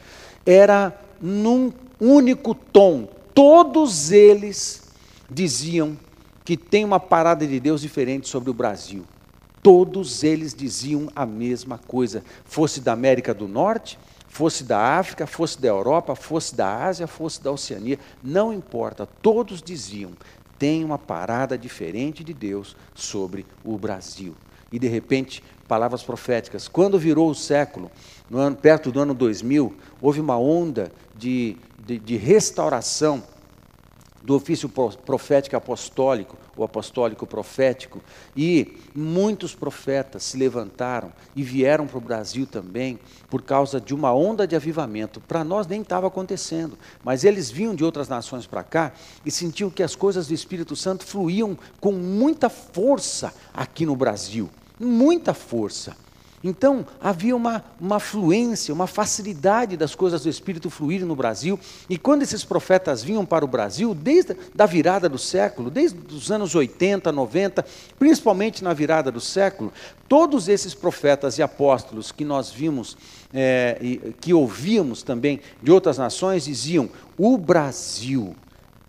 Era 0.46 1.00
num 1.22 1.72
único 2.00 2.56
tom, 2.56 3.08
todos 3.34 4.12
eles 4.12 4.84
diziam 5.30 5.98
que 6.44 6.58
tem 6.58 6.84
uma 6.84 7.00
parada 7.00 7.46
de 7.46 7.60
Deus 7.60 7.82
diferente 7.82 8.28
sobre 8.28 8.50
o 8.50 8.54
Brasil. 8.54 9.06
Todos 9.62 10.24
eles 10.24 10.56
diziam 10.56 11.08
a 11.16 11.24
mesma 11.24 11.78
coisa, 11.78 12.24
fosse 12.44 12.82
da 12.82 12.94
América 12.94 13.32
do 13.32 13.48
Norte, 13.48 14.00
fosse 14.28 14.64
da 14.64 14.98
África, 14.98 15.28
fosse 15.28 15.62
da 15.62 15.68
Europa, 15.68 16.16
fosse 16.16 16.56
da 16.56 16.84
Ásia, 16.86 17.06
fosse 17.06 17.44
da 17.44 17.52
Oceania, 17.52 18.00
não 18.24 18.52
importa, 18.52 19.08
todos 19.22 19.62
diziam: 19.62 20.14
tem 20.62 20.84
uma 20.84 21.00
parada 21.00 21.58
diferente 21.58 22.24
de 22.24 22.36
Deus 22.36 22.76
sobre 22.94 23.48
o 23.66 23.80
Brasil. 23.80 24.36
E 24.72 24.78
de 24.78 24.88
repente, 24.88 25.44
palavras 25.68 26.04
proféticas. 26.04 26.68
Quando 26.68 27.00
virou 27.00 27.32
o 27.32 27.34
século, 27.34 27.90
no 28.30 28.38
ano, 28.38 28.56
perto 28.56 28.92
do 28.92 29.00
ano 29.00 29.16
2000, 29.16 29.76
houve 30.00 30.20
uma 30.20 30.38
onda 30.38 30.92
de, 31.18 31.58
de, 31.84 31.98
de 31.98 32.16
restauração 32.16 33.24
do 34.22 34.36
ofício 34.36 34.70
profético 34.70 35.56
apostólico, 35.56 36.38
o 36.62 36.66
apostólico 36.66 37.26
profético, 37.26 38.02
e 38.36 38.78
muitos 38.96 39.54
profetas 39.54 40.24
se 40.24 40.38
levantaram 40.38 41.12
e 41.36 41.44
vieram 41.44 41.88
para 41.88 41.98
o 41.98 42.02
Brasil 42.02 42.46
também 42.46 43.00
por 43.30 43.42
causa 43.42 43.80
de 43.80 43.94
uma 43.94 44.14
onda 44.14 44.48
de 44.48 44.56
avivamento. 44.56 45.20
Para 45.20 45.44
nós 45.44 45.68
nem 45.68 45.82
estava 45.82 46.08
acontecendo, 46.08 46.78
mas 47.04 47.24
eles 47.24 47.50
vinham 47.50 47.76
de 47.76 47.84
outras 47.84 48.08
nações 48.08 48.46
para 48.46 48.64
cá 48.64 48.94
e 49.26 49.32
sentiam 49.32 49.70
que 49.70 49.84
as 49.84 49.96
coisas 49.96 50.28
do 50.28 50.34
Espírito 50.34 50.76
Santo 50.76 51.06
fluíam 51.06 51.58
com 51.80 51.92
muita 51.92 52.50
força 52.50 53.34
aqui 53.54 53.86
no 53.86 53.96
Brasil, 53.96 54.50
muita 54.80 55.34
força. 55.34 55.96
Então, 56.44 56.86
havia 57.00 57.36
uma, 57.36 57.64
uma 57.80 58.00
fluência, 58.00 58.74
uma 58.74 58.88
facilidade 58.88 59.78
das 59.78 59.94
coisas 59.94 60.24
do 60.24 60.30
Espírito 60.30 60.70
fluírem 60.70 61.06
no 61.06 61.16
Brasil. 61.16 61.60
E 61.90 61.98
quando 61.98 62.24
esses 62.24 62.44
profetas 62.44 63.04
vinham 63.04 63.26
para 63.26 63.46
o 63.46 63.48
Brasil, 63.48 63.94
desde 63.94 64.36
a 64.58 64.66
virada 64.66 65.08
do 65.08 65.18
século, 65.18 65.70
desde 65.70 66.00
os 66.14 66.32
anos 66.32 66.56
80, 66.56 67.12
90, 67.12 67.66
principalmente 68.00 68.64
na 68.64 68.74
virada 68.74 69.12
do 69.12 69.22
século, 69.22 69.72
todos 70.08 70.48
esses 70.48 70.74
profetas 70.74 71.38
e 71.38 71.44
apóstolos 71.44 72.12
que 72.12 72.26
nós 72.26 72.50
vimos, 72.50 72.98
é, 73.34 74.12
que 74.20 74.34
ouvíamos 74.34 75.04
também 75.04 75.40
de 75.62 75.72
outras 75.72 75.98
nações, 75.98 76.46
diziam: 76.46 76.90
o 77.18 77.38
Brasil 77.38 78.36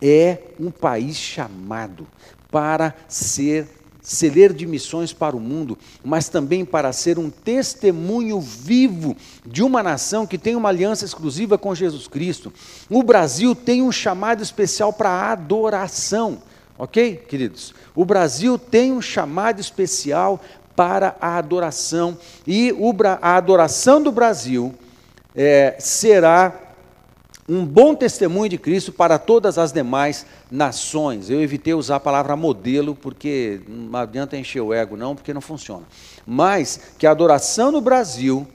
é 0.00 0.38
um 0.58 0.70
país 0.70 1.16
chamado 1.16 2.06
para 2.50 2.94
ser 3.08 3.81
celeiro 4.02 4.52
de 4.52 4.66
missões 4.66 5.12
para 5.12 5.36
o 5.36 5.40
mundo, 5.40 5.78
mas 6.04 6.28
também 6.28 6.64
para 6.64 6.92
ser 6.92 7.18
um 7.18 7.30
testemunho 7.30 8.40
vivo 8.40 9.16
de 9.46 9.62
uma 9.62 9.82
nação 9.82 10.26
que 10.26 10.36
tem 10.36 10.56
uma 10.56 10.68
aliança 10.68 11.04
exclusiva 11.04 11.56
com 11.56 11.74
Jesus 11.74 12.08
Cristo. 12.08 12.52
O 12.90 13.02
Brasil 13.02 13.54
tem 13.54 13.80
um 13.80 13.92
chamado 13.92 14.42
especial 14.42 14.92
para 14.92 15.30
adoração, 15.30 16.42
ok, 16.76 17.16
queridos? 17.28 17.72
O 17.94 18.04
Brasil 18.04 18.58
tem 18.58 18.92
um 18.92 19.00
chamado 19.00 19.60
especial 19.60 20.40
para 20.74 21.14
a 21.20 21.36
adoração, 21.36 22.18
e 22.46 22.74
a 23.20 23.36
adoração 23.36 24.02
do 24.02 24.10
Brasil 24.10 24.74
é, 25.34 25.76
será 25.78 26.61
um 27.48 27.64
bom 27.66 27.94
testemunho 27.94 28.48
de 28.48 28.58
Cristo 28.58 28.92
para 28.92 29.18
todas 29.18 29.58
as 29.58 29.72
demais 29.72 30.24
nações. 30.50 31.28
Eu 31.28 31.42
evitei 31.42 31.74
usar 31.74 31.96
a 31.96 32.00
palavra 32.00 32.36
modelo, 32.36 32.94
porque 32.94 33.60
não 33.66 33.98
adianta 33.98 34.36
encher 34.36 34.60
o 34.60 34.72
ego, 34.72 34.96
não, 34.96 35.14
porque 35.14 35.34
não 35.34 35.40
funciona. 35.40 35.84
Mas 36.26 36.80
que 36.98 37.06
a 37.06 37.10
adoração 37.10 37.72
no 37.72 37.80
Brasil 37.80 38.46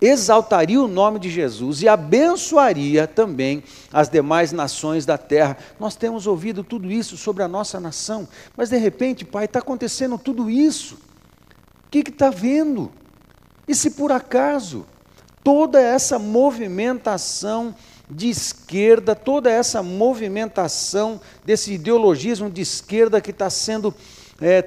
exaltaria 0.00 0.80
o 0.80 0.88
nome 0.88 1.18
de 1.18 1.28
Jesus 1.28 1.82
e 1.82 1.88
abençoaria 1.88 3.06
também 3.06 3.62
as 3.92 4.08
demais 4.08 4.52
nações 4.52 5.04
da 5.04 5.18
terra. 5.18 5.58
Nós 5.78 5.96
temos 5.96 6.26
ouvido 6.26 6.64
tudo 6.64 6.90
isso 6.90 7.16
sobre 7.16 7.42
a 7.42 7.48
nossa 7.48 7.78
nação, 7.78 8.26
mas 8.56 8.70
de 8.70 8.78
repente, 8.78 9.24
Pai, 9.24 9.44
está 9.44 9.58
acontecendo 9.58 10.16
tudo 10.16 10.48
isso. 10.48 10.94
O 11.86 11.90
que 11.90 11.98
está 11.98 12.30
vendo? 12.30 12.90
E 13.66 13.74
se 13.74 13.90
por 13.90 14.10
acaso 14.10 14.86
toda 15.42 15.80
essa 15.80 16.18
movimentação 16.18 17.74
de 18.10 18.28
esquerda, 18.28 19.14
toda 19.14 19.50
essa 19.50 19.82
movimentação 19.82 21.20
desse 21.44 21.74
ideologismo 21.74 22.50
de 22.50 22.60
esquerda 22.60 23.20
que 23.20 23.30
está 23.30 23.48
sendo 23.48 23.94
é, 24.40 24.62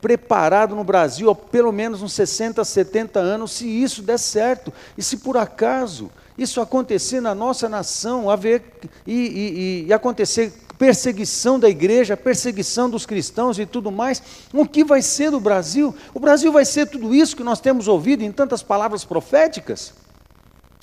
preparado 0.00 0.74
no 0.74 0.82
Brasil 0.84 1.30
há 1.30 1.34
pelo 1.34 1.72
menos 1.72 2.02
uns 2.02 2.12
60, 2.12 2.64
70 2.64 3.20
anos, 3.20 3.52
se 3.52 3.66
isso 3.66 4.02
der 4.02 4.18
certo, 4.18 4.72
e 4.96 5.02
se 5.02 5.18
por 5.18 5.36
acaso 5.36 6.10
isso 6.36 6.60
acontecer 6.60 7.20
na 7.20 7.34
nossa 7.34 7.68
nação, 7.68 8.30
haver, 8.30 8.62
e, 9.06 9.12
e, 9.12 9.86
e 9.86 9.92
acontecer 9.92 10.52
perseguição 10.78 11.58
da 11.58 11.68
igreja, 11.68 12.16
perseguição 12.16 12.88
dos 12.88 13.04
cristãos 13.04 13.58
e 13.58 13.66
tudo 13.66 13.90
mais, 13.90 14.22
o 14.52 14.64
que 14.64 14.84
vai 14.84 15.02
ser 15.02 15.32
do 15.32 15.40
Brasil? 15.40 15.94
O 16.14 16.20
Brasil 16.20 16.52
vai 16.52 16.64
ser 16.64 16.86
tudo 16.86 17.12
isso 17.12 17.36
que 17.36 17.42
nós 17.42 17.60
temos 17.60 17.88
ouvido 17.88 18.22
em 18.22 18.30
tantas 18.30 18.62
palavras 18.62 19.04
proféticas? 19.04 19.92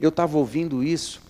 Eu 0.01 0.09
estava 0.09 0.37
ouvindo 0.37 0.83
isso 0.83 1.24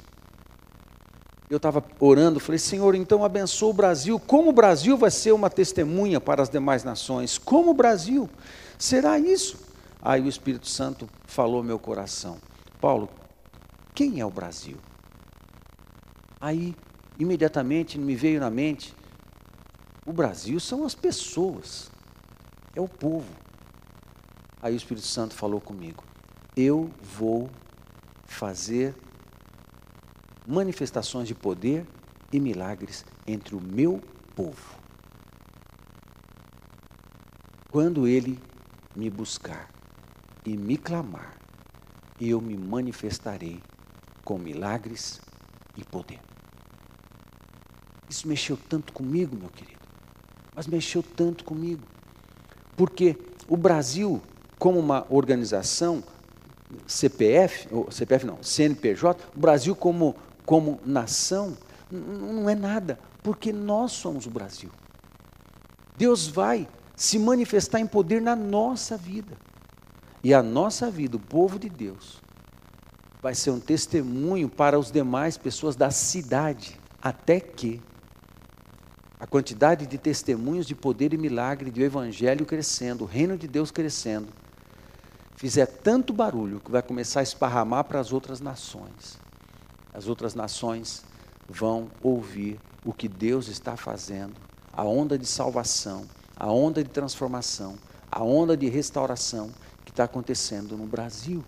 eu 1.49 1.57
estava 1.57 1.83
orando, 1.99 2.39
falei, 2.39 2.57
Senhor, 2.57 2.95
então 2.95 3.23
abençoa 3.23 3.69
o 3.69 3.73
Brasil. 3.73 4.19
Como 4.19 4.49
o 4.49 4.53
Brasil 4.53 4.97
vai 4.97 5.11
ser 5.11 5.31
uma 5.31 5.49
testemunha 5.49 6.19
para 6.19 6.41
as 6.41 6.49
demais 6.49 6.83
nações? 6.83 7.37
Como 7.37 7.71
o 7.71 7.73
Brasil? 7.73 8.29
Será 8.79 9.19
isso? 9.19 9.57
Aí 10.01 10.21
o 10.21 10.27
Espírito 10.27 10.67
Santo 10.67 11.07
falou 11.25 11.63
meu 11.63 11.77
coração. 11.77 12.37
Paulo, 12.81 13.09
quem 13.93 14.19
é 14.19 14.25
o 14.25 14.31
Brasil? 14.31 14.77
Aí, 16.41 16.75
imediatamente 17.17 17.97
me 17.97 18.15
veio 18.15 18.39
na 18.39 18.49
mente, 18.49 18.93
o 20.05 20.13
Brasil 20.13 20.59
são 20.59 20.85
as 20.85 20.93
pessoas, 20.93 21.89
é 22.75 22.81
o 22.81 22.87
povo. 22.87 23.31
Aí 24.61 24.73
o 24.73 24.77
Espírito 24.77 25.07
Santo 25.07 25.33
falou 25.35 25.61
comigo, 25.61 26.03
eu 26.55 26.89
vou 27.01 27.49
fazer 28.25 28.95
manifestações 30.47 31.27
de 31.27 31.35
poder 31.35 31.85
e 32.31 32.39
milagres 32.39 33.05
entre 33.25 33.55
o 33.55 33.61
meu 33.61 34.01
povo. 34.35 34.79
Quando 37.71 38.07
ele 38.07 38.39
me 38.95 39.09
buscar 39.09 39.69
e 40.45 40.55
me 40.55 40.77
clamar, 40.77 41.33
eu 42.19 42.39
me 42.39 42.57
manifestarei 42.57 43.61
com 44.23 44.37
milagres 44.37 45.19
e 45.75 45.83
poder. 45.83 46.19
Isso 48.09 48.27
mexeu 48.27 48.57
tanto 48.69 48.93
comigo, 48.93 49.35
meu 49.35 49.49
querido. 49.49 49.81
Mas 50.55 50.67
mexeu 50.67 51.03
tanto 51.03 51.43
comigo. 51.43 51.83
Porque 52.77 53.17
o 53.47 53.57
Brasil, 53.57 54.21
como 54.57 54.79
uma 54.79 55.05
organização, 55.09 56.03
CPF, 56.87 57.67
ou 57.71 57.91
CPF 57.91 58.25
não, 58.25 58.41
CNPJ, 58.41 59.23
o 59.35 59.39
Brasil 59.39 59.75
como, 59.75 60.15
como 60.45 60.79
nação, 60.85 61.57
não 61.91 62.49
é 62.49 62.55
nada, 62.55 62.99
porque 63.23 63.51
nós 63.51 63.91
somos 63.91 64.25
o 64.25 64.29
Brasil. 64.29 64.69
Deus 65.97 66.27
vai 66.27 66.67
se 66.95 67.17
manifestar 67.17 67.79
em 67.79 67.87
poder 67.87 68.21
na 68.21 68.35
nossa 68.35 68.97
vida. 68.97 69.37
E 70.23 70.33
a 70.33 70.41
nossa 70.41 70.89
vida, 70.89 71.17
o 71.17 71.19
povo 71.19 71.59
de 71.59 71.69
Deus, 71.69 72.21
vai 73.21 73.35
ser 73.35 73.51
um 73.51 73.59
testemunho 73.59 74.49
para 74.49 74.77
as 74.77 74.91
demais 74.91 75.37
pessoas 75.37 75.75
da 75.75 75.91
cidade, 75.91 76.79
até 77.01 77.39
que 77.39 77.81
a 79.19 79.25
quantidade 79.27 79.85
de 79.87 79.97
testemunhos 79.97 80.65
de 80.65 80.75
poder 80.75 81.13
e 81.13 81.17
milagre 81.17 81.71
do 81.71 81.81
Evangelho 81.81 82.45
crescendo, 82.45 83.03
o 83.03 83.07
reino 83.07 83.37
de 83.37 83.47
Deus 83.47 83.71
crescendo, 83.71 84.27
fizer 85.35 85.65
tanto 85.65 86.13
barulho 86.13 86.59
que 86.59 86.71
vai 86.71 86.81
começar 86.81 87.21
a 87.21 87.23
esparramar 87.23 87.85
para 87.85 87.99
as 87.99 88.11
outras 88.11 88.39
nações. 88.39 89.24
As 89.95 90.07
outras 90.09 90.35
nações 90.35 91.03
vão 91.47 91.89
ouvir 92.03 92.59
o 92.83 92.91
que 92.91 93.07
Deus 93.07 93.47
está 93.47 93.77
fazendo, 93.77 94.33
a 94.73 94.83
onda 94.83 95.17
de 95.17 95.25
salvação, 95.25 96.05
a 96.35 96.51
onda 96.51 96.83
de 96.83 96.89
transformação, 96.89 97.77
a 98.11 98.21
onda 98.21 98.57
de 98.57 98.67
restauração 98.67 99.49
que 99.85 99.91
está 99.91 100.03
acontecendo 100.03 100.75
no 100.75 100.85
Brasil. 100.85 101.41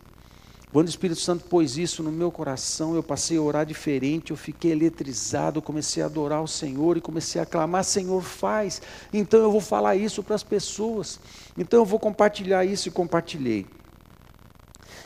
Quando 0.71 0.87
o 0.87 0.89
Espírito 0.89 1.19
Santo 1.19 1.43
pôs 1.43 1.77
isso 1.77 2.01
no 2.01 2.11
meu 2.11 2.31
coração, 2.31 2.95
eu 2.95 3.03
passei 3.03 3.37
a 3.37 3.41
orar 3.41 3.65
diferente, 3.65 4.31
eu 4.31 4.37
fiquei 4.37 4.71
eletrizado, 4.71 5.61
comecei 5.61 6.01
a 6.01 6.05
adorar 6.05 6.41
o 6.41 6.47
Senhor 6.47 6.95
e 6.95 7.01
comecei 7.01 7.41
a 7.41 7.45
clamar: 7.45 7.83
Senhor, 7.83 8.21
faz. 8.21 8.81
Então 9.11 9.41
eu 9.41 9.51
vou 9.51 9.61
falar 9.61 9.97
isso 9.97 10.23
para 10.23 10.35
as 10.35 10.43
pessoas. 10.43 11.19
Então 11.57 11.81
eu 11.81 11.85
vou 11.85 11.99
compartilhar 11.99 12.63
isso 12.63 12.87
e 12.87 12.91
compartilhei. 12.91 13.65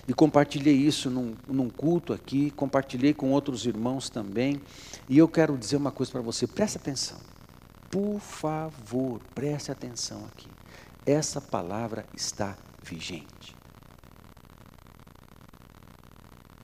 E 0.07 0.13
compartilhei 0.13 0.75
isso 0.75 1.09
num, 1.09 1.35
num 1.47 1.69
culto 1.69 2.11
aqui, 2.13 2.51
compartilhei 2.51 3.13
com 3.13 3.31
outros 3.31 3.65
irmãos 3.65 4.09
também. 4.09 4.61
E 5.07 5.17
eu 5.17 5.27
quero 5.27 5.57
dizer 5.57 5.77
uma 5.77 5.91
coisa 5.91 6.11
para 6.11 6.21
você: 6.21 6.47
preste 6.47 6.77
atenção. 6.77 7.17
Por 7.89 8.19
favor, 8.19 9.19
preste 9.35 9.71
atenção 9.71 10.25
aqui. 10.31 10.47
Essa 11.05 11.39
palavra 11.41 12.05
está 12.15 12.57
vigente. 12.83 13.61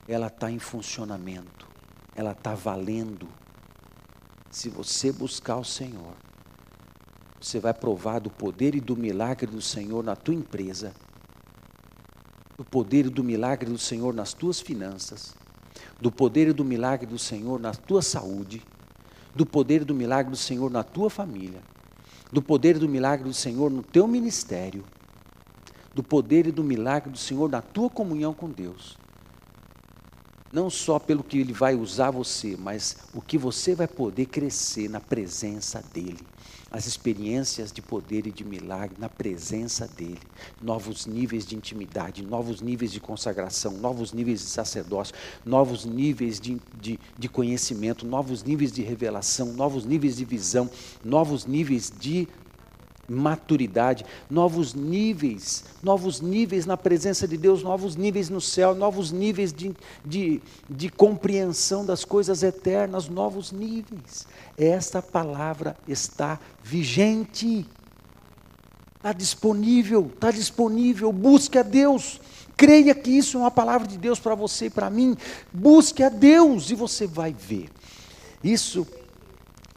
ela 0.08 0.28
está 0.28 0.50
em 0.50 0.58
funcionamento, 0.58 1.68
ela 2.16 2.32
está 2.32 2.54
valendo. 2.54 3.28
Se 4.50 4.70
você 4.70 5.12
buscar 5.12 5.56
o 5.56 5.64
Senhor, 5.64 6.14
você 7.38 7.60
vai 7.60 7.74
provar 7.74 8.18
do 8.18 8.30
poder 8.30 8.74
e 8.74 8.80
do 8.80 8.96
milagre 8.96 9.46
do 9.46 9.60
Senhor 9.60 10.02
na 10.02 10.16
tua 10.16 10.34
empresa, 10.34 10.94
do 12.58 12.64
poder 12.64 13.06
e 13.06 13.08
do 13.08 13.22
milagre 13.22 13.70
do 13.70 13.78
Senhor 13.78 14.12
nas 14.12 14.34
tuas 14.34 14.60
finanças, 14.60 15.32
do 16.00 16.10
poder 16.10 16.48
e 16.48 16.52
do 16.52 16.64
milagre 16.64 17.06
do 17.06 17.16
Senhor 17.16 17.60
na 17.60 17.72
tua 17.72 18.02
saúde, 18.02 18.60
do 19.32 19.46
poder 19.46 19.82
e 19.82 19.84
do 19.84 19.94
milagre 19.94 20.32
do 20.32 20.36
Senhor 20.36 20.68
na 20.68 20.82
tua 20.82 21.08
família, 21.08 21.62
do 22.32 22.42
poder 22.42 22.74
e 22.74 22.78
do 22.80 22.88
milagre 22.88 23.28
do 23.28 23.32
Senhor 23.32 23.70
no 23.70 23.84
teu 23.84 24.08
ministério, 24.08 24.84
do 25.94 26.02
poder 26.02 26.48
e 26.48 26.52
do 26.52 26.64
milagre 26.64 27.10
do 27.10 27.18
Senhor 27.18 27.48
na 27.48 27.62
tua 27.62 27.88
comunhão 27.88 28.34
com 28.34 28.50
Deus 28.50 28.98
não 30.52 30.70
só 30.70 30.98
pelo 30.98 31.22
que 31.22 31.38
ele 31.38 31.52
vai 31.52 31.74
usar 31.74 32.10
você, 32.10 32.56
mas 32.58 32.96
o 33.14 33.20
que 33.20 33.36
você 33.36 33.74
vai 33.74 33.86
poder 33.86 34.26
crescer 34.26 34.88
na 34.88 35.00
presença 35.00 35.82
dele. 35.92 36.18
As 36.70 36.86
experiências 36.86 37.72
de 37.72 37.80
poder 37.80 38.26
e 38.26 38.30
de 38.30 38.44
milagre 38.44 38.94
na 38.98 39.08
presença 39.08 39.88
dele. 39.88 40.20
Novos 40.60 41.06
níveis 41.06 41.46
de 41.46 41.56
intimidade, 41.56 42.22
novos 42.22 42.60
níveis 42.60 42.92
de 42.92 43.00
consagração, 43.00 43.72
novos 43.72 44.12
níveis 44.12 44.40
de 44.40 44.46
sacerdócio, 44.46 45.14
novos 45.46 45.86
níveis 45.86 46.38
de, 46.38 46.60
de, 46.78 47.00
de 47.18 47.28
conhecimento, 47.28 48.06
novos 48.06 48.42
níveis 48.42 48.70
de 48.70 48.82
revelação, 48.82 49.54
novos 49.54 49.86
níveis 49.86 50.16
de 50.16 50.26
visão, 50.26 50.70
novos 51.02 51.46
níveis 51.46 51.90
de 51.98 52.28
maturidade, 53.08 54.04
novos 54.28 54.74
níveis, 54.74 55.64
novos 55.82 56.20
níveis 56.20 56.66
na 56.66 56.76
presença 56.76 57.26
de 57.26 57.36
Deus, 57.36 57.62
novos 57.62 57.96
níveis 57.96 58.28
no 58.28 58.40
céu, 58.40 58.74
novos 58.74 59.10
níveis 59.10 59.52
de, 59.52 59.74
de, 60.04 60.42
de 60.68 60.90
compreensão 60.90 61.84
das 61.84 62.04
coisas 62.04 62.42
eternas, 62.42 63.08
novos 63.08 63.50
níveis. 63.50 64.26
Esta 64.56 65.00
palavra 65.00 65.76
está 65.86 66.38
vigente, 66.62 67.66
está 68.96 69.12
disponível, 69.12 70.10
está 70.14 70.30
disponível. 70.30 71.12
Busque 71.12 71.58
a 71.58 71.62
Deus. 71.62 72.20
Creia 72.56 72.94
que 72.94 73.10
isso 73.10 73.36
é 73.36 73.40
uma 73.40 73.50
palavra 73.50 73.86
de 73.86 73.96
Deus 73.96 74.18
para 74.18 74.34
você 74.34 74.66
e 74.66 74.70
para 74.70 74.90
mim. 74.90 75.16
Busque 75.52 76.02
a 76.02 76.08
Deus 76.08 76.70
e 76.70 76.74
você 76.74 77.06
vai 77.06 77.32
ver. 77.32 77.70
Isso 78.42 78.86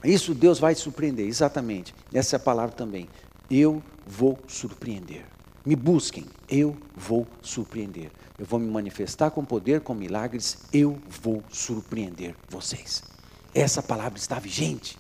isso 0.03 0.33
Deus 0.33 0.59
vai 0.59 0.73
surpreender, 0.75 1.27
exatamente. 1.27 1.93
Essa 2.13 2.35
é 2.35 2.37
a 2.37 2.39
palavra 2.39 2.75
também. 2.75 3.07
Eu 3.49 3.81
vou 4.05 4.39
surpreender. 4.47 5.25
Me 5.63 5.75
busquem, 5.75 6.25
eu 6.49 6.75
vou 6.95 7.27
surpreender. 7.41 8.09
Eu 8.37 8.45
vou 8.45 8.59
me 8.59 8.69
manifestar 8.69 9.29
com 9.29 9.45
poder, 9.45 9.81
com 9.81 9.93
milagres, 9.93 10.57
eu 10.73 10.97
vou 11.21 11.43
surpreender 11.49 12.35
vocês. 12.49 13.03
Essa 13.53 13.83
palavra 13.83 14.17
está 14.17 14.39
vigente. 14.39 14.97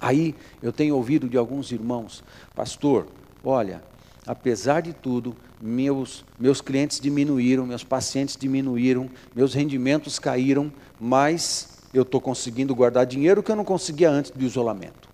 Aí 0.00 0.34
eu 0.62 0.72
tenho 0.72 0.94
ouvido 0.94 1.28
de 1.28 1.36
alguns 1.36 1.72
irmãos, 1.72 2.22
pastor, 2.54 3.08
olha, 3.42 3.82
apesar 4.26 4.80
de 4.80 4.92
tudo, 4.92 5.34
meus, 5.60 6.24
meus 6.38 6.60
clientes 6.60 7.00
diminuíram, 7.00 7.66
meus 7.66 7.82
pacientes 7.82 8.36
diminuíram, 8.36 9.10
meus 9.34 9.54
rendimentos 9.54 10.18
caíram, 10.18 10.72
mas 11.00 11.73
eu 11.94 12.02
estou 12.02 12.20
conseguindo 12.20 12.74
guardar 12.74 13.06
dinheiro 13.06 13.42
que 13.42 13.52
eu 13.52 13.56
não 13.56 13.64
conseguia 13.64 14.10
antes 14.10 14.32
do 14.32 14.44
isolamento. 14.44 15.08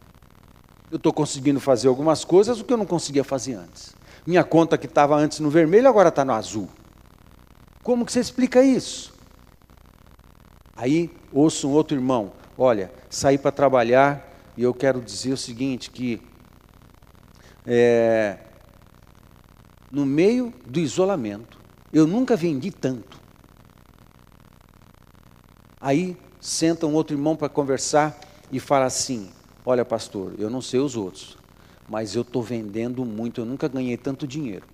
Eu 0.91 0.97
estou 0.97 1.13
conseguindo 1.13 1.61
fazer 1.61 1.89
algumas 1.89 2.25
coisas 2.25 2.61
que 2.63 2.73
eu 2.73 2.77
não 2.79 2.87
conseguia 2.87 3.23
fazer 3.23 3.55
antes. 3.55 3.95
Minha 4.27 4.43
conta 4.43 4.79
que 4.79 4.87
estava 4.87 5.15
antes 5.15 5.41
no 5.41 5.51
vermelho 5.51 5.89
agora 5.89 6.09
está 6.09 6.25
no 6.25 6.33
azul. 6.33 6.69
Como 7.83 8.05
que 8.05 8.13
você 8.13 8.21
explica 8.21 8.63
isso? 8.63 9.15
Aí 10.75 11.11
ouço 11.31 11.69
um 11.69 11.73
outro 11.73 11.97
irmão, 11.97 12.33
olha, 12.57 12.91
saí 13.11 13.37
para 13.37 13.53
trabalhar 13.53 14.27
e 14.57 14.63
eu 14.63 14.73
quero 14.73 15.01
dizer 15.01 15.33
o 15.33 15.37
seguinte, 15.37 15.91
que 15.91 16.21
é, 17.67 18.39
no 19.91 20.07
meio 20.07 20.53
do 20.67 20.81
isolamento, 20.81 21.59
eu 21.93 22.07
nunca 22.07 22.37
vendi 22.37 22.71
tanto. 22.71 23.21
Aí 25.81 26.17
senta 26.41 26.87
um 26.87 26.95
outro 26.95 27.15
irmão 27.15 27.37
para 27.37 27.49
conversar 27.49 28.19
e 28.51 28.59
fala 28.59 28.87
assim: 28.87 29.31
Olha, 29.65 29.85
pastor, 29.85 30.35
eu 30.39 30.49
não 30.49 30.63
sei 30.63 30.81
os 30.81 30.97
outros, 30.97 31.37
mas 31.89 32.15
eu 32.15 32.23
estou 32.23 32.43
vendendo 32.43 33.05
muito, 33.05 33.41
eu 33.41 33.45
nunca 33.45 33.69
ganhei 33.69 33.97
tanto 33.97 34.27
dinheiro. 34.27 34.67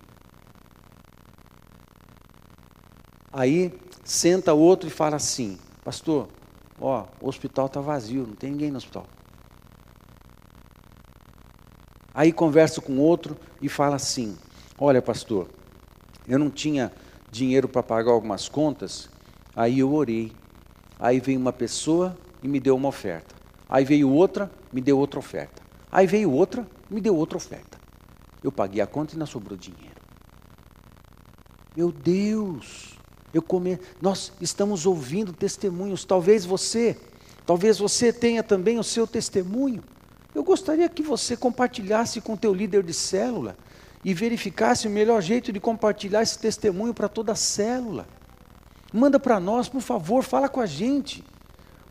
Aí 3.31 3.77
senta 4.03 4.53
outro 4.53 4.87
e 4.87 4.91
fala 4.91 5.17
assim: 5.17 5.59
Pastor, 5.83 6.29
ó, 6.79 7.05
o 7.19 7.27
hospital 7.27 7.67
está 7.67 7.81
vazio, 7.81 8.25
não 8.25 8.35
tem 8.35 8.51
ninguém 8.51 8.71
no 8.71 8.77
hospital. 8.77 9.05
Aí 12.13 12.31
conversa 12.31 12.81
com 12.81 12.97
outro 12.97 13.37
e 13.61 13.67
fala 13.67 13.97
assim: 13.97 14.37
Olha, 14.79 15.01
pastor, 15.01 15.49
eu 16.27 16.39
não 16.39 16.49
tinha 16.49 16.91
dinheiro 17.29 17.67
para 17.67 17.83
pagar 17.83 18.11
algumas 18.11 18.47
contas, 18.47 19.09
aí 19.55 19.79
eu 19.79 19.93
orei 19.93 20.31
Aí 20.99 21.19
veio 21.19 21.39
uma 21.39 21.53
pessoa 21.53 22.17
e 22.41 22.47
me 22.47 22.59
deu 22.59 22.75
uma 22.75 22.89
oferta. 22.89 23.35
Aí 23.69 23.85
veio 23.85 24.09
outra, 24.09 24.49
me 24.71 24.81
deu 24.81 24.97
outra 24.97 25.19
oferta. 25.19 25.61
Aí 25.91 26.07
veio 26.07 26.31
outra, 26.31 26.65
me 26.89 26.99
deu 27.01 27.15
outra 27.15 27.37
oferta. 27.37 27.77
Eu 28.43 28.51
paguei 28.51 28.81
a 28.81 28.87
conta 28.87 29.15
e 29.15 29.17
não 29.17 29.25
sobrou 29.25 29.57
dinheiro. 29.57 29.97
Meu 31.75 31.91
Deus, 31.91 32.97
eu 33.33 33.41
come... 33.41 33.79
nós 34.01 34.31
estamos 34.41 34.85
ouvindo 34.85 35.33
testemunhos. 35.33 36.05
Talvez 36.05 36.45
você, 36.45 36.97
talvez 37.45 37.77
você 37.77 38.11
tenha 38.11 38.41
também 38.41 38.79
o 38.79 38.83
seu 38.83 39.05
testemunho. 39.05 39.83
Eu 40.33 40.43
gostaria 40.43 40.87
que 40.89 41.03
você 41.03 41.37
compartilhasse 41.37 42.21
com 42.21 42.33
o 42.33 42.37
teu 42.37 42.53
líder 42.53 42.83
de 42.83 42.93
célula 42.93 43.55
e 44.03 44.13
verificasse 44.13 44.87
o 44.87 44.91
melhor 44.91 45.21
jeito 45.21 45.51
de 45.51 45.59
compartilhar 45.59 46.21
esse 46.23 46.39
testemunho 46.39 46.93
para 46.93 47.09
toda 47.09 47.31
a 47.31 47.35
célula. 47.35 48.07
Manda 48.93 49.19
para 49.19 49.39
nós, 49.39 49.67
por 49.69 49.81
favor, 49.81 50.23
fala 50.23 50.47
com 50.47 50.61
a 50.61 50.65
gente. 50.65 51.23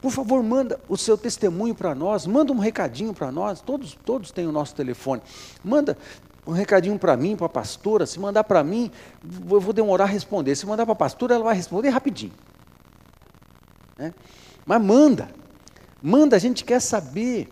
Por 0.01 0.11
favor, 0.11 0.43
manda 0.43 0.79
o 0.89 0.97
seu 0.97 1.17
testemunho 1.17 1.75
para 1.75 1.95
nós, 1.95 2.27
manda 2.27 2.53
um 2.53 2.59
recadinho 2.59 3.13
para 3.13 3.33
nós, 3.33 3.61
todos, 3.61 3.97
todos 4.05 4.31
têm 4.31 4.47
o 4.47 4.53
nosso 4.53 4.75
telefone. 4.75 5.23
Manda 5.65 5.97
um 6.47 6.53
recadinho 6.53 6.99
para 6.99 7.17
mim, 7.17 7.35
para 7.35 7.47
a 7.47 7.51
pastora, 7.51 8.07
se 8.07 8.21
mandar 8.21 8.45
para 8.45 8.63
mim, 8.63 8.91
eu 9.51 9.61
vou 9.61 9.73
demorar 9.73 10.05
a 10.05 10.09
responder. 10.09 10.55
Se 10.55 10.67
mandar 10.67 10.85
para 10.85 10.93
a 10.93 10.97
pastora, 10.97 11.35
ela 11.35 11.45
vai 11.45 11.57
responder 11.57 11.89
rapidinho. 11.89 12.33
Né? 13.99 14.15
Mas 14.65 14.83
manda, 14.83 15.29
Manda, 16.03 16.37
a 16.37 16.39
gente 16.39 16.65
quer 16.65 16.81
saber. 16.81 17.49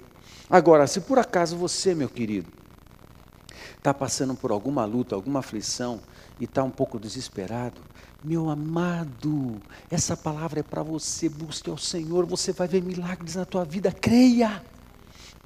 Agora, 0.49 0.87
se 0.87 1.01
por 1.01 1.19
acaso 1.19 1.57
você, 1.57 1.95
meu 1.95 2.09
querido, 2.09 2.53
está 3.85 3.93
passando 3.93 4.35
por 4.35 4.51
alguma 4.51 4.87
luta, 4.87 5.15
alguma 5.15 5.41
aflição 5.41 6.01
e 6.41 6.45
está 6.45 6.65
um 6.65 6.71
pouco 6.71 6.99
desesperado, 6.99 7.83
meu 8.25 8.49
amado, 8.49 9.61
essa 9.91 10.17
palavra 10.17 10.61
é 10.61 10.63
para 10.63 10.83
você. 10.83 11.29
Busque 11.29 11.69
ao 11.69 11.77
Senhor, 11.77 12.25
você 12.25 12.51
vai 12.51 12.67
ver 12.67 12.83
milagres 12.83 13.35
na 13.35 13.45
tua 13.45 13.63
vida. 13.63 13.93
Creia, 13.93 14.65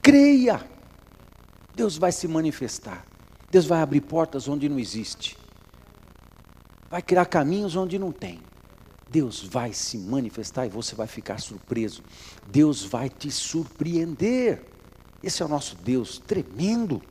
creia. 0.01 0.65
Deus 1.75 1.99
vai 1.99 2.13
se 2.13 2.29
manifestar. 2.29 3.05
Deus 3.51 3.67
vai 3.67 3.83
abrir 3.83 4.03
portas 4.03 4.47
onde 4.47 4.69
não 4.69 4.79
existe. 4.79 5.37
Vai 6.89 7.03
criar 7.03 7.27
caminhos 7.27 7.75
onde 7.75 7.99
não 7.99 8.13
tem. 8.13 8.41
Deus 9.11 9.43
vai 9.43 9.73
se 9.73 9.99
manifestar 9.99 10.65
e 10.65 10.69
você 10.69 10.95
vai 10.95 11.09
ficar 11.09 11.41
surpreso. 11.41 12.05
Deus 12.47 12.85
vai 12.85 13.09
te 13.09 13.33
surpreender. 13.33 14.63
Esse 15.25 15.43
é 15.43 15.45
o 15.45 15.49
nosso 15.49 15.75
Deus 15.75 16.19
tremendo. 16.25 17.03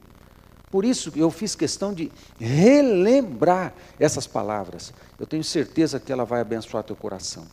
Por 0.69 0.83
isso 0.83 1.11
eu 1.15 1.31
fiz 1.31 1.55
questão 1.55 1.93
de 1.93 2.11
relembrar 2.39 3.73
essas 3.99 4.27
palavras. 4.27 4.93
Eu 5.19 5.25
tenho 5.25 5.43
certeza 5.43 5.99
que 5.99 6.11
ela 6.11 6.25
vai 6.25 6.41
abençoar 6.41 6.83
teu 6.83 6.95
coração. 6.95 7.45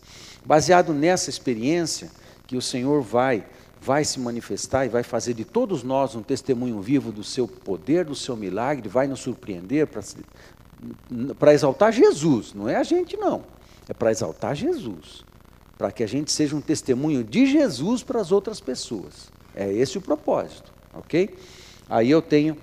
Baseado 0.44 0.92
nessa 0.92 1.30
experiência 1.30 2.10
que 2.46 2.56
o 2.56 2.62
Senhor 2.62 3.00
vai 3.02 3.46
vai 3.84 4.02
se 4.02 4.18
manifestar 4.18 4.86
e 4.86 4.88
vai 4.88 5.02
fazer 5.02 5.34
de 5.34 5.44
todos 5.44 5.82
nós 5.82 6.14
um 6.14 6.22
testemunho 6.22 6.80
vivo 6.80 7.12
do 7.12 7.22
seu 7.22 7.46
poder, 7.46 8.06
do 8.06 8.14
seu 8.14 8.34
milagre, 8.34 8.88
vai 8.88 9.06
nos 9.06 9.20
surpreender 9.20 9.86
para 11.38 11.52
exaltar 11.52 11.92
Jesus, 11.92 12.54
não 12.54 12.66
é 12.66 12.76
a 12.76 12.82
gente 12.82 13.14
não. 13.18 13.44
É 13.86 13.92
para 13.92 14.10
exaltar 14.10 14.56
Jesus, 14.56 15.22
para 15.76 15.92
que 15.92 16.02
a 16.02 16.06
gente 16.06 16.32
seja 16.32 16.56
um 16.56 16.62
testemunho 16.62 17.22
de 17.22 17.44
Jesus 17.44 18.02
para 18.02 18.22
as 18.22 18.32
outras 18.32 18.58
pessoas. 18.58 19.30
É 19.54 19.70
esse 19.70 19.98
o 19.98 20.00
propósito, 20.00 20.72
ok? 20.94 21.36
Aí 21.86 22.10
eu 22.10 22.22
tenho 22.22 22.56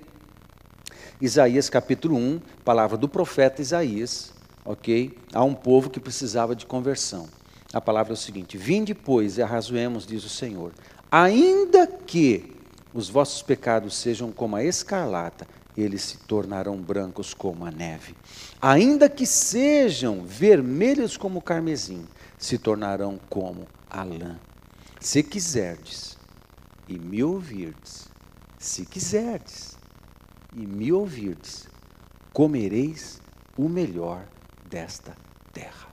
Isaías 1.22 1.70
capítulo 1.70 2.16
1, 2.16 2.40
palavra 2.64 2.98
do 2.98 3.08
profeta 3.08 3.62
Isaías, 3.62 4.32
ok? 4.64 5.16
Há 5.32 5.44
um 5.44 5.54
povo 5.54 5.88
que 5.88 6.00
precisava 6.00 6.56
de 6.56 6.66
conversão. 6.66 7.28
A 7.72 7.80
palavra 7.80 8.12
é 8.12 8.14
o 8.14 8.16
seguinte: 8.16 8.58
Vinde, 8.58 8.92
pois, 8.92 9.38
e 9.38 9.42
arrazoemos, 9.42 10.04
diz 10.04 10.24
o 10.24 10.28
Senhor, 10.28 10.72
ainda 11.08 11.86
que 11.86 12.56
os 12.92 13.08
vossos 13.08 13.40
pecados 13.40 13.94
sejam 13.94 14.32
como 14.32 14.56
a 14.56 14.64
escarlata, 14.64 15.46
eles 15.76 16.02
se 16.02 16.16
tornarão 16.18 16.76
brancos 16.78 17.32
como 17.32 17.64
a 17.64 17.70
neve. 17.70 18.16
Ainda 18.60 19.08
que 19.08 19.24
sejam 19.24 20.24
vermelhos 20.24 21.16
como 21.16 21.38
o 21.38 21.42
carmesim, 21.42 22.04
se 22.36 22.58
tornarão 22.58 23.20
como 23.30 23.68
a 23.88 24.02
lã. 24.02 24.40
Se 24.98 25.22
quiserdes 25.22 26.18
e 26.88 26.98
me 26.98 27.22
ouvirdes, 27.22 28.08
se 28.58 28.84
quiserdes 28.84 29.71
e 30.54 30.66
me 30.66 30.92
ouvirdes, 30.92 31.68
comereis 32.32 33.20
o 33.56 33.68
melhor 33.68 34.26
desta 34.68 35.16
terra. 35.52 35.88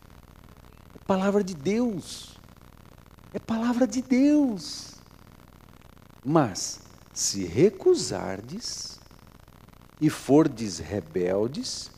É 0.96 1.00
palavra 1.06 1.44
de 1.44 1.54
Deus. 1.54 2.38
É 3.34 3.40
palavra 3.40 3.86
de 3.86 4.02
Deus. 4.02 4.96
Mas 6.24 6.82
se 7.14 7.46
recusardes 7.46 9.00
e 10.02 10.10
fordes 10.10 10.80
rebeldes, 10.80 11.92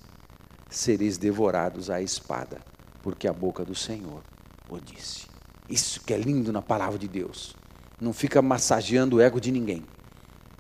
sereis 0.69 1.17
devorados 1.17 1.89
à 1.89 2.01
espada, 2.01 2.59
porque 3.01 3.27
a 3.27 3.33
boca 3.33 3.63
do 3.63 3.75
Senhor 3.75 4.23
o 4.69 4.79
disse. 4.79 5.27
Isso 5.69 6.01
que 6.01 6.13
é 6.13 6.17
lindo 6.17 6.51
na 6.51 6.61
palavra 6.61 6.97
de 6.97 7.07
Deus. 7.07 7.55
Não 7.99 8.13
fica 8.13 8.41
massageando 8.41 9.17
o 9.17 9.21
ego 9.21 9.39
de 9.39 9.51
ninguém. 9.51 9.85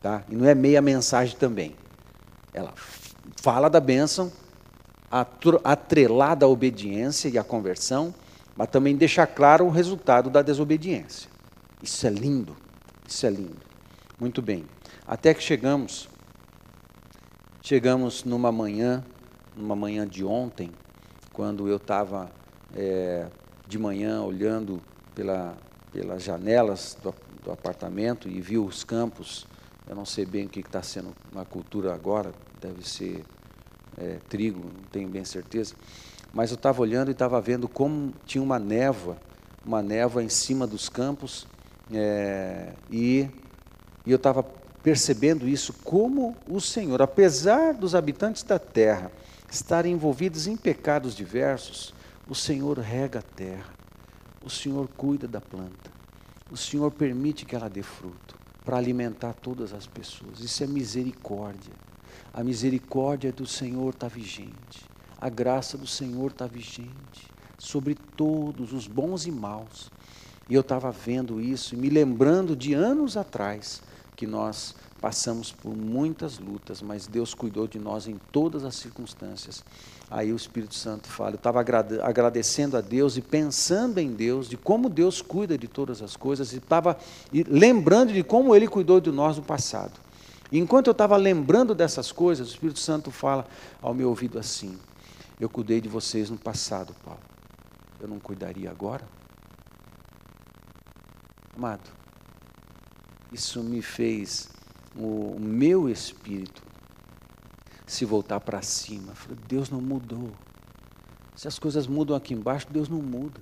Tá? 0.01 0.23
E 0.29 0.35
não 0.35 0.45
é 0.45 0.53
meia 0.53 0.81
mensagem 0.81 1.37
também. 1.37 1.75
Ela 2.53 2.73
fala 3.41 3.69
da 3.69 3.79
bênção, 3.79 4.31
atrelada 5.63 6.45
à 6.45 6.49
obediência 6.49 7.29
e 7.29 7.37
à 7.37 7.43
conversão, 7.43 8.13
mas 8.55 8.69
também 8.69 8.95
deixa 8.95 9.25
claro 9.25 9.65
o 9.65 9.69
resultado 9.69 10.29
da 10.29 10.41
desobediência. 10.41 11.29
Isso 11.81 12.05
é 12.05 12.09
lindo, 12.09 12.55
isso 13.07 13.25
é 13.25 13.29
lindo. 13.29 13.57
Muito 14.19 14.41
bem. 14.41 14.65
Até 15.07 15.33
que 15.33 15.41
chegamos, 15.41 16.07
chegamos 17.61 18.23
numa 18.23 18.51
manhã, 18.51 19.03
numa 19.55 19.75
manhã 19.75 20.07
de 20.07 20.23
ontem, 20.23 20.71
quando 21.33 21.67
eu 21.67 21.77
estava 21.77 22.29
é, 22.75 23.27
de 23.67 23.79
manhã 23.79 24.21
olhando 24.21 24.81
pela, 25.15 25.57
pelas 25.91 26.23
janelas 26.23 26.97
do, 27.01 27.13
do 27.43 27.51
apartamento 27.51 28.29
e 28.29 28.39
vi 28.39 28.57
os 28.57 28.83
campos 28.83 29.47
eu 29.91 29.95
não 29.95 30.05
sei 30.05 30.25
bem 30.25 30.45
o 30.45 30.49
que 30.49 30.61
está 30.61 30.81
sendo 30.81 31.13
na 31.33 31.43
cultura 31.43 31.93
agora, 31.93 32.31
deve 32.61 32.87
ser 32.87 33.25
é, 33.97 34.19
trigo, 34.29 34.61
não 34.61 34.83
tenho 34.89 35.09
bem 35.09 35.25
certeza. 35.25 35.75
Mas 36.33 36.49
eu 36.49 36.55
estava 36.55 36.81
olhando 36.81 37.09
e 37.09 37.11
estava 37.11 37.41
vendo 37.41 37.67
como 37.67 38.13
tinha 38.25 38.41
uma 38.41 38.57
névoa, 38.57 39.17
uma 39.65 39.81
névoa 39.81 40.23
em 40.23 40.29
cima 40.29 40.65
dos 40.65 40.87
campos, 40.87 41.45
é, 41.91 42.71
e, 42.89 43.29
e 44.05 44.11
eu 44.11 44.15
estava 44.15 44.43
percebendo 44.81 45.45
isso, 45.45 45.73
como 45.83 46.37
o 46.47 46.61
Senhor, 46.61 47.01
apesar 47.01 47.73
dos 47.73 47.93
habitantes 47.93 48.43
da 48.43 48.57
terra 48.57 49.11
estarem 49.51 49.91
envolvidos 49.91 50.47
em 50.47 50.55
pecados 50.55 51.13
diversos, 51.13 51.93
o 52.29 52.33
Senhor 52.33 52.79
rega 52.79 53.19
a 53.19 53.21
terra, 53.21 53.73
o 54.41 54.49
Senhor 54.49 54.87
cuida 54.95 55.27
da 55.27 55.41
planta, 55.41 55.91
o 56.49 56.55
Senhor 56.55 56.89
permite 56.91 57.43
que 57.43 57.57
ela 57.57 57.69
dê 57.69 57.83
fruto 57.83 58.39
para 58.63 58.77
alimentar 58.77 59.33
todas 59.33 59.73
as 59.73 59.87
pessoas. 59.87 60.39
Isso 60.39 60.63
é 60.63 60.67
misericórdia. 60.67 61.73
A 62.33 62.43
misericórdia 62.43 63.31
do 63.31 63.45
Senhor 63.45 63.93
está 63.93 64.07
vigente. 64.07 64.85
A 65.19 65.29
graça 65.29 65.77
do 65.77 65.87
Senhor 65.87 66.31
está 66.31 66.47
vigente 66.47 67.29
sobre 67.57 67.95
todos, 67.95 68.73
os 68.73 68.87
bons 68.87 69.25
e 69.25 69.31
maus. 69.31 69.91
E 70.49 70.55
eu 70.55 70.61
estava 70.61 70.91
vendo 70.91 71.39
isso 71.39 71.75
e 71.75 71.77
me 71.77 71.89
lembrando 71.89 72.55
de 72.55 72.73
anos 72.73 73.15
atrás 73.15 73.81
que 74.15 74.25
nós 74.25 74.75
passamos 75.01 75.51
por 75.51 75.75
muitas 75.75 76.37
lutas, 76.37 76.79
mas 76.79 77.07
Deus 77.07 77.33
cuidou 77.33 77.67
de 77.67 77.79
nós 77.79 78.07
em 78.07 78.19
todas 78.31 78.63
as 78.63 78.75
circunstâncias. 78.75 79.65
Aí 80.11 80.31
o 80.31 80.35
Espírito 80.35 80.75
Santo 80.75 81.07
fala, 81.07 81.31
eu 81.31 81.35
estava 81.35 81.59
agradecendo 81.59 82.77
a 82.77 82.81
Deus 82.81 83.17
e 83.17 83.21
pensando 83.21 83.97
em 83.97 84.13
Deus, 84.13 84.47
de 84.47 84.55
como 84.55 84.87
Deus 84.87 85.19
cuida 85.19 85.57
de 85.57 85.67
todas 85.67 86.03
as 86.03 86.15
coisas, 86.15 86.53
e 86.53 86.57
estava 86.57 86.95
lembrando 87.33 88.13
de 88.13 88.23
como 88.23 88.55
Ele 88.55 88.67
cuidou 88.67 89.01
de 89.01 89.11
nós 89.11 89.37
no 89.37 89.43
passado. 89.43 89.99
E 90.51 90.59
enquanto 90.59 90.87
eu 90.87 90.91
estava 90.91 91.17
lembrando 91.17 91.73
dessas 91.73 92.11
coisas, 92.11 92.49
o 92.49 92.51
Espírito 92.51 92.79
Santo 92.79 93.09
fala 93.09 93.47
ao 93.81 93.95
meu 93.95 94.09
ouvido 94.09 94.37
assim: 94.37 94.77
Eu 95.39 95.49
cuidei 95.49 95.81
de 95.81 95.89
vocês 95.89 96.29
no 96.29 96.37
passado, 96.37 96.93
Paulo. 97.03 97.21
Eu 97.99 98.07
não 98.07 98.19
cuidaria 98.19 98.69
agora? 98.69 99.07
Amado, 101.55 101.89
isso 103.31 103.63
me 103.63 103.81
fez 103.81 104.49
o 104.95 105.37
meu 105.39 105.89
espírito 105.89 106.63
se 107.85 108.05
voltar 108.05 108.39
para 108.39 108.61
cima. 108.61 109.13
Falei, 109.13 109.37
Deus 109.47 109.69
não 109.69 109.81
mudou. 109.81 110.31
Se 111.35 111.47
as 111.47 111.57
coisas 111.59 111.87
mudam 111.87 112.15
aqui 112.15 112.33
embaixo, 112.33 112.67
Deus 112.69 112.87
não 112.87 113.01
muda. 113.01 113.39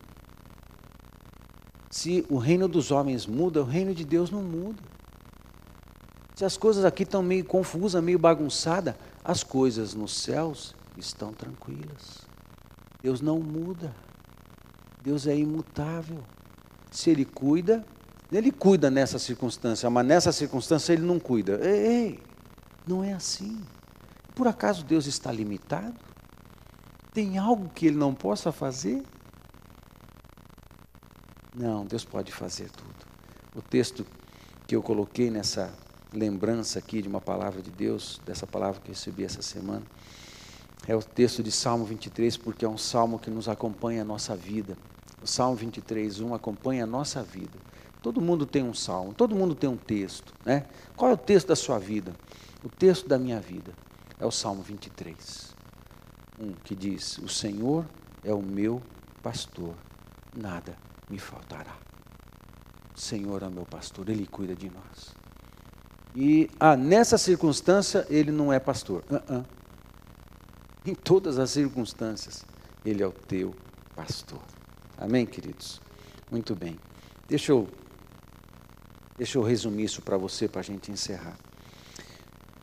Se 1.89 2.25
o 2.29 2.37
reino 2.37 2.67
dos 2.67 2.91
homens 2.91 3.25
muda, 3.25 3.61
o 3.61 3.65
reino 3.65 3.93
de 3.93 4.05
Deus 4.05 4.29
não 4.29 4.41
muda. 4.43 4.81
Se 6.35 6.45
as 6.45 6.55
coisas 6.55 6.85
aqui 6.85 7.03
estão 7.03 7.21
meio 7.21 7.43
confusas, 7.43 8.01
meio 8.01 8.17
bagunçadas, 8.17 8.95
as 9.23 9.43
coisas 9.43 9.93
nos 9.93 10.15
céus 10.15 10.75
estão 10.97 11.33
tranquilas. 11.33 12.25
Deus 13.01 13.21
não 13.21 13.39
muda. 13.39 13.93
Deus 15.03 15.27
é 15.27 15.35
imutável. 15.35 16.23
Se 16.91 17.09
Ele 17.09 17.25
cuida, 17.25 17.85
Ele 18.31 18.51
cuida 18.51 18.91
nessa 18.91 19.17
circunstância, 19.17 19.89
mas 19.89 20.05
nessa 20.05 20.31
circunstância 20.31 20.93
Ele 20.93 21.01
não 21.01 21.19
cuida. 21.19 21.59
Ei, 21.63 21.87
ei 21.87 22.19
não 22.85 23.03
é 23.03 23.13
assim. 23.13 23.61
Por 24.35 24.47
acaso 24.47 24.83
Deus 24.83 25.05
está 25.05 25.31
limitado? 25.31 25.95
Tem 27.13 27.37
algo 27.37 27.69
que 27.69 27.87
Ele 27.87 27.97
não 27.97 28.13
possa 28.13 28.51
fazer? 28.51 29.03
Não, 31.55 31.85
Deus 31.85 32.05
pode 32.05 32.31
fazer 32.31 32.69
tudo. 32.69 32.95
O 33.55 33.61
texto 33.61 34.05
que 34.67 34.75
eu 34.75 34.83
coloquei 34.83 35.31
nessa 35.31 35.73
lembrança 36.13 36.79
aqui 36.79 37.01
de 37.01 37.07
uma 37.07 37.19
palavra 37.19 37.61
de 37.61 37.71
Deus, 37.71 38.21
dessa 38.25 38.47
palavra 38.47 38.79
que 38.79 38.89
eu 38.89 38.93
recebi 38.93 39.23
essa 39.23 39.41
semana, 39.41 39.83
é 40.87 40.95
o 40.95 41.03
texto 41.03 41.43
de 41.43 41.51
Salmo 41.51 41.85
23, 41.85 42.37
porque 42.37 42.65
é 42.65 42.69
um 42.69 42.77
salmo 42.77 43.19
que 43.19 43.29
nos 43.29 43.49
acompanha 43.49 44.01
a 44.03 44.05
nossa 44.05 44.35
vida. 44.35 44.77
O 45.21 45.27
Salmo 45.27 45.55
23, 45.55 46.21
1 46.21 46.33
acompanha 46.33 46.83
a 46.83 46.87
nossa 46.87 47.21
vida. 47.21 47.57
Todo 48.01 48.21
mundo 48.21 48.45
tem 48.45 48.63
um 48.63 48.73
salmo, 48.73 49.13
todo 49.13 49.35
mundo 49.35 49.53
tem 49.53 49.69
um 49.69 49.77
texto. 49.77 50.33
Né? 50.45 50.65
Qual 50.95 51.11
é 51.11 51.13
o 51.13 51.17
texto 51.17 51.47
da 51.47 51.55
sua 51.55 51.77
vida? 51.77 52.13
O 52.63 52.69
texto 52.69 53.07
da 53.07 53.17
minha 53.17 53.39
vida 53.39 53.73
é 54.19 54.25
o 54.25 54.31
Salmo 54.31 54.61
23, 54.61 55.55
um 56.39 56.51
que 56.51 56.75
diz: 56.75 57.17
O 57.19 57.29
Senhor 57.29 57.85
é 58.23 58.33
o 58.33 58.41
meu 58.41 58.81
pastor, 59.23 59.73
nada 60.35 60.75
me 61.09 61.17
faltará. 61.17 61.75
O 62.95 62.99
Senhor 62.99 63.43
é 63.43 63.47
o 63.47 63.51
meu 63.51 63.65
pastor, 63.65 64.09
Ele 64.09 64.27
cuida 64.27 64.55
de 64.55 64.69
nós. 64.69 65.15
E 66.15 66.49
ah, 66.59 66.75
nessa 66.75 67.17
circunstância, 67.17 68.05
Ele 68.09 68.31
não 68.31 68.51
é 68.51 68.59
pastor. 68.59 69.03
Uh 69.09 69.33
-uh. 69.33 69.45
Em 70.85 70.95
todas 70.95 71.39
as 71.39 71.51
circunstâncias, 71.51 72.45
Ele 72.83 73.01
é 73.01 73.07
o 73.07 73.11
teu 73.11 73.55
pastor. 73.95 74.41
Amém, 74.97 75.25
queridos? 75.25 75.81
Muito 76.29 76.55
bem. 76.55 76.77
Deixa 77.27 77.51
eu, 77.51 77.69
deixa 79.19 79.37
eu 79.37 79.43
resumir 79.43 79.83
isso 79.83 80.01
para 80.01 80.15
você, 80.15 80.47
para 80.47 80.61
a 80.61 80.63
gente 80.63 80.89
encerrar. 80.89 81.37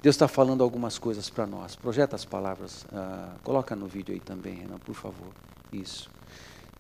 Deus 0.03 0.15
está 0.15 0.27
falando 0.27 0.65
algumas 0.65 0.99
coisas 0.99 1.29
para 1.29 1.47
nós. 1.47 1.77
Projeta 1.77 2.17
as 2.17 2.25
palavras. 2.25 2.85
Uh, 2.85 3.39
coloca 3.43 3.77
no 3.77 3.87
vídeo 3.87 4.15
aí 4.15 4.21
também, 4.21 4.55
Renan, 4.55 4.79
por 4.79 4.95
favor. 4.95 5.35
Isso. 5.71 6.11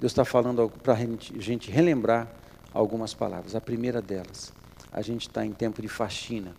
Deus 0.00 0.12
está 0.12 0.24
falando 0.24 0.70
para 0.82 0.94
a 0.94 0.96
gente 1.40 1.70
relembrar 1.70 2.26
algumas 2.72 3.12
palavras. 3.12 3.54
A 3.54 3.60
primeira 3.60 4.00
delas, 4.00 4.50
a 4.90 5.02
gente 5.02 5.28
está 5.28 5.44
em 5.44 5.52
tempo 5.52 5.82
de 5.82 5.88
faxina. 5.88 6.54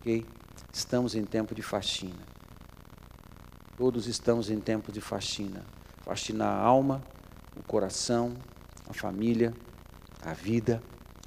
Ok? 0.00 0.26
Estamos 0.72 1.14
em 1.14 1.24
tempo 1.24 1.54
de 1.54 1.62
faxina. 1.62 2.26
Todos 3.76 4.08
estamos 4.08 4.50
em 4.50 4.58
tempo 4.58 4.90
de 4.90 5.00
faxina. 5.00 5.64
Faxinar 6.04 6.48
a 6.48 6.60
alma, 6.60 7.00
o 7.56 7.62
coração, 7.62 8.34
a 8.88 8.92
família, 8.92 9.54
a 10.24 10.32
vida, 10.32 10.82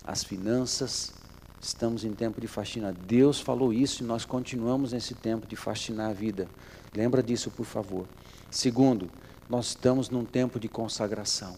as 0.06 0.24
finanças. 0.24 1.14
Estamos 1.60 2.04
em 2.06 2.14
tempo 2.14 2.40
de 2.40 2.48
faxina. 2.48 2.94
Deus 2.94 3.40
falou 3.40 3.74
isso 3.74 4.04
e 4.04 4.06
nós 4.06 4.24
continuamos 4.24 4.94
nesse 4.94 5.16
tempo 5.16 5.48
de 5.48 5.56
faxinar 5.56 6.12
a 6.12 6.14
vida. 6.14 6.48
Lembra 6.96 7.24
disso, 7.24 7.50
por 7.50 7.66
favor. 7.66 8.06
Segundo, 8.52 9.10
nós 9.50 9.68
estamos 9.68 10.10
num 10.10 10.24
tempo 10.24 10.60
de 10.60 10.68
consagração. 10.68 11.56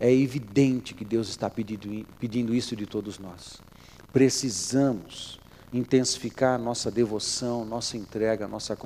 É 0.00 0.12
evidente 0.12 0.94
que 0.94 1.04
Deus 1.04 1.28
está 1.28 1.50
pedindo, 1.50 2.06
pedindo 2.18 2.54
isso 2.54 2.74
de 2.74 2.86
todos 2.86 3.18
nós. 3.18 3.60
Precisamos 4.12 5.38
intensificar 5.72 6.58
nossa 6.58 6.90
devoção, 6.90 7.64
nossa 7.64 7.96
entrega, 7.96 8.48
nossa 8.48 8.76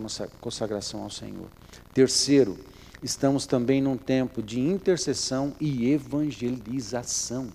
consagração 0.41 1.03
ao 1.03 1.11
Senhor. 1.11 1.49
Terceiro, 1.95 2.59
estamos 3.03 3.47
também 3.47 3.81
num 3.81 3.97
tempo 3.97 4.43
de 4.43 4.59
intercessão 4.59 5.55
e 5.61 5.91
evangelização. 5.91 7.49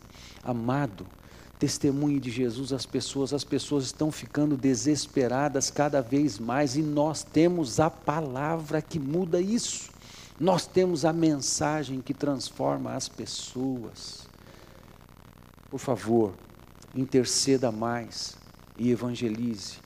Amado, 0.43 1.05
testemunho 1.59 2.19
de 2.19 2.29
Jesus 2.29 2.71
às 2.71 2.85
pessoas, 2.85 3.33
as 3.33 3.43
pessoas 3.43 3.85
estão 3.85 4.11
ficando 4.11 4.55
desesperadas 4.55 5.71
cada 5.71 6.01
vez 6.01 6.37
mais 6.37 6.75
e 6.75 6.81
nós 6.81 7.23
temos 7.23 7.79
a 7.79 7.89
palavra 7.89 8.81
que 8.81 8.99
muda 8.99 9.41
isso. 9.41 9.89
Nós 10.39 10.67
temos 10.67 11.03
a 11.03 11.11
mensagem 11.11 11.99
que 11.99 12.13
transforma 12.13 12.93
as 12.93 13.09
pessoas. 13.09 14.27
Por 15.69 15.79
favor, 15.79 16.33
interceda 16.95 17.71
mais 17.71 18.37
e 18.77 18.91
evangelize, 18.91 19.79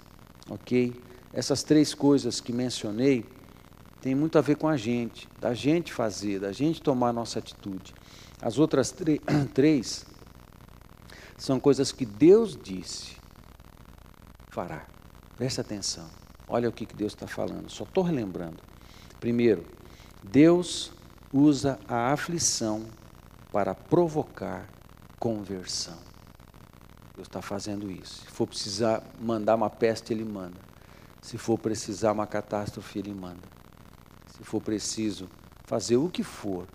ok? 0.50 0.94
Essas 1.34 1.64
três 1.64 1.94
coisas 1.94 2.42
que 2.42 2.52
mencionei 2.52 3.26
têm 4.02 4.14
muito 4.14 4.38
a 4.38 4.42
ver 4.42 4.58
com 4.58 4.68
a 4.68 4.76
gente, 4.76 5.30
da 5.40 5.54
gente 5.54 5.94
fazer, 5.94 6.40
da 6.40 6.52
gente 6.52 6.82
tomar 6.82 7.14
nossa 7.14 7.40
atitude. 7.40 7.94
As 8.42 8.60
outras 8.60 8.94
três 9.54 10.06
são 11.42 11.60
coisas 11.60 11.92
que 11.92 12.06
Deus 12.06 12.56
disse 12.56 13.16
fará. 14.50 14.86
Presta 15.36 15.62
atenção. 15.62 16.08
Olha 16.48 16.70
o 16.70 16.72
que 16.72 16.86
Deus 16.86 17.14
está 17.14 17.26
falando. 17.26 17.68
Só 17.68 17.84
estou 17.84 18.04
relembrando. 18.04 18.62
Primeiro, 19.20 19.66
Deus 20.24 20.92
usa 21.34 21.80
a 21.88 22.12
aflição 22.12 22.86
para 23.52 23.74
provocar 23.74 24.70
conversão. 25.18 25.98
Deus 27.16 27.28
está 27.28 27.42
fazendo 27.42 27.90
isso. 27.90 28.22
Se 28.22 28.28
for 28.28 28.46
precisar 28.46 29.04
mandar 29.20 29.56
uma 29.56 29.70
peste, 29.70 30.14
Ele 30.14 30.24
manda. 30.24 30.60
Se 31.24 31.40
for 31.40 31.58
precisar 31.58 32.12
uma 32.12 32.28
catástrofe, 32.28 33.00
Ele 33.00 33.16
manda. 33.16 33.48
Se 34.28 34.44
for 34.44 34.62
preciso 34.62 35.28
fazer 35.66 35.98
o 35.98 36.08
que 36.08 36.22
for 36.22 36.68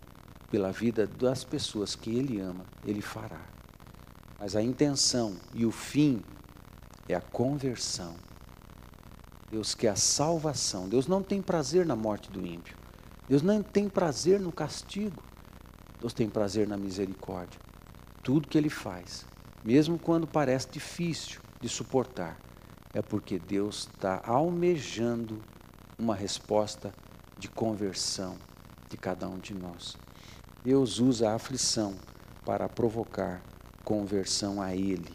pela 0.51 0.73
vida 0.73 1.07
das 1.07 1.45
pessoas 1.45 1.95
que 1.95 2.13
Ele 2.13 2.41
ama, 2.41 2.65
Ele 2.85 3.01
fará. 3.01 3.56
Mas 4.39 4.55
a 4.55 4.61
intenção 4.61 5.35
e 5.53 5.65
o 5.65 5.71
fim 5.71 6.21
é 7.09 7.15
a 7.15 7.21
conversão. 7.21 8.15
Deus 9.49 9.73
quer 9.73 9.89
a 9.89 9.95
salvação. 9.95 10.87
Deus 10.87 11.07
não 11.07 11.23
tem 11.23 11.41
prazer 11.41 11.85
na 11.85 11.95
morte 11.95 12.29
do 12.29 12.45
ímpio. 12.45 12.77
Deus 13.27 13.41
não 13.41 13.63
tem 13.63 13.89
prazer 13.89 14.39
no 14.39 14.51
castigo. 14.51 15.23
Deus 15.99 16.13
tem 16.13 16.29
prazer 16.29 16.67
na 16.67 16.77
misericórdia. 16.77 17.59
Tudo 18.21 18.47
que 18.47 18.57
Ele 18.57 18.69
faz, 18.69 19.25
mesmo 19.63 19.97
quando 19.97 20.27
parece 20.27 20.69
difícil 20.69 21.39
de 21.59 21.69
suportar, 21.69 22.37
é 22.93 23.01
porque 23.01 23.39
Deus 23.39 23.89
está 23.93 24.21
almejando 24.25 25.41
uma 25.97 26.15
resposta 26.15 26.93
de 27.37 27.47
conversão 27.47 28.37
de 28.89 28.97
cada 28.97 29.27
um 29.27 29.39
de 29.39 29.53
nós. 29.53 29.97
Deus 30.63 30.99
usa 30.99 31.29
a 31.29 31.35
aflição 31.35 31.95
para 32.45 32.67
provocar 32.69 33.41
conversão 33.87 34.61
a 34.61 34.75
Ele. 34.75 35.13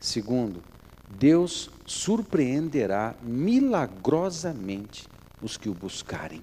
Segundo, 0.00 0.60
Deus 1.08 1.70
surpreenderá 1.86 3.14
milagrosamente 3.22 5.08
os 5.40 5.56
que 5.56 5.68
o 5.68 5.74
buscarem. 5.74 6.42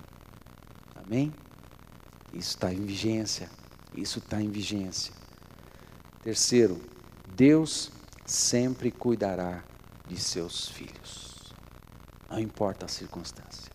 Amém? 0.96 1.34
Isso 2.32 2.52
está 2.52 2.74
em 2.74 2.86
vigência. 2.86 3.50
Isso 3.94 4.20
está 4.20 4.42
em 4.42 4.50
vigência. 4.50 5.14
Terceiro, 6.24 6.80
Deus 7.36 7.92
sempre 8.26 8.90
cuidará 8.90 9.62
de 10.08 10.18
seus 10.18 10.70
filhos. 10.70 11.54
Não 12.30 12.40
importa 12.40 12.86
a 12.86 12.90
circunstância, 12.90 13.70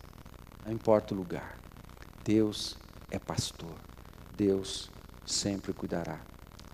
não 0.65 0.73
importa 0.73 1.13
o 1.13 1.17
lugar. 1.17 1.59
Deus 2.23 2.75
é 3.11 3.19
pastor. 3.19 3.75
Deus 4.35 4.89
sempre 5.27 5.73
cuidará 5.73 6.19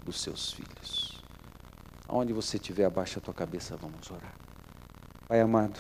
dos 0.04 0.22
seus 0.22 0.51
filhos. 0.51 1.22
Aonde 2.08 2.34
você 2.34 2.58
estiver, 2.58 2.86
abaixa 2.86 3.20
a 3.20 3.22
tua 3.22 3.34
cabeça, 3.34 3.76
vamos 3.78 4.12
orar. 4.12 4.36
Pai 5.28 5.41
amado, 5.41 5.80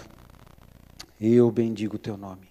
eu 1.19 1.51
bendigo 1.51 1.95
o 1.95 1.99
teu 1.99 2.17
nome. 2.17 2.47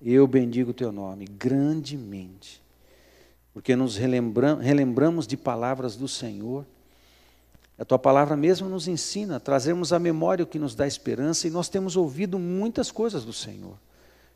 Eu 0.00 0.26
bendigo 0.26 0.70
o 0.70 0.74
teu 0.74 0.92
nome 0.92 1.24
grandemente, 1.24 2.62
porque 3.54 3.74
nos 3.74 3.96
relembramos, 3.96 4.64
relembramos 4.64 5.26
de 5.26 5.36
palavras 5.36 5.96
do 5.96 6.06
Senhor. 6.06 6.66
A 7.78 7.84
tua 7.84 7.98
palavra 7.98 8.36
mesmo 8.36 8.68
nos 8.68 8.88
ensina, 8.88 9.40
trazemos 9.40 9.92
a 9.92 9.98
memória 9.98 10.42
o 10.42 10.46
que 10.46 10.58
nos 10.58 10.74
dá 10.74 10.86
esperança 10.86 11.46
e 11.46 11.50
nós 11.50 11.68
temos 11.68 11.96
ouvido 11.96 12.38
muitas 12.38 12.90
coisas 12.90 13.24
do 13.24 13.32
Senhor. 13.32 13.78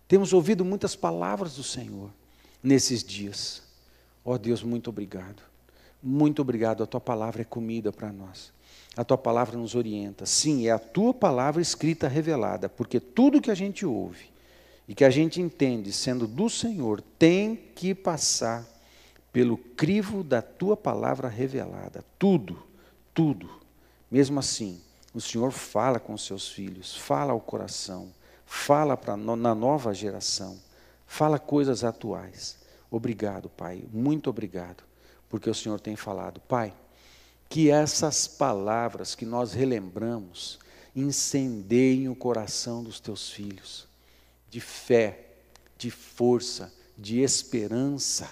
Temos 0.08 0.32
ouvido 0.32 0.64
muitas 0.64 0.96
palavras 0.96 1.56
do 1.56 1.62
Senhor 1.62 2.10
nesses 2.62 3.04
dias. 3.04 3.62
Ó 4.24 4.34
oh 4.34 4.38
Deus, 4.38 4.62
muito 4.62 4.90
obrigado. 4.90 5.49
Muito 6.02 6.42
obrigado. 6.42 6.82
A 6.82 6.86
tua 6.86 7.00
palavra 7.00 7.42
é 7.42 7.44
comida 7.44 7.92
para 7.92 8.12
nós. 8.12 8.52
A 8.96 9.04
tua 9.04 9.18
palavra 9.18 9.56
nos 9.56 9.74
orienta. 9.74 10.26
Sim, 10.26 10.66
é 10.66 10.70
a 10.70 10.78
tua 10.78 11.14
palavra 11.14 11.62
escrita 11.62 12.08
revelada, 12.08 12.68
porque 12.68 12.98
tudo 12.98 13.40
que 13.40 13.50
a 13.50 13.54
gente 13.54 13.86
ouve, 13.86 14.30
e 14.90 14.94
que 14.94 15.04
a 15.04 15.10
gente 15.10 15.40
entende, 15.40 15.92
sendo 15.92 16.26
do 16.26 16.50
Senhor, 16.50 17.00
tem 17.16 17.54
que 17.54 17.94
passar 17.94 18.66
pelo 19.32 19.56
crivo 19.56 20.24
da 20.24 20.42
tua 20.42 20.76
palavra 20.76 21.28
revelada. 21.28 22.04
Tudo, 22.18 22.60
tudo. 23.14 23.48
Mesmo 24.10 24.40
assim, 24.40 24.80
o 25.14 25.20
Senhor 25.20 25.52
fala 25.52 26.00
com 26.00 26.18
seus 26.18 26.48
filhos, 26.48 26.96
fala 26.96 27.32
ao 27.32 27.40
coração, 27.40 28.08
fala 28.44 28.96
pra, 28.96 29.16
na 29.16 29.54
nova 29.54 29.94
geração, 29.94 30.58
fala 31.06 31.38
coisas 31.38 31.84
atuais. 31.84 32.58
Obrigado, 32.90 33.48
Pai, 33.48 33.84
muito 33.92 34.28
obrigado, 34.28 34.82
porque 35.30 35.48
o 35.48 35.54
Senhor 35.54 35.80
tem 35.80 35.96
falado. 35.96 36.40
Pai, 36.40 36.74
que 37.48 37.70
essas 37.70 38.28
palavras 38.28 39.14
que 39.14 39.24
nós 39.24 39.54
relembramos 39.54 40.58
incendeiem 40.94 42.08
o 42.08 42.14
coração 42.14 42.84
dos 42.84 43.00
teus 43.00 43.30
filhos 43.30 43.88
de 44.50 44.60
fé, 44.60 45.28
de 45.78 45.90
força, 45.90 46.72
de 46.98 47.20
esperança. 47.20 48.28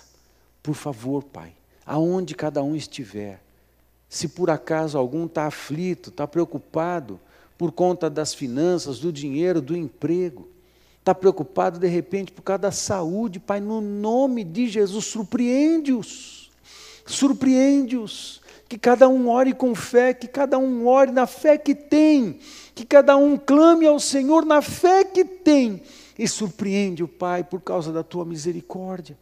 Por 0.63 0.75
favor, 0.75 1.25
Pai, 1.25 1.55
aonde 1.87 2.35
cada 2.35 2.63
um 2.63 2.75
estiver, 2.75 3.41
se 4.09 4.29
por 4.29 4.51
acaso 4.51 4.99
algum 4.99 5.27
está 5.27 5.47
aflito, 5.47 6.11
está 6.11 6.27
preocupado 6.27 7.21
por 7.57 7.73
conta 7.73 8.11
das 8.11 8.35
finanças, 8.35 8.99
do 8.99 9.13
dinheiro, 9.13 9.63
do 9.63 9.77
emprego, 9.77 10.49
está 10.99 11.15
preocupado 11.15 11.79
de 11.79 11.89
repente 11.89 12.33
por 12.33 12.43
causa 12.43 12.63
da 12.63 12.73
saúde, 12.73 13.41
Pai, 13.41 13.61
no 13.61 13.81
nome 13.81 14.45
de 14.45 14.69
Jesus, 14.69 15.07
surpreende-os, 15.07 16.38
surpreende-os, 17.09 18.41
que 18.69 18.79
cada 18.79 19.09
um 19.09 19.29
ore 19.29 19.55
com 19.55 19.75
fé, 19.75 20.13
que 20.13 20.29
cada 20.29 20.59
um 20.59 20.87
ore 20.87 21.11
na 21.11 21.27
fé 21.27 21.57
que 21.57 21.75
tem, 21.75 22.39
que 22.75 22.85
cada 22.85 23.17
um 23.17 23.37
clame 23.37 23.87
ao 23.87 23.99
Senhor 23.99 24.45
na 24.45 24.61
fé 24.61 25.05
que 25.05 25.25
tem, 25.25 25.83
e 26.19 26.29
surpreende 26.29 27.03
o 27.03 27.09
Pai 27.09 27.43
por 27.43 27.63
causa 27.63 27.93
da 27.93 28.03
tua 28.03 28.25
misericórdia. 28.25 29.17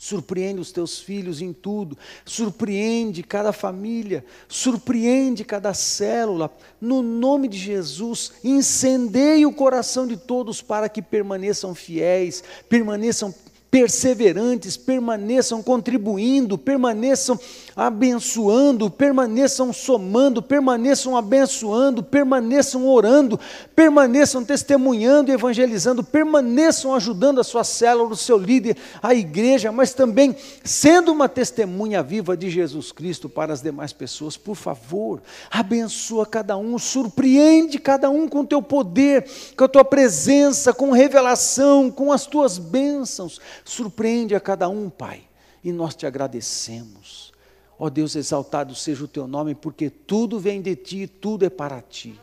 Surpreende 0.00 0.60
os 0.60 0.70
teus 0.70 1.00
filhos 1.00 1.42
em 1.42 1.52
tudo, 1.52 1.98
surpreende 2.24 3.20
cada 3.24 3.52
família, 3.52 4.24
surpreende 4.46 5.44
cada 5.44 5.74
célula. 5.74 6.52
No 6.80 7.02
nome 7.02 7.48
de 7.48 7.58
Jesus, 7.58 8.34
incendeie 8.44 9.44
o 9.44 9.52
coração 9.52 10.06
de 10.06 10.16
todos 10.16 10.62
para 10.62 10.88
que 10.88 11.02
permaneçam 11.02 11.74
fiéis, 11.74 12.44
permaneçam 12.68 13.34
perseverantes, 13.70 14.76
permaneçam 14.76 15.62
contribuindo, 15.62 16.56
permaneçam 16.56 17.38
abençoando, 17.76 18.90
permaneçam 18.90 19.72
somando, 19.72 20.42
permaneçam 20.42 21.16
abençoando, 21.16 22.02
permaneçam 22.02 22.86
orando, 22.86 23.38
permaneçam 23.76 24.44
testemunhando, 24.44 25.30
evangelizando, 25.30 26.02
permaneçam 26.02 26.94
ajudando 26.94 27.40
a 27.40 27.44
sua 27.44 27.62
célula, 27.62 28.10
o 28.10 28.16
seu 28.16 28.38
líder, 28.38 28.76
a 29.02 29.14
igreja, 29.14 29.70
mas 29.70 29.92
também 29.92 30.34
sendo 30.64 31.12
uma 31.12 31.28
testemunha 31.28 32.02
viva 32.02 32.36
de 32.36 32.50
Jesus 32.50 32.90
Cristo 32.90 33.28
para 33.28 33.52
as 33.52 33.62
demais 33.62 33.92
pessoas. 33.92 34.36
Por 34.36 34.56
favor, 34.56 35.20
abençoa 35.50 36.24
cada 36.24 36.56
um, 36.56 36.78
surpreende 36.78 37.78
cada 37.78 38.08
um 38.08 38.26
com 38.26 38.40
o 38.40 38.46
teu 38.46 38.62
poder, 38.62 39.24
com 39.56 39.64
a 39.64 39.68
tua 39.68 39.84
presença, 39.84 40.72
com 40.72 40.90
revelação, 40.90 41.90
com 41.90 42.10
as 42.10 42.26
tuas 42.26 42.58
bênçãos. 42.58 43.40
Surpreende 43.64 44.34
a 44.34 44.40
cada 44.40 44.68
um, 44.68 44.88
Pai. 44.88 45.22
E 45.62 45.72
nós 45.72 45.94
te 45.94 46.06
agradecemos. 46.06 47.32
Ó 47.78 47.86
oh 47.86 47.90
Deus, 47.90 48.16
exaltado 48.16 48.74
seja 48.74 49.04
o 49.04 49.08
teu 49.08 49.28
nome, 49.28 49.54
porque 49.54 49.88
tudo 49.88 50.38
vem 50.40 50.60
de 50.60 50.74
ti, 50.74 51.06
tudo 51.06 51.44
é 51.44 51.50
para 51.50 51.80
ti. 51.80 52.18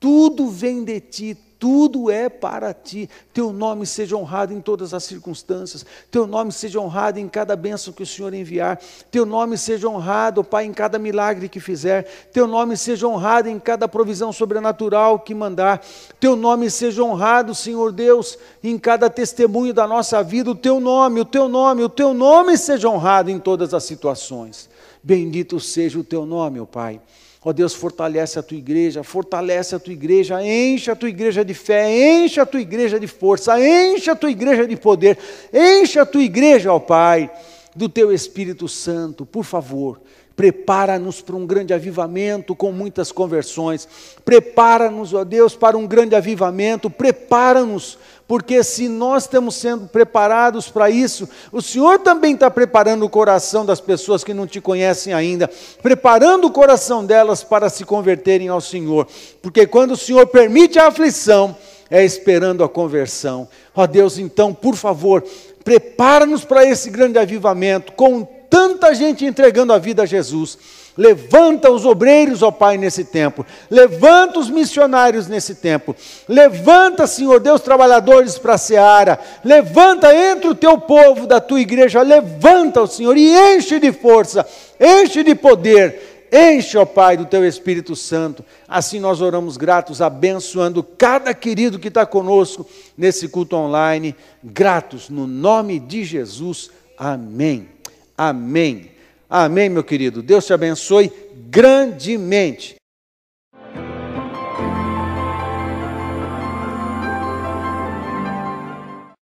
Tudo 0.00 0.48
vem 0.48 0.82
de 0.82 1.00
ti, 1.00 1.34
tudo 1.66 2.12
é 2.12 2.28
para 2.28 2.72
ti. 2.72 3.10
Teu 3.34 3.52
nome 3.52 3.84
seja 3.84 4.16
honrado 4.16 4.52
em 4.52 4.60
todas 4.60 4.94
as 4.94 5.02
circunstâncias. 5.02 5.84
Teu 6.12 6.24
nome 6.24 6.52
seja 6.52 6.78
honrado 6.78 7.18
em 7.18 7.26
cada 7.26 7.56
bênção 7.56 7.92
que 7.92 8.04
o 8.04 8.06
Senhor 8.06 8.32
enviar. 8.32 8.80
Teu 9.10 9.26
nome 9.26 9.58
seja 9.58 9.88
honrado, 9.88 10.44
Pai, 10.44 10.64
em 10.64 10.72
cada 10.72 10.96
milagre 10.96 11.48
que 11.48 11.58
fizer. 11.58 12.04
Teu 12.32 12.46
nome 12.46 12.76
seja 12.76 13.08
honrado 13.08 13.48
em 13.48 13.58
cada 13.58 13.88
provisão 13.88 14.32
sobrenatural 14.32 15.18
que 15.18 15.34
mandar. 15.34 15.84
Teu 16.20 16.36
nome 16.36 16.70
seja 16.70 17.02
honrado, 17.02 17.52
Senhor 17.52 17.90
Deus, 17.90 18.38
em 18.62 18.78
cada 18.78 19.10
testemunho 19.10 19.74
da 19.74 19.88
nossa 19.88 20.22
vida. 20.22 20.52
O 20.52 20.54
teu 20.54 20.78
nome, 20.78 21.20
o 21.20 21.24
teu 21.24 21.48
nome, 21.48 21.82
o 21.82 21.88
teu 21.88 22.14
nome 22.14 22.56
seja 22.56 22.88
honrado 22.88 23.28
em 23.28 23.40
todas 23.40 23.74
as 23.74 23.82
situações. 23.82 24.70
Bendito 25.02 25.58
seja 25.58 25.98
o 25.98 26.04
teu 26.04 26.24
nome, 26.24 26.60
ó 26.60 26.64
Pai. 26.64 27.00
Ó 27.48 27.52
Deus, 27.52 27.74
fortalece 27.74 28.40
a 28.40 28.42
tua 28.42 28.56
igreja, 28.56 29.04
fortalece 29.04 29.76
a 29.76 29.78
tua 29.78 29.92
igreja, 29.92 30.44
enche 30.44 30.90
a 30.90 30.96
tua 30.96 31.08
igreja 31.08 31.44
de 31.44 31.54
fé, 31.54 31.88
enche 31.88 32.40
a 32.40 32.44
tua 32.44 32.60
igreja 32.60 32.98
de 32.98 33.06
força, 33.06 33.56
enche 33.60 34.10
a 34.10 34.16
tua 34.16 34.32
igreja 34.32 34.66
de 34.66 34.74
poder, 34.74 35.16
enche 35.52 35.96
a 36.00 36.04
tua 36.04 36.24
igreja, 36.24 36.72
ó 36.72 36.80
Pai, 36.80 37.30
do 37.72 37.88
teu 37.88 38.12
Espírito 38.12 38.66
Santo, 38.66 39.24
por 39.24 39.44
favor. 39.44 40.00
Prepara-nos 40.34 41.22
para 41.22 41.36
um 41.36 41.46
grande 41.46 41.72
avivamento 41.72 42.52
com 42.52 42.72
muitas 42.72 43.12
conversões. 43.12 43.88
Prepara-nos, 44.24 45.14
ó 45.14 45.22
Deus, 45.22 45.54
para 45.54 45.78
um 45.78 45.86
grande 45.86 46.16
avivamento. 46.16 46.90
Prepara-nos 46.90 47.96
porque 48.28 48.62
se 48.64 48.88
nós 48.88 49.24
estamos 49.24 49.54
sendo 49.54 49.86
preparados 49.86 50.68
para 50.68 50.90
isso, 50.90 51.28
o 51.52 51.62
Senhor 51.62 52.00
também 52.00 52.34
está 52.34 52.50
preparando 52.50 53.04
o 53.04 53.08
coração 53.08 53.64
das 53.64 53.80
pessoas 53.80 54.24
que 54.24 54.34
não 54.34 54.46
te 54.46 54.60
conhecem 54.60 55.12
ainda, 55.12 55.48
preparando 55.82 56.46
o 56.46 56.52
coração 56.52 57.04
delas 57.04 57.44
para 57.44 57.68
se 57.68 57.84
converterem 57.84 58.48
ao 58.48 58.60
Senhor, 58.60 59.06
porque 59.40 59.66
quando 59.66 59.92
o 59.92 59.96
Senhor 59.96 60.26
permite 60.26 60.78
a 60.78 60.88
aflição, 60.88 61.56
é 61.88 62.04
esperando 62.04 62.64
a 62.64 62.68
conversão. 62.68 63.46
Ó 63.74 63.86
Deus, 63.86 64.18
então, 64.18 64.52
por 64.52 64.74
favor, 64.74 65.24
prepara-nos 65.62 66.44
para 66.44 66.64
esse 66.64 66.90
grande 66.90 67.18
avivamento, 67.18 67.92
com 67.92 68.26
tanta 68.50 68.92
gente 68.92 69.24
entregando 69.24 69.72
a 69.72 69.78
vida 69.78 70.02
a 70.02 70.06
Jesus 70.06 70.58
Levanta 70.96 71.70
os 71.70 71.84
obreiros, 71.84 72.42
ó 72.42 72.50
Pai, 72.50 72.78
nesse 72.78 73.04
tempo. 73.04 73.44
Levanta 73.70 74.38
os 74.38 74.48
missionários 74.48 75.28
nesse 75.28 75.56
tempo. 75.56 75.94
Levanta, 76.26 77.06
Senhor 77.06 77.38
Deus, 77.38 77.60
trabalhadores 77.60 78.38
para 78.38 78.54
a 78.54 78.58
seara. 78.58 79.20
Levanta 79.44 80.14
entre 80.14 80.48
o 80.48 80.54
teu 80.54 80.78
povo 80.78 81.26
da 81.26 81.38
tua 81.38 81.60
igreja. 81.60 82.00
Levanta, 82.00 82.82
ó 82.82 82.86
Senhor, 82.86 83.16
e 83.16 83.30
enche 83.30 83.78
de 83.78 83.92
força, 83.92 84.46
enche 84.80 85.22
de 85.22 85.34
poder. 85.34 86.28
Enche, 86.32 86.76
ó 86.76 86.84
Pai, 86.84 87.16
do 87.16 87.26
teu 87.26 87.46
Espírito 87.46 87.94
Santo. 87.94 88.44
Assim 88.66 88.98
nós 88.98 89.20
oramos 89.20 89.56
gratos, 89.56 90.00
abençoando 90.00 90.82
cada 90.82 91.32
querido 91.34 91.78
que 91.78 91.88
está 91.88 92.04
conosco 92.04 92.66
nesse 92.96 93.28
culto 93.28 93.54
online. 93.54 94.14
Gratos, 94.42 95.08
no 95.08 95.26
nome 95.26 95.78
de 95.78 96.04
Jesus. 96.04 96.70
Amém. 96.98 97.68
Amém. 98.16 98.95
Amém, 99.28 99.68
meu 99.68 99.82
querido. 99.82 100.22
Deus 100.22 100.46
te 100.46 100.52
abençoe 100.52 101.12
grandemente. 101.48 102.76